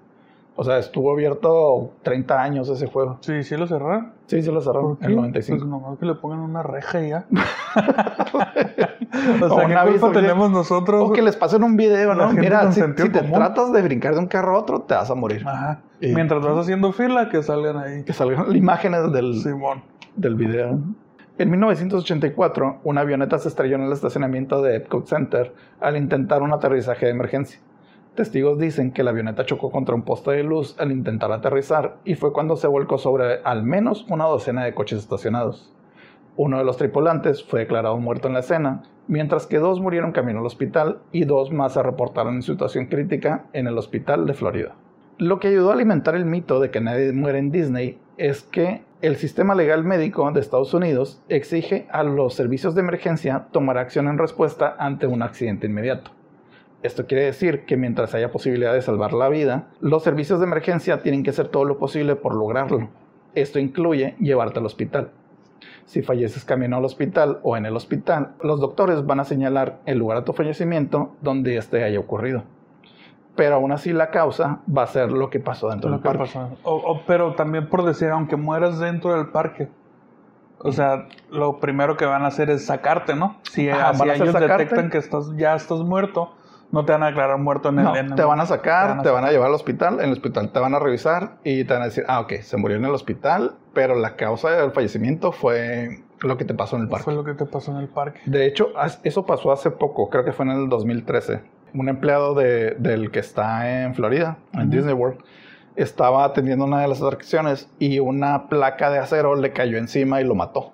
O 0.55 0.63
sea, 0.63 0.77
estuvo 0.77 1.11
abierto 1.11 1.93
30 2.03 2.41
años 2.41 2.69
ese 2.69 2.85
juego. 2.87 3.17
Sí, 3.21 3.41
sí 3.43 3.57
lo 3.57 3.65
cerraron. 3.65 4.11
Sí, 4.27 4.41
se 4.43 4.51
lo 4.51 4.61
cerraron 4.61 4.97
en 5.01 5.05
el 5.09 5.15
Pues 5.15 5.15
95. 5.15 5.65
nomás 5.65 5.97
que 5.97 6.05
le 6.05 6.13
pongan 6.15 6.39
una 6.41 6.61
reja 6.61 7.01
y 7.01 7.09
ya. 7.09 7.25
O 9.41 9.55
sea, 9.55 9.67
¿qué 9.67 9.91
culpa 9.91 10.11
tenemos 10.11 10.49
nosotros? 10.51 11.09
O 11.09 11.13
que 11.13 11.21
les 11.21 11.35
pasen 11.35 11.63
un 11.63 11.77
video, 11.77 12.15
¿no? 12.15 12.31
Mira, 12.33 12.71
si, 12.71 12.81
te 12.81 13.21
tratas 13.21 13.71
de 13.71 13.81
brincar 13.81 14.13
de 14.13 14.19
un 14.19 14.27
carro 14.27 14.55
a 14.55 14.59
otro, 14.59 14.81
te 14.81 14.95
vas 14.95 15.09
a 15.09 15.15
morir. 15.15 15.47
Ajá. 15.47 15.81
Y- 16.01 16.13
Mientras 16.13 16.43
vas 16.43 16.57
haciendo 16.57 16.91
fila, 16.91 17.29
que 17.29 17.41
salgan 17.43 17.77
ahí. 17.77 18.03
Que 18.03 18.13
salgan 18.13 18.55
imágenes 18.55 19.11
del, 19.11 19.35
Simón. 19.41 19.83
del 20.15 20.35
video. 20.35 20.79
En 21.37 21.49
1984, 21.49 22.79
una 22.83 23.01
avioneta 23.01 23.37
se 23.39 23.47
estrelló 23.49 23.75
en 23.75 23.83
el 23.83 23.91
estacionamiento 23.91 24.61
de 24.61 24.77
Epcot 24.77 25.07
Center 25.07 25.53
al 25.79 25.97
intentar 25.97 26.41
un 26.41 26.53
aterrizaje 26.53 27.05
de 27.05 27.11
emergencia. 27.11 27.59
Testigos 28.15 28.59
dicen 28.59 28.91
que 28.91 29.01
la 29.01 29.09
avioneta 29.09 29.43
chocó 29.43 29.71
contra 29.71 29.95
un 29.95 30.03
poste 30.03 30.29
de 30.31 30.43
luz 30.43 30.75
al 30.79 30.91
intentar 30.91 31.31
aterrizar 31.31 31.97
y 32.05 32.13
fue 32.13 32.31
cuando 32.31 32.55
se 32.55 32.67
volcó 32.67 32.99
sobre 32.99 33.39
al 33.43 33.63
menos 33.63 34.05
una 34.07 34.25
docena 34.25 34.63
de 34.63 34.75
coches 34.75 34.99
estacionados. 34.99 35.73
Uno 36.35 36.59
de 36.59 36.63
los 36.63 36.77
tripulantes 36.77 37.43
fue 37.43 37.61
declarado 37.61 37.97
muerto 37.97 38.27
en 38.27 38.35
la 38.35 38.41
escena, 38.41 38.83
mientras 39.07 39.47
que 39.47 39.57
dos 39.57 39.79
murieron 39.79 40.11
camino 40.11 40.41
al 40.41 40.45
hospital 40.45 40.99
y 41.11 41.25
dos 41.25 41.51
más 41.51 41.73
se 41.73 41.81
reportaron 41.81 42.35
en 42.35 42.41
situación 42.43 42.85
crítica 42.85 43.45
en 43.51 43.65
el 43.65 43.79
hospital 43.79 44.27
de 44.27 44.35
Florida. 44.35 44.75
Lo 45.17 45.39
que 45.39 45.47
ayudó 45.47 45.71
a 45.71 45.73
alimentar 45.73 46.13
el 46.13 46.25
mito 46.25 46.59
de 46.59 46.69
que 46.69 46.81
nadie 46.81 47.13
muere 47.13 47.39
en 47.39 47.51
Disney 47.51 47.97
es 48.17 48.43
que 48.43 48.83
el 49.01 49.15
sistema 49.15 49.55
legal 49.55 49.83
médico 49.85 50.31
de 50.31 50.39
Estados 50.39 50.75
Unidos 50.75 51.19
exige 51.29 51.87
a 51.91 52.03
los 52.03 52.35
servicios 52.35 52.75
de 52.75 52.81
emergencia 52.81 53.47
tomar 53.51 53.79
acción 53.79 54.07
en 54.07 54.19
respuesta 54.19 54.75
ante 54.77 55.07
un 55.07 55.23
accidente 55.23 55.65
inmediato. 55.65 56.11
Esto 56.83 57.05
quiere 57.07 57.23
decir 57.23 57.65
que 57.65 57.77
mientras 57.77 58.13
haya 58.13 58.31
posibilidad 58.31 58.73
de 58.73 58.81
salvar 58.81 59.13
la 59.13 59.29
vida, 59.29 59.69
los 59.79 60.03
servicios 60.03 60.39
de 60.39 60.45
emergencia 60.45 61.01
tienen 61.01 61.23
que 61.23 61.29
hacer 61.29 61.47
todo 61.47 61.63
lo 61.65 61.77
posible 61.77 62.15
por 62.15 62.35
lograrlo. 62.35 62.89
Esto 63.35 63.57
incluye 63.57 64.15
llevarte 64.19 64.59
al 64.59 64.65
hospital. 64.65 65.11
Si 65.85 66.01
falleces 66.01 66.43
camino 66.45 66.77
al 66.77 66.85
hospital 66.85 67.39
o 67.43 67.57
en 67.57 67.65
el 67.65 67.75
hospital, 67.75 68.33
los 68.41 68.59
doctores 68.59 69.05
van 69.05 69.19
a 69.21 69.23
señalar 69.23 69.79
el 69.85 69.97
lugar 69.97 70.19
de 70.19 70.25
tu 70.25 70.33
fallecimiento 70.33 71.13
donde 71.21 71.57
este 71.57 71.83
haya 71.83 71.99
ocurrido. 71.99 72.43
Pero 73.35 73.55
aún 73.55 73.71
así 73.71 73.93
la 73.93 74.11
causa 74.11 74.59
va 74.75 74.83
a 74.83 74.87
ser 74.87 75.11
lo 75.11 75.29
que 75.29 75.39
pasó 75.39 75.69
dentro 75.69 75.89
Lo 75.89 75.97
del 75.97 76.03
que 76.03 76.17
parque. 76.17 76.37
O- 76.63 76.75
o- 76.75 77.01
pero 77.07 77.33
también 77.33 77.67
por 77.67 77.83
decir, 77.83 78.09
aunque 78.09 78.35
mueras 78.35 78.77
dentro 78.79 79.13
del 79.15 79.27
parque, 79.29 79.69
O 80.65 80.71
sea, 80.71 81.07
lo 81.29 81.59
primero 81.59 81.97
que 81.97 82.05
van 82.05 82.23
a 82.23 82.27
hacer 82.27 82.49
es 82.49 82.65
sacarte, 82.65 83.15
¿no? 83.15 83.35
Si, 83.51 83.69
Ajá, 83.69 83.93
si 83.95 84.03
ellos 84.09 84.31
sacarte. 84.31 84.63
detectan 84.63 84.89
que 84.89 84.97
estás, 84.97 85.35
ya 85.35 85.55
estás 85.55 85.79
muerto, 85.79 86.31
no 86.73 86.83
te 86.83 86.91
van 86.91 87.03
a 87.03 87.05
declarar 87.07 87.37
muerto 87.37 87.69
en 87.69 87.79
el... 87.79 87.85
No, 87.85 87.95
en 87.95 88.05
el- 88.07 88.15
te 88.15 88.23
van 88.23 88.41
a 88.41 88.45
sacar, 88.45 89.01
te 89.03 89.09
van 89.09 89.23
a 89.23 89.31
llevar 89.31 89.47
al 89.47 89.53
hospital, 89.53 89.99
en 90.01 90.07
el 90.07 90.11
hospital 90.11 90.51
te 90.51 90.59
van 90.59 90.73
a 90.75 90.79
revisar 90.79 91.35
y 91.45 91.63
te 91.63 91.73
van 91.73 91.83
a 91.83 91.85
decir, 91.85 92.03
ah, 92.09 92.19
ok, 92.19 92.33
se 92.41 92.57
murió 92.57 92.75
en 92.77 92.83
el 92.85 92.91
hospital, 92.91 93.53
pero 93.73 93.95
la 93.95 94.15
causa 94.17 94.49
del 94.49 94.71
fallecimiento 94.71 95.31
fue 95.31 96.03
lo 96.21 96.35
que 96.37 96.45
te 96.45 96.53
pasó 96.53 96.75
en 96.75 96.81
el 96.83 96.87
¿Qué 96.87 96.91
parque. 96.91 97.03
fue 97.05 97.13
lo 97.13 97.23
que 97.23 97.33
te 97.33 97.45
pasó 97.45 97.71
en 97.71 97.77
el 97.77 97.87
parque? 97.87 98.19
De 98.25 98.45
hecho, 98.45 98.69
eso 99.03 99.25
pasó 99.25 99.51
hace 99.51 99.71
poco, 99.71 100.09
creo 100.09 100.25
que 100.25 100.33
fue 100.33 100.45
en 100.45 100.51
el 100.51 100.67
2013. 100.69 101.41
Un 101.75 101.89
empleado 101.89 102.33
de- 102.33 102.71
del 102.79 103.11
que 103.11 103.19
está 103.19 103.83
en 103.83 103.93
Florida, 103.95 104.37
en. 104.53 104.69
Disney 104.69 104.93
World, 104.93 105.19
estaba 105.75 106.23
atendiendo 106.23 106.65
una 106.65 106.81
de 106.81 106.87
las 106.87 107.01
atracciones 107.01 107.69
y 107.79 107.99
una 107.99 108.47
placa 108.47 108.89
de 108.89 108.99
acero 108.99 109.35
le 109.35 109.51
cayó 109.53 109.77
encima 109.77 110.21
y 110.21 110.23
lo 110.23 110.35
mató. 110.35 110.71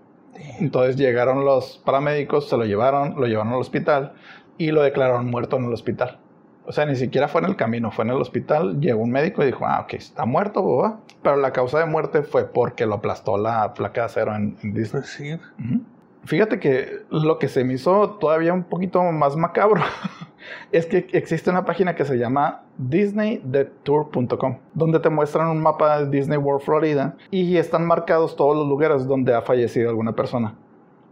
Entonces 0.60 0.96
llegaron 0.98 1.44
los 1.46 1.82
paramédicos, 1.86 2.48
se 2.50 2.56
lo 2.58 2.64
llevaron, 2.66 3.16
lo 3.20 3.26
llevaron 3.28 3.54
al 3.54 3.60
hospital 3.60 4.14
y 4.60 4.72
lo 4.72 4.84
declararon 4.84 5.26
muerto 5.32 5.58
en 5.58 5.66
el 5.66 5.74
hospital. 5.74 6.20
O 6.66 6.72
sea, 6.72 6.86
ni 6.86 6.96
siquiera 6.96 7.28
fue 7.28 7.42
en 7.42 7.48
el 7.48 7.56
camino, 7.56 7.90
fue 7.90 8.06
en 8.06 8.12
el 8.12 8.18
hospital. 8.18 8.80
Llegó 8.80 9.02
un 9.02 9.10
médico 9.10 9.42
y 9.42 9.48
dijo, 9.48 9.66
ah, 9.66 9.80
ok, 9.82 9.96
está 9.96 10.26
muerto, 10.26 10.62
boba. 10.62 11.00
Pero 11.24 11.38
la 11.38 11.52
causa 11.52 11.80
de 11.80 11.86
muerte 11.86 12.22
fue 12.22 12.46
porque 12.46 12.86
lo 12.86 12.96
aplastó 12.96 13.40
la 13.40 13.74
placa 13.74 14.02
de 14.02 14.06
acero 14.06 14.36
en, 14.36 14.56
en 14.62 14.74
Disney. 14.76 15.02
Pues 15.02 15.14
sí. 15.14 15.34
Ujú. 15.34 15.82
Fíjate 16.26 16.60
que 16.60 17.06
lo 17.10 17.40
que 17.40 17.48
se 17.48 17.64
me 17.64 17.74
hizo 17.74 18.18
todavía 18.20 18.54
un 18.54 18.66
poquito 18.66 19.02
más 19.02 19.36
macabro 19.36 19.82
es 20.72 20.86
que 20.86 21.08
existe 21.14 21.50
una 21.50 21.66
página 21.66 21.96
que 21.96 22.06
se 22.06 22.18
llama 22.18 22.66
disneydeadtour.com 22.78 24.58
donde 24.74 25.00
te 25.00 25.10
muestran 25.10 25.48
un 25.48 25.64
mapa 25.64 26.02
de 26.02 26.10
Disney 26.10 26.38
World 26.38 26.62
Florida 26.62 27.16
y 27.32 27.56
están 27.56 27.88
marcados 27.88 28.36
todos 28.36 28.56
los 28.56 28.68
lugares 28.68 29.08
donde 29.08 29.34
ha 29.34 29.42
fallecido 29.42 29.90
alguna 29.90 30.12
persona. 30.12 30.56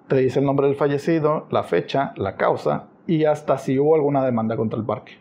Te 0.07 0.17
dice 0.17 0.39
el 0.39 0.45
nombre 0.45 0.67
del 0.67 0.75
fallecido, 0.75 1.47
la 1.49 1.63
fecha, 1.63 2.13
la 2.17 2.35
causa 2.35 2.87
y 3.07 3.25
hasta 3.25 3.57
si 3.57 3.79
hubo 3.79 3.95
alguna 3.95 4.23
demanda 4.25 4.55
contra 4.55 4.77
el 4.79 4.85
parque. 4.85 5.13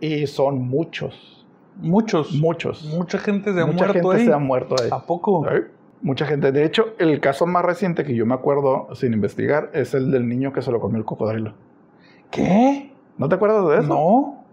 Y 0.00 0.26
son 0.26 0.60
muchos, 0.68 1.46
Muchos. 1.80 2.32
muchos. 2.34 2.84
Mucha 2.96 3.18
gente 3.18 3.52
se 3.52 3.60
ha 3.60 3.66
Mucha 3.66 3.86
muerto 3.86 3.92
gente 4.10 4.16
ahí. 4.22 4.26
se 4.26 4.32
ha 4.32 4.38
muerto 4.38 4.74
ahí. 4.80 4.88
¿A 4.92 4.98
poco? 5.00 5.44
Sí, 5.50 5.56
Mucha 6.02 6.26
gente. 6.26 6.52
De 6.52 6.64
hecho, 6.64 6.94
el 6.98 7.18
caso 7.20 7.46
más 7.46 7.64
reciente 7.64 8.04
que 8.04 8.14
yo 8.14 8.24
me 8.26 8.34
acuerdo 8.34 8.88
sin 8.94 9.12
investigar 9.12 9.70
es 9.72 9.94
el 9.94 10.12
del 10.12 10.28
niño 10.28 10.52
que 10.52 10.62
se 10.62 10.70
lo 10.70 10.78
comió 10.80 10.98
el 10.98 11.04
cocodrilo. 11.04 11.54
¿Qué? 12.30 12.92
¿No 13.16 13.28
te 13.28 13.34
acuerdas 13.34 13.66
de 13.68 13.74
eso? 13.78 13.88
No. 13.88 14.44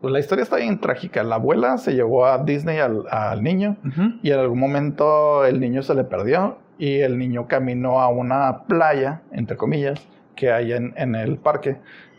Pues 0.00 0.12
la 0.12 0.18
historia 0.20 0.42
está 0.42 0.56
bien 0.56 0.80
trágica. 0.80 1.22
La 1.22 1.36
abuela 1.36 1.78
se 1.78 1.94
llevó 1.94 2.26
a 2.26 2.38
Disney 2.38 2.78
al, 2.78 3.04
al 3.10 3.42
niño 3.42 3.76
y 4.22 4.30
en 4.30 4.38
algún 4.38 4.58
momento 4.58 5.44
el 5.44 5.60
niño 5.60 5.82
se 5.82 5.94
le 5.94 6.02
perdió 6.04 6.58
y 6.78 6.98
el 7.00 7.18
niño 7.18 7.46
caminó 7.46 8.00
a 8.00 8.08
una 8.08 8.64
playa, 8.64 9.22
entre 9.30 9.56
comillas, 9.56 10.04
que 10.42 10.50
hay 10.50 10.72
en, 10.72 10.92
en 10.96 11.14
el 11.14 11.38
parque. 11.38 11.76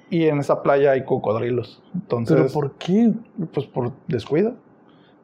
Y 0.10 0.28
en 0.30 0.40
esa 0.40 0.64
playa 0.64 0.92
hay 0.92 1.04
cocodrilos. 1.04 1.84
Entonces, 1.94 2.38
¿Pero 2.38 2.50
por 2.54 2.72
qué? 2.78 3.12
pues 3.54 3.66
por 3.68 3.92
descuido. 4.08 4.54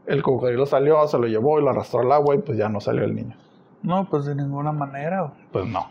El 0.06 0.22
cocodrilo 0.22 0.66
salió, 0.66 1.08
se 1.08 1.18
lo 1.18 1.28
llevó 1.28 1.60
y 1.60 1.64
lo 1.64 1.70
arrastró 1.70 2.02
al 2.02 2.12
agua 2.12 2.36
y 2.36 2.40
pues 2.40 2.58
ya 2.58 2.68
no 2.68 2.82
salió 2.82 3.06
el 3.06 3.16
niño. 3.16 3.38
No, 3.84 4.10
pues 4.10 4.26
de 4.26 4.36
ninguna 4.36 4.74
manera. 4.74 5.32
Pues 5.54 5.66
no. 5.66 5.88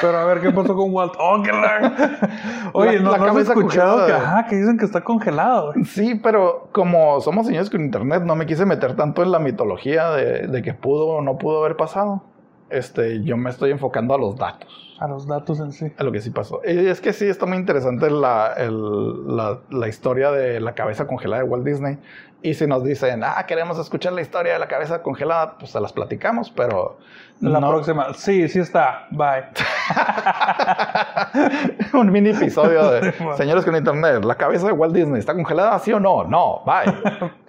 Pero 0.00 0.16
a 0.18 0.24
ver, 0.24 0.40
¿qué 0.40 0.50
pasó 0.52 0.74
con 0.74 0.92
Walt? 0.94 1.12
¡Oh, 1.20 1.42
qué 1.42 1.50
lar- 1.52 2.30
Oye, 2.72 2.96
La- 2.98 3.02
no, 3.02 3.10
la 3.12 3.18
no 3.18 3.24
has 3.26 3.36
escuchado 3.48 4.06
que, 4.06 4.12
ajá, 4.12 4.46
que 4.46 4.56
dicen 4.56 4.78
que 4.78 4.86
está 4.86 5.02
congelado. 5.04 5.72
güey. 5.74 5.84
Sí, 5.84 6.14
pero 6.22 6.68
como 6.72 7.20
somos 7.20 7.46
señores 7.46 7.68
con 7.68 7.82
internet, 7.82 8.22
no 8.24 8.34
me 8.36 8.46
quise 8.46 8.64
meter 8.64 8.96
tanto 8.96 9.22
en 9.22 9.30
la 9.30 9.38
mitología 9.38 10.10
de, 10.12 10.46
de 10.48 10.62
que 10.62 10.72
pudo 10.72 11.06
o 11.08 11.20
no 11.20 11.36
pudo 11.36 11.60
haber 11.62 11.76
pasado. 11.76 12.22
Este, 12.72 13.22
yo 13.22 13.36
me 13.36 13.50
estoy 13.50 13.70
enfocando 13.70 14.14
a 14.14 14.18
los 14.18 14.36
datos, 14.36 14.96
A 14.98 15.06
los 15.08 15.26
datos 15.26 15.60
en 15.60 15.72
sí. 15.72 15.92
a 15.96 16.02
lo 16.04 16.10
que 16.12 16.20
sí 16.20 16.30
pasó. 16.30 16.60
Y 16.66 16.86
es 16.86 17.00
que 17.00 17.12
sí, 17.12 17.26
está 17.26 17.46
muy 17.46 17.58
interesante 17.58 18.10
la, 18.10 18.54
el- 18.56 19.36
la, 19.36 19.58
la 19.70 19.88
historia 19.88 20.30
de 20.30 20.58
la 20.60 20.72
cabeza 20.74 21.06
congelada 21.06 21.42
de 21.42 21.48
Walt 21.48 21.64
Disney. 21.64 21.98
Y 22.44 22.54
si 22.54 22.66
nos 22.66 22.82
dicen, 22.82 23.22
ah, 23.22 23.44
queremos 23.46 23.78
escuchar 23.78 24.12
la 24.14 24.20
historia 24.20 24.54
de 24.54 24.58
la 24.58 24.66
cabeza 24.66 25.00
congelada, 25.02 25.56
pues 25.58 25.70
se 25.70 25.80
las 25.80 25.92
platicamos, 25.92 26.50
pero 26.50 26.98
La 27.40 27.60
no- 27.60 27.68
próxima. 27.70 28.14
Sí, 28.14 28.48
sí 28.48 28.58
está. 28.58 29.06
Bye. 29.12 29.44
un 31.92 32.10
mini 32.10 32.30
episodio 32.30 32.90
de. 32.90 33.12
Señores 33.36 33.64
con 33.64 33.76
Internet, 33.76 34.24
la 34.24 34.34
cabeza 34.34 34.66
de 34.66 34.72
Walt 34.72 34.92
Disney, 34.92 35.20
¿está 35.20 35.34
congelada, 35.34 35.78
sí 35.78 35.92
o 35.92 36.00
no? 36.00 36.24
No, 36.24 36.62
bye. 36.66 36.92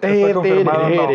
Está 0.00 0.34
confirmado, 0.34 0.88
no. 0.90 1.08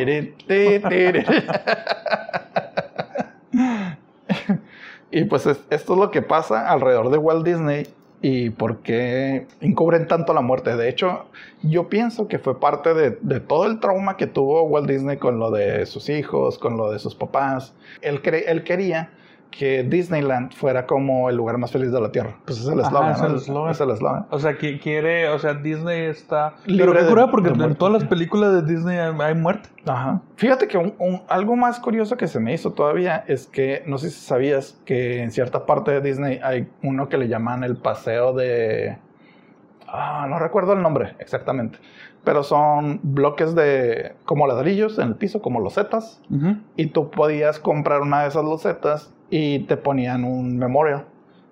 Y 5.11 5.23
pues 5.25 5.45
es- 5.45 5.61
esto 5.69 5.93
es 5.93 5.99
lo 5.99 6.11
que 6.11 6.21
pasa 6.21 6.69
alrededor 6.69 7.09
de 7.09 7.17
Walt 7.17 7.45
Disney 7.45 7.87
y 8.21 8.49
por 8.49 8.79
qué 8.79 9.47
encubren 9.61 10.07
tanto 10.07 10.33
la 10.33 10.41
muerte. 10.41 10.75
De 10.75 10.89
hecho, 10.89 11.25
yo 11.63 11.87
pienso 11.87 12.27
que 12.27 12.37
fue 12.37 12.59
parte 12.59 12.93
de, 12.93 13.11
todo 13.39 13.65
el 13.65 13.79
trauma 13.79 14.17
que 14.17 14.27
tuvo 14.27 14.63
Walt 14.63 14.89
Disney 14.89 15.17
con 15.17 15.39
lo 15.39 15.51
de 15.51 15.85
sus 15.85 16.09
hijos, 16.09 16.57
con 16.59 16.77
lo 16.77 16.91
de 16.91 16.99
sus 16.99 17.15
papás. 17.15 17.73
Él, 18.01 18.21
él 18.45 18.63
quería 18.63 19.11
que 19.51 19.83
Disneyland 19.83 20.53
fuera 20.53 20.85
como 20.85 21.29
el 21.29 21.35
lugar 21.35 21.57
más 21.57 21.71
feliz 21.71 21.91
de 21.91 21.99
la 21.99 22.11
Tierra. 22.11 22.35
Pues 22.45 22.59
es 22.59 22.67
el 22.67 22.79
eslogan, 22.79 23.35
es 23.35 23.49
¿no? 23.49 23.69
Es 23.69 23.81
el 23.81 23.89
eslogan. 23.89 24.27
O 24.29 24.37
sea, 24.39 24.57
que 24.57 24.79
quiere, 24.79 25.27
o 25.29 25.39
sea, 25.39 25.55
Disney 25.55 26.03
está... 26.05 26.53
Libre 26.65 26.91
Pero 26.93 26.99
qué 26.99 27.09
cura 27.09 27.31
porque 27.31 27.49
en 27.49 27.75
todas 27.75 27.93
las 28.01 28.03
películas 28.09 28.53
de 28.53 28.73
Disney 28.73 28.97
hay, 28.97 29.35
muerte. 29.35 29.69
Ajá. 29.87 30.21
Fíjate 30.35 30.67
que 30.67 30.77
un- 30.77 30.93
un- 30.99 31.23
algo 31.27 31.55
más 31.55 31.79
curioso 31.79 32.15
que 32.15 32.27
se 32.27 32.39
me 32.39 32.53
hizo 32.53 32.71
todavía 32.73 33.23
es 33.27 33.47
que 33.47 33.83
no 33.87 33.97
sé 33.97 34.11
si 34.11 34.19
sabías 34.21 34.79
que 34.85 35.23
en 35.23 35.31
cierta 35.31 35.65
parte 35.65 35.91
de 35.91 36.01
Disney 36.01 36.39
hay 36.43 36.69
uno 36.83 37.09
que 37.09 37.17
le 37.17 37.27
llaman 37.27 37.63
el 37.63 37.75
paseo 37.75 38.33
de... 38.33 38.97
Ah, 39.87 40.27
no 40.29 40.37
recuerdo 40.37 40.73
el 40.73 40.81
nombre 40.83 41.15
exactamente. 41.19 41.79
Pero 42.23 42.43
son 42.43 42.99
bloques 43.01 43.55
de 43.55 44.13
como 44.25 44.45
ladrillos 44.45 44.99
en 44.99 45.07
el 45.07 45.15
piso, 45.15 45.41
como 45.41 45.59
losetas. 45.59 46.21
Y 46.75 46.87
tú 46.87 47.09
podías 47.09 47.59
comprar 47.59 48.01
una 48.01 48.21
de 48.21 48.27
esas 48.27 48.43
losetas 48.43 49.11
y 49.29 49.59
te 49.59 49.77
ponían 49.77 50.23
un 50.23 50.57
memorial. 50.57 51.05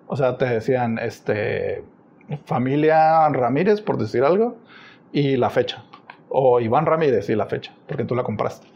O 0.08 0.16
sea, 0.16 0.38
te 0.38 0.46
decían, 0.46 1.00
este, 1.00 1.84
familia 2.46 3.28
Ramírez, 3.30 3.82
por 3.82 3.98
decir 3.98 4.24
algo, 4.24 4.58
y 5.12 5.38
la 5.38 5.50
fecha. 5.50 5.84
O 6.30 6.60
Iván 6.60 6.86
Ramírez 6.86 7.30
y 7.30 7.36
la 7.36 7.46
fecha, 7.46 7.74
porque 7.88 8.04
tú 8.04 8.14
la 8.14 8.24
compraste. 8.24 8.68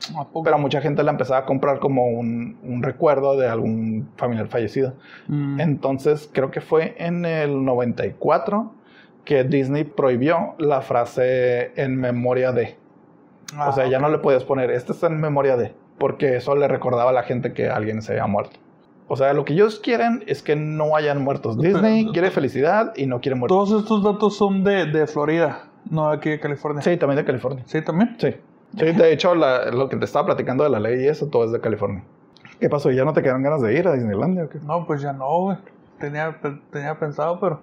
Pero 0.44 0.58
mucha 0.58 0.80
gente 0.80 1.04
la 1.04 1.12
empezaba 1.12 1.42
a 1.42 1.46
comprar 1.46 1.80
como 1.80 2.08
un, 2.08 2.58
un 2.64 2.82
recuerdo 2.82 3.38
de 3.38 3.48
algún 3.48 4.10
familiar 4.16 4.48
fallecido. 4.48 4.94
Mm. 5.28 5.60
Entonces, 5.60 6.30
creo 6.32 6.50
que 6.50 6.62
fue 6.62 6.96
en 6.98 7.26
el 7.26 7.66
94 7.66 8.72
que 9.26 9.44
Disney 9.44 9.84
prohibió 9.84 10.56
la 10.58 10.82
frase 10.82 11.72
en 11.76 11.96
memoria 11.96 12.52
de. 12.52 12.78
O 13.68 13.74
sea, 13.74 13.84
Ah, 13.84 13.88
ya 13.88 14.00
no 14.00 14.10
le 14.10 14.20
podías 14.20 14.46
poner, 14.46 14.72
este 14.72 14.94
está 14.94 15.08
en 15.08 15.20
memoria 15.20 15.58
de, 15.58 15.74
porque 15.98 16.38
eso 16.38 16.56
le 16.56 16.70
recordaba 16.70 17.10
a 17.10 17.14
la 17.14 17.24
gente 17.24 17.54
que 17.54 17.70
alguien 17.70 18.02
se 18.02 18.14
había 18.14 18.28
muerto. 18.28 18.61
O 19.12 19.18
sea, 19.18 19.34
lo 19.34 19.44
que 19.44 19.52
ellos 19.54 19.80
quieren 19.84 20.24
es 20.28 20.42
que 20.42 20.56
no 20.56 20.96
hayan 20.96 21.22
muertos. 21.22 21.60
Disney 21.60 22.04
Pero- 22.04 22.14
quiere 22.14 22.32
felicidad 22.32 22.94
y 22.96 23.08
no 23.08 23.20
quiere 23.20 23.36
muertos. 23.36 23.58
Todos 23.70 23.82
estos 23.84 24.04
datos 24.04 24.38
son 24.38 24.64
de, 24.64 24.86
de 24.86 25.06
Florida, 25.06 25.64
no 25.90 26.10
aquí 26.10 26.30
de 26.30 26.40
California. 26.40 26.82
Sí, 26.82 26.96
también 26.96 27.18
de 27.18 27.26
California. 27.26 27.64
¿Sí 27.68 27.82
también? 27.82 28.16
Sí. 28.20 28.34
Sí, 28.78 28.86
de 28.86 29.12
hecho, 29.12 29.36
la- 29.36 29.66
lo 29.66 29.90
que 29.90 29.98
te 29.98 30.06
estaba 30.06 30.28
platicando 30.28 30.64
de 30.64 30.70
la 30.70 30.80
ley 30.80 31.04
y 31.04 31.08
eso, 31.10 31.28
todo 31.28 31.44
es 31.44 31.52
de 31.52 31.60
California. 31.60 32.04
¿Qué 32.62 32.70
pasó? 32.70 32.90
¿Ya 32.92 33.04
no 33.04 33.12
te 33.12 33.22
quedan 33.22 33.44
ganas 33.44 33.62
de 33.62 33.78
ir 33.78 33.86
a 33.88 33.94
Disneylandia 33.94 34.46
o 34.46 34.50
qué? 34.50 34.60
No, 34.66 34.86
pues 34.88 35.02
ya 35.02 35.12
no, 35.12 35.28
güey. 35.42 35.58
Tenía, 36.00 36.38
tenía 36.72 36.98
pensado, 36.98 37.38
pero 37.40 37.60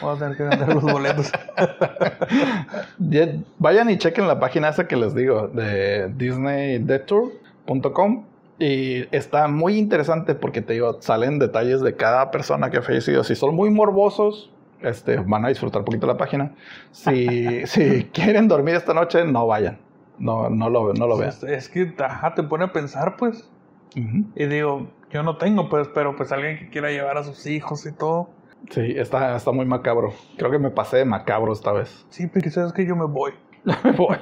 voy 0.00 0.16
a 0.16 0.18
tener 0.18 0.34
que 0.36 0.44
vender 0.44 0.74
los 0.74 0.82
boletos. 0.82 1.30
Ya- 2.98 3.28
Vayan 3.58 3.90
y 3.90 3.98
chequen 3.98 4.26
la 4.26 4.40
página 4.40 4.70
esa 4.70 4.88
que 4.88 4.96
les 4.96 5.14
digo, 5.14 5.48
de 5.48 6.08
disneydetour.com. 6.16 8.24
Y 8.58 9.14
está 9.14 9.48
muy 9.48 9.76
interesante 9.76 10.34
porque 10.34 10.62
te 10.62 10.74
digo, 10.74 11.00
salen 11.00 11.38
detalles 11.38 11.80
de 11.80 11.96
cada 11.96 12.30
persona 12.30 12.70
que 12.70 12.78
ha 12.78 12.82
fallecido. 12.82 13.24
Si 13.24 13.34
son 13.34 13.54
muy 13.54 13.70
morbosos, 13.70 14.52
este, 14.80 15.16
van 15.16 15.44
a 15.44 15.48
disfrutar 15.48 15.80
un 15.80 15.86
poquito 15.86 16.06
la 16.06 16.16
página. 16.16 16.52
Si, 16.92 17.66
si 17.66 18.04
quieren 18.12 18.48
dormir 18.48 18.76
esta 18.76 18.94
noche, 18.94 19.24
no 19.24 19.46
vayan. 19.46 19.78
No, 20.18 20.48
no 20.48 20.70
lo, 20.70 20.92
no 20.94 21.06
lo 21.08 21.16
vean. 21.16 21.30
es, 21.30 21.42
es 21.42 21.68
que, 21.68 21.92
ajá, 21.98 22.34
te 22.34 22.44
pone 22.44 22.64
a 22.64 22.72
pensar, 22.72 23.16
pues. 23.16 23.50
Ujú. 23.96 24.24
Y 24.36 24.46
digo, 24.46 24.88
yo 25.10 25.22
no 25.22 25.36
tengo, 25.36 25.68
pues, 25.68 25.88
pero 25.94 26.16
pues 26.16 26.30
alguien 26.32 26.58
que 26.58 26.70
quiera 26.70 26.90
llevar 26.90 27.18
a 27.18 27.24
sus 27.24 27.46
hijos 27.46 27.84
y 27.86 27.92
todo. 27.92 28.30
Sí, 28.70 28.94
está, 28.96 29.36
está 29.36 29.52
muy 29.52 29.66
macabro. 29.66 30.12
Creo 30.38 30.50
que 30.50 30.58
me 30.58 30.70
pasé 30.70 30.98
de 30.98 31.04
macabro 31.04 31.52
esta 31.52 31.72
vez. 31.72 32.06
Sí, 32.08 32.26
pero 32.26 32.50
sabes 32.50 32.72
que 32.72 32.86
yo 32.86 32.96
me 32.96 33.06
voy. 33.06 33.32
Me 33.82 33.92
voy. 33.92 34.18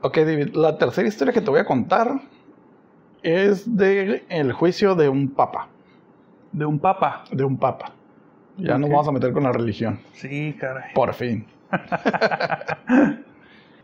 Ok, 0.00 0.18
David, 0.18 0.54
la 0.54 0.78
tercera 0.78 1.08
historia 1.08 1.34
que 1.34 1.40
te 1.40 1.50
voy 1.50 1.58
a 1.58 1.64
contar 1.64 2.20
es 3.22 3.76
de 3.76 4.24
el 4.28 4.52
juicio 4.52 4.94
de 4.94 5.08
un 5.08 5.28
papa. 5.28 5.68
De 6.52 6.64
un 6.64 6.78
papa. 6.78 7.24
De 7.30 7.44
un 7.44 7.56
papa. 7.56 7.92
Ya 8.56 8.76
nos 8.78 8.88
Ok. 8.88 8.92
vamos 8.92 9.08
a 9.08 9.12
meter 9.12 9.32
con 9.32 9.44
la 9.44 9.52
religión. 9.52 10.00
Sí, 10.12 10.54
caray. 10.58 10.92
Por 10.94 11.14
fin. 11.14 11.46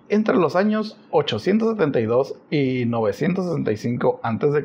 Entre 0.09 0.37
los 0.37 0.55
años 0.55 0.99
872 1.11 2.37
y 2.51 2.84
965 2.87 4.20
a.C., 4.22 4.62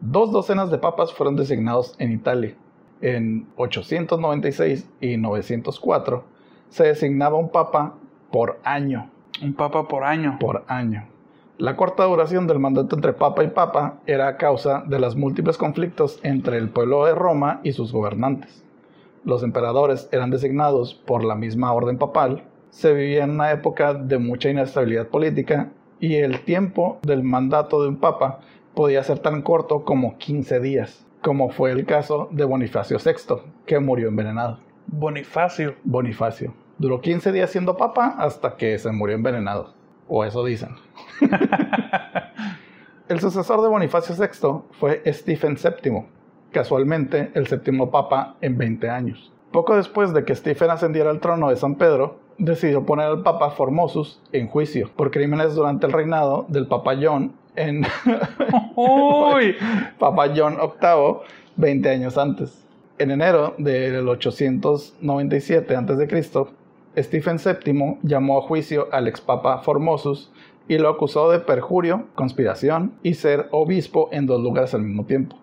Dos 0.00 0.30
docenas 0.30 0.70
de 0.70 0.76
papas 0.76 1.12
fueron 1.14 1.36
designados 1.36 1.94
en 1.98 2.12
Italia. 2.12 2.54
En 3.00 3.46
896 3.56 4.88
y 5.00 5.16
904 5.16 6.24
se 6.68 6.84
designaba 6.84 7.36
un 7.38 7.50
papa 7.50 7.94
por 8.30 8.58
año. 8.62 9.10
Un 9.42 9.54
papa 9.54 9.88
por 9.88 10.04
año. 10.04 10.38
Por 10.38 10.64
año. 10.68 11.06
La 11.58 11.74
corta 11.74 12.04
duración 12.04 12.46
del 12.46 12.58
mandato 12.58 12.96
entre 12.96 13.14
papa 13.14 13.42
y 13.42 13.48
papa 13.48 14.00
era 14.04 14.28
a 14.28 14.36
causa 14.36 14.84
de 14.86 14.98
los 14.98 15.16
múltiples 15.16 15.56
conflictos 15.56 16.20
entre 16.22 16.58
el 16.58 16.68
pueblo 16.68 17.06
de 17.06 17.14
Roma 17.14 17.60
y 17.62 17.72
sus 17.72 17.92
gobernantes. 17.92 18.62
Los 19.24 19.42
emperadores 19.42 20.06
eran 20.12 20.28
designados 20.28 20.92
por 20.92 21.24
la 21.24 21.34
misma 21.34 21.72
orden 21.72 21.96
papal, 21.96 22.44
se 22.68 22.92
vivía 22.92 23.24
en 23.24 23.30
una 23.30 23.52
época 23.52 23.94
de 23.94 24.18
mucha 24.18 24.50
inestabilidad 24.50 25.06
política 25.06 25.70
y 25.98 26.16
el 26.16 26.40
tiempo 26.40 26.98
del 27.00 27.22
mandato 27.22 27.82
de 27.82 27.88
un 27.88 27.96
papa 27.96 28.40
podía 28.74 29.02
ser 29.02 29.20
tan 29.20 29.40
corto 29.40 29.82
como 29.82 30.18
15 30.18 30.60
días, 30.60 31.06
como 31.22 31.48
fue 31.48 31.72
el 31.72 31.86
caso 31.86 32.28
de 32.32 32.44
Bonifacio 32.44 32.98
VI, 33.02 33.50
que 33.64 33.80
murió 33.80 34.08
envenenado. 34.08 34.58
Bonifacio. 34.88 35.76
Bonifacio. 35.84 36.52
Duró 36.76 37.00
15 37.00 37.32
días 37.32 37.48
siendo 37.48 37.78
papa 37.78 38.14
hasta 38.18 38.56
que 38.58 38.78
se 38.78 38.92
murió 38.92 39.16
envenenado. 39.16 39.72
O 40.08 40.24
eso 40.24 40.44
dicen. 40.44 40.70
el 43.08 43.20
sucesor 43.20 43.62
de 43.62 43.68
Bonifacio 43.68 44.14
VI 44.14 44.64
fue 44.78 45.02
Stephen 45.06 45.56
VII, 45.56 46.04
casualmente 46.52 47.30
el 47.34 47.46
séptimo 47.46 47.90
papa 47.90 48.36
en 48.40 48.56
20 48.56 48.88
años. 48.88 49.32
Poco 49.50 49.76
después 49.76 50.12
de 50.12 50.24
que 50.24 50.34
Stephen 50.34 50.70
ascendiera 50.70 51.10
al 51.10 51.20
trono 51.20 51.48
de 51.48 51.56
San 51.56 51.76
Pedro, 51.76 52.18
decidió 52.38 52.84
poner 52.84 53.06
al 53.06 53.22
Papa 53.22 53.50
Formosus 53.50 54.20
en 54.32 54.48
juicio 54.48 54.90
por 54.94 55.10
crímenes 55.10 55.54
durante 55.54 55.86
el 55.86 55.92
reinado 55.92 56.44
del 56.48 56.66
Papa 56.66 56.94
John 57.00 57.32
en 57.54 57.82
Papa 59.98 60.28
John 60.36 60.56
VIII 60.56 61.16
20 61.56 61.88
años 61.88 62.18
antes. 62.18 62.66
En 62.98 63.10
enero 63.10 63.54
del 63.58 64.08
897 64.08 65.76
a.C., 65.76 66.46
Stephen 66.96 67.38
VII 67.38 67.98
llamó 68.02 68.38
a 68.38 68.42
juicio 68.42 68.88
al 68.90 69.06
ex 69.06 69.20
Papa 69.20 69.58
Formosus 69.58 70.32
y 70.68 70.78
lo 70.78 70.88
acusó 70.88 71.30
de 71.30 71.40
perjurio, 71.40 72.06
conspiración 72.14 72.94
y 73.02 73.14
ser 73.14 73.48
obispo 73.50 74.08
en 74.12 74.26
dos 74.26 74.42
lugares 74.42 74.74
al 74.74 74.82
mismo 74.82 75.04
tiempo. 75.04 75.36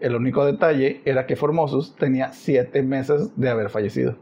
El 0.00 0.16
único 0.16 0.44
detalle 0.44 1.00
era 1.04 1.26
que 1.26 1.36
Formosus 1.36 1.94
tenía 1.96 2.32
siete 2.32 2.82
meses 2.82 3.38
de 3.38 3.48
haber 3.48 3.70
fallecido. 3.70 4.16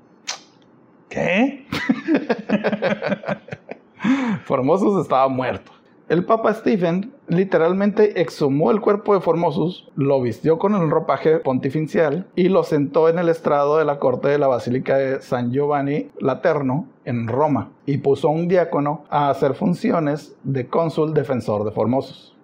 ¿Qué? 1.09 1.67
Formosus 4.45 5.03
estaba 5.03 5.29
muerto. 5.29 5.73
El 6.09 6.25
Papa 6.25 6.53
Stephen 6.55 7.13
literalmente 7.33 8.21
exhumó 8.21 8.71
el 8.71 8.81
cuerpo 8.81 9.15
de 9.15 9.21
Formosus, 9.21 9.89
lo 9.97 10.21
vistió 10.21 10.59
con 10.59 10.75
el 10.75 10.91
ropaje 10.91 11.39
pontificial 11.39 12.27
y 12.37 12.49
lo 12.49 12.63
sentó 12.63 13.09
en 13.09 13.19
el 13.19 13.29
estrado 13.29 13.79
de 13.79 13.85
la 13.85 13.99
corte 13.99 14.29
de 14.29 14.39
la 14.39 14.47
Basílica 14.47 14.97
de 14.97 15.21
San 15.23 15.51
Giovanni 15.51 16.11
Laterno 16.21 16.87
en 17.05 17.29
Roma 17.29 17.73
y 17.87 17.99
puso 17.99 18.29
a 18.29 18.33
un 18.33 18.49
diácono 18.49 19.05
a 19.09 19.31
hacer 19.31 19.55
funciones 19.55 20.37
de 20.45 20.69
cónsul 20.69 21.15
defensor 21.15 21.65
de 21.65 21.73
Formosus. 21.73 22.37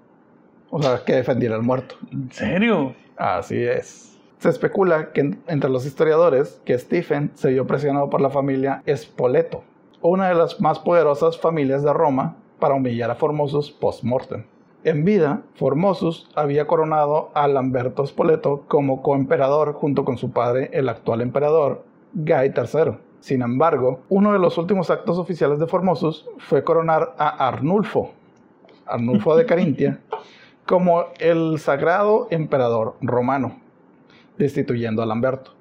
O 0.71 0.83
sea, 0.83 1.03
que 1.05 1.15
defendiera 1.15 1.55
al 1.55 1.63
muerto. 1.63 1.97
¿En 2.13 2.31
serio? 2.31 2.95
Así 3.17 3.63
es. 3.63 4.19
Se 4.39 4.49
especula 4.49 5.13
que 5.13 5.37
entre 5.47 5.71
los 5.71 5.87
historiadores 5.87 6.61
que 6.65 6.79
Stephen 6.79 7.31
se 7.35 7.51
vio 7.51 7.67
presionado 7.67 8.09
por 8.11 8.21
la 8.21 8.31
familia 8.31 8.83
Spoleto, 8.95 9.65
una 10.01 10.29
de 10.29 10.35
las 10.35 10.61
más 10.61 10.79
poderosas 10.79 11.39
familias 11.39 11.83
de 11.83 11.93
Roma, 11.93 12.37
para 12.61 12.75
humillar 12.75 13.11
a 13.11 13.15
Formosus 13.15 13.71
post-mortem. 13.71 14.45
En 14.85 15.05
vida, 15.05 15.43
Formosus 15.55 16.29
había 16.35 16.67
coronado 16.67 17.31
a 17.35 17.49
Lamberto 17.49 18.07
Spoleto 18.07 18.65
como 18.69 19.03
coemperador 19.03 19.73
junto 19.73 20.05
con 20.05 20.19
su 20.19 20.31
padre, 20.31 20.71
el 20.73 20.89
actual 20.89 21.21
emperador, 21.21 21.85
Guy 22.15 22.53
III. 22.57 22.99
Sin 23.19 23.43
embargo, 23.43 24.01
uno 24.09 24.33
de 24.33 24.39
los 24.39 24.57
últimos 24.57 24.91
actos 24.91 25.19
oficiales 25.19 25.59
de 25.59 25.67
Formosus 25.67 26.27
fue 26.39 26.63
coronar 26.63 27.15
a 27.19 27.49
Arnulfo, 27.49 28.13
Arnulfo 28.87 29.35
de 29.37 29.47
Carintia, 29.47 30.01
como 30.67 31.07
el 31.19 31.59
sagrado 31.59 32.29
emperador 32.31 32.95
romano 33.01 33.57
destituyendo 34.39 35.03
a 35.03 35.07
Lamberto. 35.07 35.58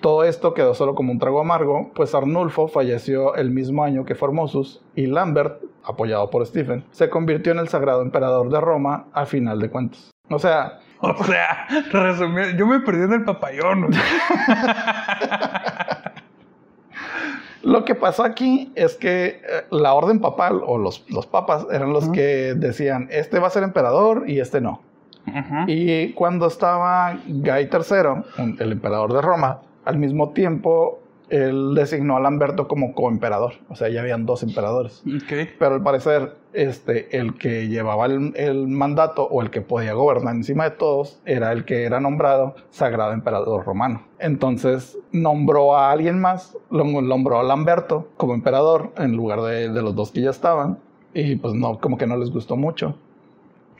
Todo 0.00 0.22
esto 0.24 0.54
quedó 0.54 0.74
solo 0.74 0.94
como 0.94 1.12
un 1.12 1.18
trago 1.18 1.40
amargo, 1.40 1.90
pues 1.94 2.14
Arnulfo 2.14 2.68
falleció 2.68 3.34
el 3.34 3.50
mismo 3.50 3.82
año 3.82 4.04
que 4.04 4.14
Formosus 4.14 4.80
y 4.94 5.06
Lambert, 5.06 5.60
apoyado 5.84 6.30
por 6.30 6.46
Stephen, 6.46 6.84
se 6.92 7.10
convirtió 7.10 7.52
en 7.52 7.58
el 7.58 7.68
sagrado 7.68 8.02
emperador 8.02 8.48
de 8.50 8.60
Roma 8.60 9.06
a 9.12 9.26
final 9.26 9.58
de 9.60 9.70
cuentas. 9.70 10.10
O 10.30 10.38
sea... 10.38 10.80
O 11.00 11.24
sea, 11.24 11.68
yo 12.56 12.66
me 12.66 12.80
perdí 12.80 13.04
en 13.04 13.12
el 13.12 13.24
papayón. 13.24 13.88
Lo 17.62 17.84
que 17.84 17.94
pasó 17.94 18.24
aquí 18.24 18.72
es 18.74 18.96
que 18.96 19.26
eh, 19.26 19.64
la 19.70 19.94
orden 19.94 20.20
papal 20.20 20.60
o 20.66 20.76
los, 20.76 21.08
los 21.10 21.26
papas 21.26 21.66
eran 21.70 21.92
los 21.92 22.08
que 22.08 22.54
decían, 22.56 23.06
este 23.10 23.38
va 23.38 23.46
a 23.46 23.50
ser 23.50 23.62
emperador 23.62 24.24
y 24.28 24.40
este 24.40 24.60
no. 24.60 24.82
Y 25.66 26.14
cuando 26.14 26.46
estaba 26.46 27.18
Guy 27.26 27.68
III, 27.70 28.54
el 28.58 28.72
emperador 28.72 29.12
de 29.12 29.20
Roma, 29.20 29.60
al 29.88 29.96
mismo 29.96 30.30
tiempo 30.30 31.00
él 31.30 31.74
designó 31.74 32.18
a 32.18 32.20
Lamberto 32.20 32.68
como 32.68 32.92
coemperador. 32.92 33.54
O 33.70 33.74
sea, 33.74 33.88
ya 33.88 34.02
habían 34.02 34.26
dos 34.26 34.42
emperadores. 34.42 35.02
Pero 35.58 35.76
al 35.76 35.82
parecer, 35.82 36.34
este, 36.52 37.16
el 37.18 37.38
que 37.38 37.68
llevaba 37.68 38.04
el, 38.04 38.68
mandato 38.68 39.24
o 39.24 39.40
el 39.40 39.48
que 39.48 39.62
podía 39.62 39.94
gobernar 39.94 40.34
encima 40.34 40.64
de 40.64 40.72
todos 40.72 41.20
era 41.24 41.52
el 41.52 41.64
que 41.64 41.84
era 41.84 42.00
nombrado 42.00 42.54
sagrado 42.70 43.12
emperador 43.12 43.64
romano. 43.64 44.02
Entonces 44.18 44.98
nombró 45.10 45.74
a 45.74 45.90
alguien 45.90 46.20
más, 46.20 46.54
lo 46.70 46.84
nombró 46.84 47.40
a 47.40 47.42
Lamberto 47.42 48.08
como 48.18 48.34
emperador 48.34 48.92
en 48.98 49.16
lugar 49.16 49.40
de, 49.40 49.70
de 49.70 49.82
los 49.82 49.94
dos 49.94 50.10
que 50.10 50.20
ya 50.20 50.30
estaban. 50.30 50.78
Y 51.14 51.36
pues 51.36 51.54
no, 51.54 51.80
como 51.80 51.96
que 51.96 52.06
no 52.06 52.18
les 52.18 52.30
gustó 52.30 52.56
mucho. 52.56 52.94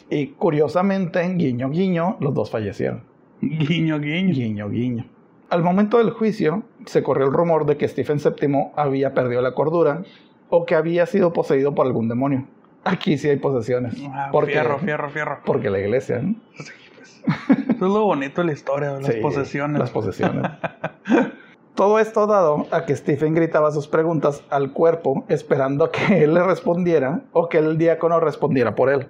Y 0.09 0.29
curiosamente, 0.29 1.23
guiño 1.35 1.69
guiño, 1.69 2.17
los 2.21 2.33
dos 2.33 2.51
fallecieron. 2.51 3.03
Guiño 3.43 4.01
guiño. 4.01 4.33
Guiño 4.33 4.71
guiño. 4.71 5.18
Al 5.51 5.63
momento 5.63 5.99
del 5.99 6.11
juicio, 6.11 6.63
se 6.85 7.03
corrió 7.03 7.27
el 7.27 7.33
rumor 7.33 7.65
de 7.65 7.77
que 7.77 7.89
Stephen 7.89 8.19
VII 8.19 8.73
había 8.77 9.15
perdido 9.15 9.41
la 9.41 9.53
cordura 9.53 10.03
o 10.51 10.67
que 10.67 10.75
había 10.75 11.07
sido 11.07 11.33
poseído 11.33 11.75
por 11.75 11.87
algún 11.87 12.09
demonio. 12.09 12.47
Aquí 12.85 13.19
sí 13.19 13.29
hay 13.29 13.37
posesiones. 13.37 13.95
Ah, 14.11 14.29
porque, 14.31 14.53
fierro, 14.53 14.79
fierro, 14.79 15.11
fierro. 15.11 15.39
Porque 15.45 15.71
la 15.71 15.79
iglesia. 15.79 16.21
¿no? 16.21 16.35
Sí, 16.55 16.73
pues. 16.95 17.23
Eso 17.69 17.87
es 17.87 17.93
lo 17.93 18.05
bonito 18.05 18.41
de 18.41 18.47
la 18.47 18.53
historia, 18.53 18.93
las 18.93 19.15
posesiones. 19.17 19.79
Las 19.79 19.91
posesiones. 19.91 20.51
Todo 21.75 21.99
esto 21.99 22.27
dado 22.27 22.67
a 22.73 22.85
que 22.85 22.97
Stephen 22.97 23.35
gritaba 23.35 23.71
sus 23.71 23.87
preguntas 23.87 24.43
al 24.51 24.73
cuerpo 24.73 25.25
esperando 25.29 25.91
que 25.93 26.25
él 26.25 26.35
le 26.35 26.43
respondiera 26.43 27.21
o 27.33 27.49
que 27.49 27.59
el 27.59 27.79
diácono 27.79 28.19
respondiera 28.21 28.75
por 28.75 28.91
él. 28.91 29.09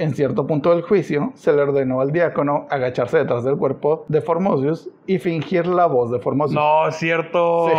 En 0.00 0.14
cierto 0.14 0.46
punto 0.46 0.70
del 0.70 0.80
juicio, 0.80 1.34
se 1.34 1.52
le 1.52 1.60
ordenó 1.60 2.00
al 2.00 2.10
diácono 2.10 2.66
agacharse 2.70 3.18
detrás 3.18 3.44
del 3.44 3.58
cuerpo 3.58 4.06
de 4.08 4.22
Formosius 4.22 4.88
y 5.06 5.18
fingir 5.18 5.66
la 5.66 5.84
voz 5.84 6.10
de 6.10 6.18
Formosius. 6.18 6.54
No, 6.54 6.88
es 6.88 6.96
cierto. 6.96 7.66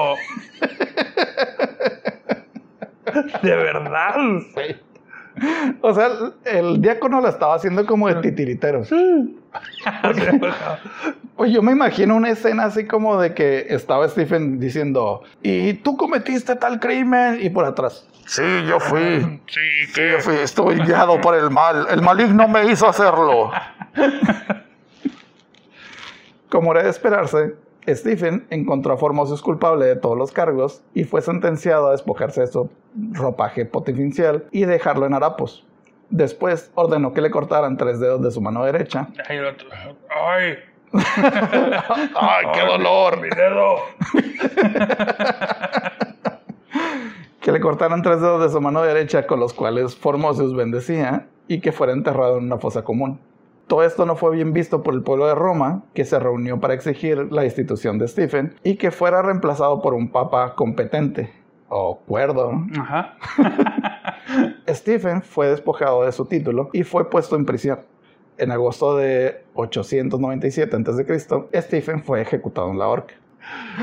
¿De 3.42 3.56
verdad? 3.56 4.14
Sí. 4.56 4.76
O 5.82 5.94
sea, 5.96 6.10
el, 6.46 6.80
diácono 6.80 7.22
la 7.22 7.30
estaba 7.30 7.56
haciendo 7.56 7.88
como 7.88 8.08
de 8.08 8.22
titiritero. 8.22 8.84
Oye, 11.38 11.52
yo 11.52 11.64
me 11.64 11.72
imagino 11.72 12.16
una 12.16 12.30
escena 12.30 12.66
así 12.66 12.86
como 12.86 13.20
de 13.20 13.34
que 13.34 13.66
estaba 13.70 14.08
Stephen 14.08 14.60
diciendo, 14.60 15.24
y 15.42 15.74
tú 15.74 15.98
cometiste 15.98 16.56
tal 16.56 16.80
crimen, 16.80 17.40
y 17.42 17.50
por 17.50 17.66
atrás, 17.66 18.08
Sí, 18.26 18.66
yo 18.68 18.80
fui. 18.80 19.42
Sí, 19.48 19.94
que... 19.94 20.12
yo 20.12 20.20
fui. 20.20 20.36
Estuve 20.36 20.76
guiado 20.76 21.20
por 21.22 21.36
el 21.36 21.50
mal. 21.50 21.88
El 21.90 22.02
maligno 22.02 22.48
me 22.48 22.66
hizo 22.66 22.88
hacerlo. 22.88 23.52
Como 26.50 26.72
era 26.72 26.84
de 26.84 26.90
esperarse, 26.90 27.56
Stephen 27.88 28.46
encontró 28.50 28.94
a 28.94 28.98
Formosus 28.98 29.42
culpable 29.42 29.86
de 29.86 29.96
todos 29.96 30.18
los 30.18 30.32
cargos 30.32 30.82
y 30.94 31.06
fue 31.06 31.22
sentenciado 31.22 31.88
a 31.88 31.92
despojarse 31.92 32.42
de 32.42 32.48
su 32.48 32.70
ropaje 33.14 33.66
potencial 33.66 34.46
y 34.52 34.66
dejarlo 34.66 35.06
en 35.06 35.14
harapos. 35.14 35.66
Después 36.10 36.72
ordenó 36.76 37.14
que 37.14 37.22
le 37.22 37.32
cortaran 37.32 37.78
tres 37.78 38.00
dedos 38.00 38.22
de 38.22 38.32
su 38.32 38.42
mano 38.42 38.66
derecha. 38.66 39.08
¡Ay! 39.28 40.58
¡Ay, 40.94 42.46
qué 42.54 42.66
dolor! 42.66 43.22
¡Mi 43.22 43.30
dedo! 43.30 43.78
Que 47.42 47.52
le 47.52 47.60
cortaran 47.60 48.04
tres 48.04 48.22
dedos 48.22 48.42
de 48.42 48.50
su 48.50 48.62
mano 48.62 48.84
derecha 48.84 49.26
con 49.26 49.40
los 49.40 49.54
cuales 49.54 49.96
Formosus 49.96 50.56
bendecía 50.56 51.28
y 51.48 51.60
que 51.60 51.72
fuera 51.72 51.92
enterrado 51.92 52.38
en 52.38 52.46
una 52.46 52.60
fosa 52.60 52.84
común. 52.84 53.20
Todo 53.66 53.84
esto 53.84 54.06
no 54.06 54.16
fue 54.16 54.36
bien 54.36 54.54
visto 54.54 54.84
por 54.84 54.94
el 54.94 55.02
pueblo 55.02 55.28
de 55.28 55.34
Roma, 55.34 55.84
que 55.94 56.06
se 56.06 56.20
reunió 56.20 56.60
para 56.60 56.76
exigir 56.76 57.32
la 57.32 57.44
institución 57.44 57.98
de 57.98 58.08
Stephen 58.08 58.54
y 58.64 58.76
que 58.76 58.92
fuera 58.92 59.22
reemplazado 59.22 59.82
por 59.82 59.96
un 59.96 60.12
papa 60.12 60.54
competente 60.56 61.34
o 61.68 62.00
cuerdo. 62.00 62.52
Stephen 64.70 65.24
fue 65.24 65.48
despojado 65.48 66.04
de 66.04 66.12
su 66.12 66.26
título 66.26 66.70
y 66.74 66.84
fue 66.84 67.10
puesto 67.10 67.36
en 67.36 67.46
prisión. 67.46 67.80
en 68.38 68.52
agosto 68.52 68.98
de 68.98 69.44
897 69.56 70.76
a.C., 70.76 71.62
Stephen 71.62 72.04
fue 72.04 72.22
ejecutado 72.22 72.70
en 72.70 72.78
la 72.78 72.88
horca. 72.88 73.16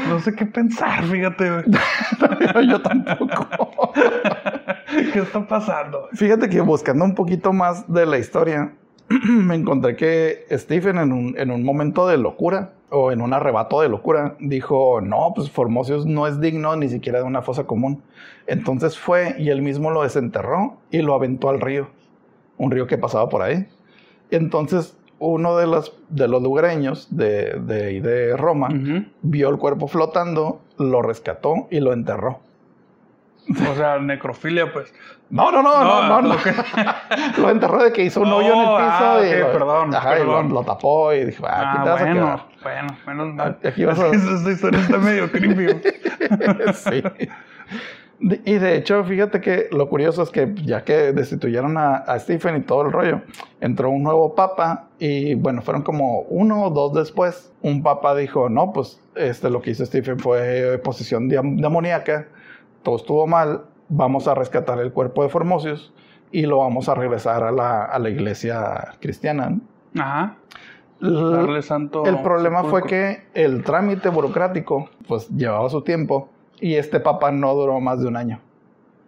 No 0.08 0.18
sé 0.20 0.34
qué 0.34 0.46
pensar, 0.46 1.04
fíjate. 1.04 1.50
güey. 1.50 1.64
Yo 2.68 2.80
tampoco. 2.80 3.92
¿Qué 5.12 5.20
está 5.20 5.46
pasando? 5.46 6.08
Fíjate 6.12 6.48
que 6.48 6.60
buscando 6.60 7.04
un 7.04 7.14
poquito 7.14 7.52
más 7.52 7.90
de 7.92 8.06
la 8.06 8.18
historia, 8.18 8.74
me 9.08 9.54
encontré 9.54 9.96
que 9.96 10.46
Stephen 10.50 10.98
en 10.98 11.12
un, 11.12 11.34
en 11.38 11.50
un 11.50 11.64
momento 11.64 12.06
de 12.06 12.18
locura 12.18 12.72
o 12.90 13.12
en 13.12 13.20
un 13.20 13.32
arrebato 13.32 13.80
de 13.80 13.88
locura 13.88 14.36
dijo, 14.40 15.00
no, 15.00 15.32
pues 15.34 15.50
Formosius 15.50 16.06
no 16.06 16.26
es 16.26 16.40
digno 16.40 16.74
ni 16.76 16.88
siquiera 16.88 17.18
de 17.18 17.24
una 17.24 17.42
fosa 17.42 17.64
común. 17.64 18.02
Entonces 18.46 18.98
fue 18.98 19.36
y 19.38 19.50
él 19.50 19.62
mismo 19.62 19.90
lo 19.90 20.02
desenterró 20.02 20.78
y 20.90 21.02
lo 21.02 21.14
aventó 21.14 21.50
al 21.50 21.60
río, 21.60 21.88
un 22.56 22.70
río 22.70 22.86
que 22.86 22.98
pasaba 22.98 23.28
por 23.28 23.42
ahí. 23.42 23.66
Entonces 24.30 24.97
uno 25.20 25.56
de 25.56 25.66
los, 25.66 25.92
de 26.08 26.28
los 26.28 26.42
lugareños 26.42 27.08
de, 27.10 27.54
de, 27.60 28.00
de 28.00 28.36
Roma 28.36 28.68
vio 29.22 29.48
el 29.48 29.58
cuerpo 29.58 29.88
flotando, 29.88 30.60
lo 30.78 31.02
rescató 31.02 31.66
y 31.70 31.80
lo 31.80 31.92
enterró. 31.92 32.40
O 33.70 33.74
sea, 33.74 33.98
necrofilia, 33.98 34.70
pues. 34.72 34.92
No, 35.30 35.50
no, 35.50 35.62
no, 35.62 35.82
no, 36.08 36.22
no. 36.22 36.36
Lo 37.38 37.50
enterró 37.50 37.82
de 37.82 37.92
que 37.92 38.02
hizo 38.02 38.20
un 38.20 38.28
hoyo 38.32 38.52
en 38.52 38.58
el 38.60 38.66
piso 38.66 38.76
ah, 38.78 39.20
y, 39.26 39.38
lo, 39.40 39.52
perdón, 39.52 39.94
ajá, 39.94 40.18
y 40.20 40.24
lo- 40.24 40.64
tapó 40.64 41.12
y 41.14 41.24
dijo, 41.24 41.46
ah, 41.46 41.58
aquí 41.70 41.78
Ah, 41.80 41.82
te 41.84 41.90
vas 41.90 42.00
a 42.00 42.04
bueno, 42.04 42.44
bueno, 42.62 42.96
menos 43.06 43.34
mal. 43.34 43.58
Aquí 43.64 43.84
vas 43.84 43.98
a- 44.00 44.06
Es 44.12 44.22
que 44.22 44.34
Esta 44.34 44.50
historia 44.50 44.80
está 44.80 44.98
medio 44.98 45.30
creepy. 45.30 45.66
sí. 46.74 47.02
Y 48.20 48.54
de 48.54 48.76
hecho, 48.76 49.04
fíjate 49.04 49.40
que 49.40 49.68
lo 49.70 49.88
curioso 49.88 50.22
es 50.24 50.30
que 50.30 50.52
ya 50.64 50.82
que 50.82 51.12
destituyeron 51.12 51.78
a, 51.78 51.98
a 51.98 52.18
Stephen 52.18 52.56
y 52.56 52.60
todo 52.62 52.82
el 52.82 52.90
rollo, 52.92 53.20
entró 53.60 53.90
un 53.90 54.02
nuevo 54.02 54.34
papa 54.34 54.88
y 54.98 55.34
bueno, 55.36 55.62
fueron 55.62 55.82
como 55.82 56.22
uno 56.22 56.64
o 56.64 56.70
dos 56.70 56.92
después. 56.94 57.52
Un 57.62 57.82
papa 57.84 58.16
dijo, 58.16 58.48
no, 58.48 58.72
pues 58.72 59.00
este, 59.14 59.50
lo 59.50 59.62
que 59.62 59.70
hizo 59.70 59.86
Stephen 59.86 60.18
fue 60.18 60.80
posesión 60.82 61.30
diam- 61.30 61.60
demoníaca, 61.60 62.26
todo 62.82 62.96
estuvo 62.96 63.26
mal, 63.28 63.62
vamos 63.88 64.26
a 64.26 64.34
rescatar 64.34 64.80
el 64.80 64.92
cuerpo 64.92 65.22
de 65.22 65.28
Formosius 65.28 65.92
y 66.32 66.42
lo 66.42 66.58
vamos 66.58 66.88
a 66.88 66.96
regresar 66.96 67.44
a 67.44 67.52
la, 67.52 67.84
a 67.84 67.98
la 68.00 68.10
iglesia 68.10 68.94
cristiana. 69.00 69.56
Ajá. 69.96 70.34
Darle 71.00 71.62
santo. 71.62 72.04
el 72.04 72.20
problema 72.22 72.64
fue 72.64 72.82
que 72.82 73.22
el 73.34 73.62
trámite 73.62 74.08
burocrático 74.08 74.88
pues 75.06 75.28
llevaba 75.28 75.68
su 75.70 75.82
tiempo 75.82 76.28
y 76.60 76.74
este 76.74 77.00
papa 77.00 77.30
no 77.30 77.54
duró 77.54 77.80
más 77.80 78.00
de 78.00 78.06
un 78.06 78.16
año. 78.16 78.40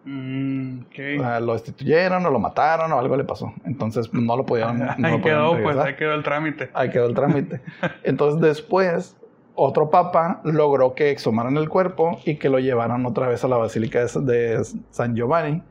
Mm, 0.04 0.80
ok. 0.80 0.98
O 1.18 1.22
sea, 1.22 1.40
lo 1.40 1.52
destituyeron 1.52 2.24
o 2.24 2.30
lo 2.30 2.38
mataron 2.38 2.92
o 2.92 2.98
algo 2.98 3.16
le 3.16 3.24
pasó. 3.24 3.52
Entonces 3.64 4.08
pues, 4.08 4.22
no 4.22 4.36
lo 4.36 4.46
podían. 4.46 4.78
no 4.78 4.84
lo 4.84 4.90
ahí 4.96 4.98
podían 4.98 5.22
quedó, 5.22 5.62
pues, 5.62 5.76
ahí 5.76 5.94
quedó 5.94 6.14
el 6.14 6.22
trámite. 6.22 6.70
Ahí 6.72 6.90
quedó 6.90 7.06
el 7.06 7.14
trámite. 7.14 7.60
Entonces 8.04 8.40
después 8.40 9.16
otro 9.54 9.90
papa 9.90 10.40
logró 10.44 10.94
que 10.94 11.10
exhumaran 11.10 11.56
el 11.56 11.68
cuerpo 11.68 12.18
y 12.24 12.36
que 12.36 12.48
lo 12.48 12.58
llevaran 12.58 13.04
otra 13.04 13.28
vez 13.28 13.44
a 13.44 13.48
la 13.48 13.56
Basílica 13.56 14.04
de, 14.04 14.20
de 14.22 14.64
San 14.90 15.14
Giovanni, 15.14 15.62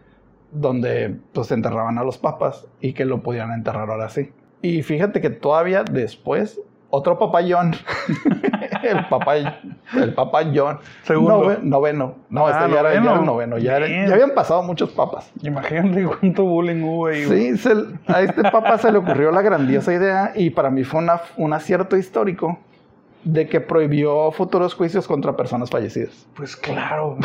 donde 0.51 1.17
pues 1.34 1.51
enterraban 1.51 1.97
a 1.97 2.03
los 2.03 2.17
papas 2.17 2.67
y 2.82 2.93
que 2.93 3.05
lo 3.05 3.23
pudieran 3.23 3.51
enterrar 3.51 3.89
ahora 3.89 4.09
sí. 4.09 4.32
Y 4.61 4.84
fíjate 4.84 5.21
que 5.21 5.30
todavía 5.30 5.84
después 5.84 6.61
otro 6.91 7.17
papa 7.19 7.39
John, 7.47 7.75
el 8.83 9.05
papa 9.07 9.35
el 9.37 10.13
papa 10.13 10.41
John, 10.53 10.79
Segundo. 11.03 11.43
nove- 11.43 11.59
noveno, 11.61 12.15
no, 12.29 12.47
Ah, 12.47 12.51
este 12.51 12.73
ya 12.73 12.79
era, 12.79 12.93
ya 12.93 13.01
era 13.01 13.13
el 13.19 13.25
noveno. 13.25 13.57
ya, 13.57 13.77
era- 13.77 13.87
ya 13.87 14.13
habían 14.13 14.33
pasado 14.33 14.63
muchos 14.63 14.89
papas. 14.91 15.31
Imagínate 15.43 16.03
cuánto 16.05 16.43
bullying 16.45 16.81
hubo 16.83 17.07
ahí. 17.07 17.25
Sí, 17.25 17.57
se- 17.57 17.85
a 18.07 18.21
este 18.21 18.43
papa 18.51 18.77
se 18.77 18.91
le 18.91 18.97
ocurrió 18.97 19.31
la 19.31 19.41
grandiosa 19.41 19.93
idea 19.93 20.31
y 20.35 20.49
para 20.49 20.69
mí 20.71 20.83
fue 20.83 20.99
una- 21.01 21.21
un 21.37 21.53
acierto 21.53 21.95
histórico 21.97 22.57
de 23.23 23.47
que 23.47 23.59
prohibió 23.61 24.31
futuros 24.31 24.73
juicios 24.73 25.07
contra 25.07 25.35
personas 25.35 25.69
fallecidas. 25.69 26.25
Pues 26.35 26.55
claro. 26.55 27.17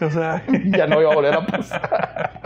o 0.00 0.10
sea, 0.10 0.42
Ya 0.76 0.86
no 0.86 1.00
iba 1.00 1.12
a 1.12 1.14
volver 1.14 1.34
a 1.34 1.46
pasar. 1.46 2.40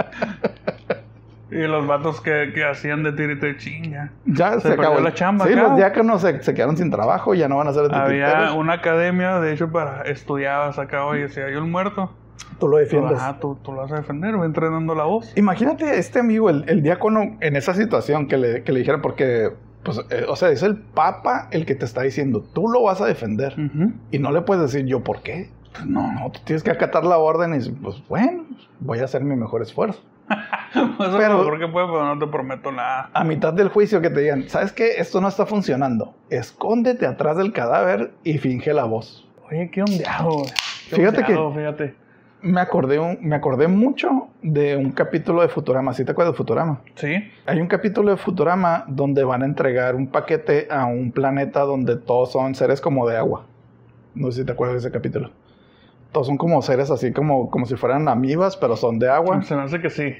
Y 1.50 1.58
los 1.66 1.86
vatos 1.86 2.20
que, 2.20 2.50
que 2.54 2.64
hacían 2.64 3.02
de 3.04 3.12
tirito 3.12 3.46
de 3.46 3.56
chinga. 3.56 4.10
Ya 4.24 4.54
se, 4.54 4.68
Se 4.68 4.72
acabó 4.74 5.00
la 5.00 5.14
chamba 5.14 5.46
Sí, 5.46 5.52
acá. 5.52 5.62
los 5.62 5.76
diáconos 5.76 6.20
se, 6.22 6.42
se 6.42 6.54
quedaron 6.54 6.76
sin 6.76 6.90
trabajo, 6.90 7.34
ya 7.34 7.48
no 7.48 7.56
van 7.58 7.68
a 7.68 7.72
ser 7.72 7.84
Había 7.94 8.26
titiritero. 8.26 8.54
una 8.56 8.72
academia, 8.74 9.38
de 9.40 9.52
hecho, 9.52 9.70
para 9.70 10.02
estudiabas 10.02 10.78
acá, 10.78 11.04
oye, 11.04 11.28
si 11.28 11.40
hay 11.40 11.54
un 11.54 11.70
muerto, 11.70 12.10
Tú 12.58 12.68
lo 12.68 12.78
defiendes. 12.78 13.18
ajá, 13.18 13.38
tú, 13.38 13.56
tú 13.62 13.72
lo 13.72 13.82
vas 13.82 13.92
a 13.92 13.96
defender, 13.96 14.38
va 14.40 14.44
entrenando 14.46 14.94
la 14.94 15.04
voz. 15.04 15.32
Imagínate 15.36 15.98
este 15.98 16.18
amigo, 16.20 16.48
el, 16.50 16.64
el 16.68 16.82
diácono, 16.82 17.36
en 17.40 17.54
esa 17.56 17.74
situación 17.74 18.28
que 18.28 18.36
le, 18.38 18.62
que 18.62 18.72
le 18.72 18.78
dijera, 18.80 19.00
porque, 19.02 19.50
pues, 19.84 20.00
eh, 20.10 20.24
o 20.28 20.36
sea, 20.36 20.48
es 20.50 20.62
el 20.62 20.76
papa 20.76 21.48
el 21.50 21.64
que 21.66 21.74
te 21.74 21.84
está 21.84 22.02
diciendo, 22.02 22.42
tú 22.54 22.68
lo 22.68 22.82
vas 22.82 23.00
a 23.00 23.06
defender. 23.06 23.52
Ujú. 23.52 23.92
Y 24.10 24.18
no 24.18 24.32
le 24.32 24.40
puedes 24.42 24.62
decir 24.72 24.86
yo 24.86 25.02
por 25.04 25.22
qué. 25.22 25.50
Pues 25.72 25.86
no, 25.86 26.10
no, 26.12 26.30
tú 26.30 26.40
tienes 26.44 26.62
que 26.62 26.70
acatar 26.70 27.04
la 27.04 27.18
orden 27.18 27.54
y 27.54 27.70
pues 27.70 28.02
bueno, 28.08 28.44
voy 28.80 28.98
a 29.00 29.04
hacer 29.04 29.22
mi 29.22 29.36
mejor 29.36 29.60
esfuerzo. 29.62 30.02
Eso 30.28 31.04
es 31.04 31.16
Pero- 31.16 31.50
lo 31.50 31.58
que 31.58 31.68
puedo, 31.68 31.86
pero 31.92 32.14
no 32.14 32.18
te 32.18 32.30
prometo 32.30 32.72
nada. 32.72 33.10
A 33.12 33.24
mitad 33.24 33.52
del 33.52 33.68
juicio 33.68 34.00
que 34.00 34.10
te 34.10 34.20
digan, 34.20 34.48
¿sabes 34.48 34.72
qué? 34.72 34.96
Esto 34.98 35.20
no 35.20 35.28
está 35.28 35.46
funcionando. 35.46 36.14
Escóndete 36.30 37.06
atrás 37.06 37.36
del 37.36 37.52
cadáver 37.52 38.12
y 38.24 38.38
finge 38.38 38.72
la 38.72 38.84
voz. 38.84 39.28
Oye, 39.50 39.70
qué 39.70 39.82
ondeado. 39.82 40.42
Qué 40.90 40.96
Fíjate 40.96 41.24
que- 41.24 41.36
Fíjate. 41.54 41.94
Me 42.42 42.60
acordé, 42.60 42.98
un- 42.98 43.18
me 43.22 43.34
acordé 43.34 43.66
mucho 43.66 44.28
de 44.42 44.76
un 44.76 44.92
capítulo 44.92 45.42
de 45.42 45.48
Futurama. 45.48 45.94
¿Sí 45.94 46.04
te 46.04 46.12
acuerdas 46.12 46.34
de 46.34 46.36
Futurama? 46.36 46.80
Sí. 46.94 47.14
Hay 47.46 47.60
un 47.60 47.66
capítulo 47.66 48.10
de 48.10 48.16
Futurama 48.18 48.84
donde 48.86 49.24
van 49.24 49.42
a 49.42 49.46
entregar 49.46 49.94
un 49.96 50.06
paquete 50.08 50.68
a 50.70 50.84
un 50.84 51.10
planeta 51.12 51.60
donde 51.62 51.96
todos 51.96 52.30
son 52.32 52.54
seres 52.54 52.80
como 52.80 53.08
de 53.08 53.16
agua. 53.16 53.46
No 54.14 54.30
sé 54.30 54.40
si 54.40 54.46
te 54.46 54.52
acuerdas 54.52 54.74
de 54.82 54.88
ese 54.88 54.92
capítulo. 54.92 55.30
Todos 56.16 56.28
son 56.28 56.38
como 56.38 56.62
seres 56.62 56.90
así 56.90 57.12
como, 57.12 57.50
como 57.50 57.66
si 57.66 57.76
fueran 57.76 58.08
amibas, 58.08 58.56
pero 58.56 58.74
son 58.74 58.98
de 58.98 59.10
agua. 59.10 59.42
Se 59.42 59.54
me 59.54 59.60
hace 59.60 59.82
que 59.82 59.90
sí. 59.90 60.14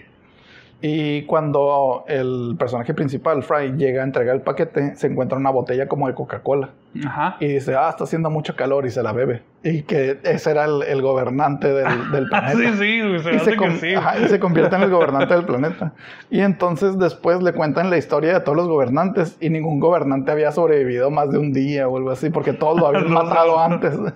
Y 0.83 1.23
cuando 1.23 2.05
el 2.07 2.55
personaje 2.59 2.93
principal, 2.93 3.43
Fry, 3.43 3.79
llega 3.79 4.03
a 4.03 4.05
entregar 4.05 4.37
el 4.37 4.43
paquete, 4.43 4.95
se 4.97 5.07
encuentra 5.07 5.39
una 5.39 5.49
botella 5.49 5.89
como 5.89 6.07
de 6.07 6.13
Coca-Cola. 6.13 6.69
Ajá. 7.03 7.39
Y 7.41 7.47
dice, 7.47 7.75
ah, 7.77 7.89
está 7.89 8.05
haciendo 8.05 8.29
mucho 8.29 8.55
calor 8.57 8.85
y 8.85 8.91
se 8.91 9.03
la 9.03 9.13
bebe. 9.13 9.43
Y 9.63 9.85
que 9.85 10.19
ese 10.23 10.51
era 10.51 10.67
el, 10.67 10.83
el 10.83 11.01
gobernante 11.01 11.69
del, 11.73 12.11
del 12.13 12.29
planeta. 12.29 12.59
Sí, 12.59 12.67
sí, 12.77 13.19
se 13.23 13.33
Y 13.33 13.37
hace 13.37 13.53
se, 13.53 13.57
que 13.57 13.71
sí. 13.79 13.95
ajá, 13.95 14.19
y 14.19 14.29
se 14.29 14.39
convierte 14.39 14.77
en 14.77 14.83
el 14.83 14.91
gobernante 14.91 15.33
del 15.33 15.47
planeta. 15.47 15.95
Y 16.29 16.41
entonces 16.41 16.99
después 16.99 17.43
le 17.43 17.55
cuentan 17.55 17.89
la 17.89 17.97
historia 17.97 18.35
de 18.35 18.41
todos 18.41 18.55
los 18.57 18.69
gobernantes 18.69 19.39
y 19.41 19.49
ningún 19.49 19.81
gobernante 19.81 20.31
había 20.31 20.53
sobrevivido 20.53 21.11
más 21.11 21.31
de 21.31 21.39
un 21.39 21.55
día 21.55 21.89
o 21.89 21.97
algo 21.97 22.11
así 22.11 22.29
porque 22.29 22.53
todos 22.53 22.79
lo 22.79 22.89
habían 22.89 23.11
matado 23.15 23.59
antes. 23.59 23.99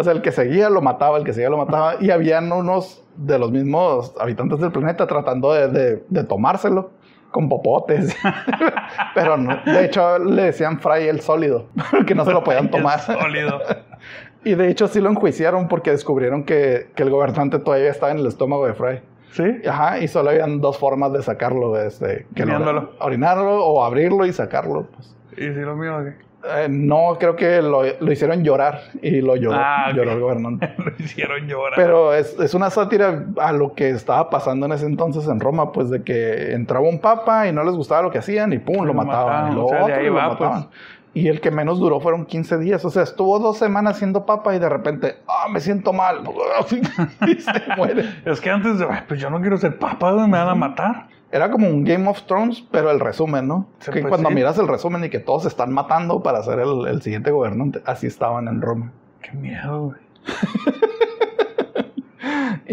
o 0.00 0.04
sea, 0.04 0.12
el 0.14 0.22
que 0.22 0.32
seguía 0.32 0.70
lo 0.70 0.80
mataba, 0.80 1.18
el 1.18 1.24
que 1.24 1.32
seguía 1.32 1.50
lo 1.50 1.58
mataba 1.58 1.94
y 2.00 2.10
habían 2.10 2.50
unos 2.52 3.04
de 3.16 3.38
los 3.38 3.52
mismos 3.52 4.14
habitantes 4.18 4.58
del 4.60 4.72
planeta 4.72 5.06
tratando 5.06 5.52
de, 5.52 5.68
de- 5.68 6.04
de 6.08 6.24
tomárselo 6.24 6.90
con 7.30 7.48
popotes. 7.48 8.16
Pero 9.14 9.36
no, 9.36 9.56
de 9.64 9.84
hecho 9.84 10.18
le 10.18 10.42
decían 10.44 10.80
Fry 10.80 11.06
el 11.08 11.20
sólido 11.20 11.66
porque 11.90 12.14
no 12.14 12.24
se 12.24 12.32
lo 12.32 12.42
podían 12.42 12.70
tomar. 12.70 13.00
Sólido. 13.00 13.58
Y 14.42 14.54
de 14.54 14.70
hecho 14.70 14.88
sí 14.88 15.02
lo 15.02 15.10
enjuiciaron 15.10 15.68
porque 15.68 15.90
descubrieron 15.90 16.44
que, 16.44 16.88
que 16.96 17.02
el 17.02 17.10
gobernante 17.10 17.58
todavía 17.58 17.90
estaba 17.90 18.10
en 18.12 18.20
el 18.20 18.26
estómago 18.26 18.66
de 18.66 18.72
Fry. 18.72 19.02
¿Sí? 19.32 19.44
Ajá, 19.68 19.98
y 19.98 20.08
solo 20.08 20.30
habían 20.30 20.62
dos 20.62 20.78
formas 20.78 21.12
de 21.12 21.22
sacarlo, 21.22 21.78
este, 21.78 22.26
que 22.34 22.46
lo- 22.46 22.90
orinarlo 23.00 23.62
o 23.62 23.84
abrirlo 23.84 24.24
y 24.24 24.32
sacarlo. 24.32 24.86
pues. 24.94 25.14
¿Y 25.32 25.52
si 25.52 25.60
lo 25.60 25.76
mío 25.76 25.92
qué? 26.04 26.14
Eh, 26.42 26.68
no, 26.70 27.16
creo 27.18 27.36
que 27.36 27.60
lo, 27.60 27.82
lo 28.00 28.12
hicieron 28.12 28.42
llorar 28.42 28.80
y 29.02 29.20
lo 29.20 29.36
lloró, 29.36 29.58
Ah, 29.60 29.92
lloró 29.94 30.12
el 30.12 30.20
gobernante. 30.20 30.72
lo 30.78 30.92
hicieron 30.98 31.46
llorar. 31.46 31.74
Pero 31.76 32.14
es, 32.14 32.38
es 32.40 32.54
una 32.54 32.70
sátira 32.70 33.26
a 33.38 33.52
lo 33.52 33.74
que 33.74 33.90
estaba 33.90 34.30
pasando 34.30 34.64
en 34.66 34.72
ese 34.72 34.86
entonces 34.86 35.28
en 35.28 35.38
Roma, 35.38 35.70
pues 35.72 35.90
de 35.90 36.02
que 36.02 36.52
entraba 36.54 36.88
un 36.88 36.98
papa 36.98 37.46
y 37.46 37.52
no 37.52 37.62
les 37.62 37.74
gustaba 37.74 38.00
lo 38.02 38.10
que 38.10 38.18
hacían 38.18 38.52
y 38.54 38.58
pum, 38.58 38.76
lo, 38.78 38.84
Lo 38.86 38.94
mataban. 38.94 39.26
mataban, 39.26 39.52
Y 39.52 39.54
lo 39.56 39.66
o 39.66 39.68
sea, 39.68 39.78
de 39.78 39.82
otro 39.84 39.94
ahí 39.96 40.02
y 40.04 40.08
lo 40.08 40.14
va, 40.14 40.28
mataban. 40.30 40.62
pues. 40.64 40.74
Y 41.12 41.26
el 41.28 41.40
que 41.40 41.50
menos 41.50 41.80
duró 41.80 41.98
fueron 42.00 42.24
15 42.24 42.56
días. 42.58 42.84
O 42.84 42.90
sea, 42.90 43.02
estuvo 43.02 43.38
dos 43.40 43.58
semanas 43.58 43.98
siendo 43.98 44.24
papa 44.24 44.54
y 44.54 44.60
de 44.60 44.68
repente, 44.68 45.16
ah, 45.26 45.48
me 45.50 45.58
siento 45.60 45.92
mal. 45.92 46.20
y 47.26 47.34
se 47.34 47.52
muere. 47.76 48.04
Es 48.24 48.40
que 48.40 48.48
antes 48.48 48.78
de, 48.78 48.86
"Ay, 48.88 49.00
pues 49.08 49.20
yo 49.20 49.28
no 49.28 49.40
quiero 49.40 49.56
ser 49.58 49.76
papa, 49.76 50.12
me 50.12 50.38
van 50.38 50.48
a 50.48 50.54
matar. 50.54 51.06
Era 51.32 51.50
como 51.50 51.68
un 51.68 51.84
Game 51.84 52.08
of 52.08 52.22
Thrones, 52.22 52.64
pero 52.70 52.90
el 52.90 52.98
resumen, 52.98 53.46
¿no? 53.46 53.68
Sí, 53.78 53.92
que 53.92 54.00
pues 54.00 54.10
cuando 54.10 54.30
sí. 54.30 54.34
miras 54.34 54.58
el 54.58 54.66
resumen 54.66 55.04
y 55.04 55.10
que 55.10 55.20
todos 55.20 55.42
se 55.42 55.48
están 55.48 55.72
matando 55.72 56.22
para 56.22 56.42
ser 56.42 56.58
el, 56.58 56.86
el 56.88 57.02
siguiente 57.02 57.30
gobernante, 57.30 57.80
así 57.86 58.06
estaban 58.06 58.48
en 58.48 58.60
Roma. 58.60 58.92
Qué 59.22 59.32
miedo, 59.32 59.86
güey. 59.86 60.00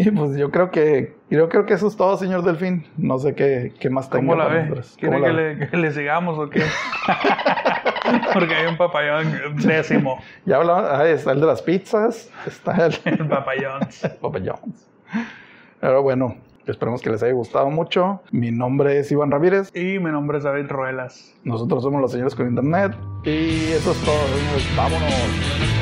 Y 0.00 0.12
pues 0.12 0.36
yo 0.36 0.52
creo 0.52 0.70
que 0.70 1.16
yo 1.28 1.48
creo 1.48 1.66
que 1.66 1.74
eso 1.74 1.88
es 1.88 1.96
todo, 1.96 2.16
señor 2.16 2.42
Delfín. 2.44 2.86
No 2.96 3.18
sé 3.18 3.34
qué, 3.34 3.72
qué 3.80 3.90
más 3.90 4.08
tengo 4.08 4.32
¿Cómo 4.32 4.36
la 4.36 4.46
ve? 4.46 4.80
¿Quiere 4.96 5.16
¿Cómo 5.16 5.26
que 5.26 5.32
le, 5.32 5.70
que 5.70 5.76
le 5.76 5.90
sigamos 5.90 6.38
o 6.38 6.48
qué? 6.48 6.62
Porque 8.32 8.54
hay 8.54 8.66
un 8.66 8.76
papayón 8.76 9.56
décimo. 9.56 10.22
Ya 10.44 10.56
hablamos, 10.58 10.84
ah, 10.88 11.04
está 11.08 11.32
el 11.32 11.40
de 11.40 11.46
las 11.46 11.62
pizzas, 11.62 12.30
está 12.46 12.86
el, 12.86 12.94
El 13.04 13.26
papayón. 13.26 13.80
Papa 14.20 14.38
John's. 14.38 14.88
Pero 15.80 16.02
bueno, 16.02 16.36
Esperemos 16.68 17.00
que 17.00 17.10
les 17.10 17.22
haya 17.22 17.32
gustado 17.32 17.70
mucho. 17.70 18.20
Mi 18.30 18.50
nombre 18.50 18.98
es 18.98 19.10
Iván 19.10 19.30
Ramírez. 19.30 19.70
Y 19.74 19.98
mi 19.98 20.10
nombre 20.10 20.38
es 20.38 20.44
David 20.44 20.66
Ruelas. 20.68 21.34
Nosotros 21.42 21.82
somos 21.82 22.00
los 22.00 22.12
señores 22.12 22.34
con 22.34 22.46
internet. 22.46 22.94
Y 23.24 23.72
eso 23.72 23.92
es 23.92 24.04
todo. 24.04 24.14
Vámonos. 24.76 25.77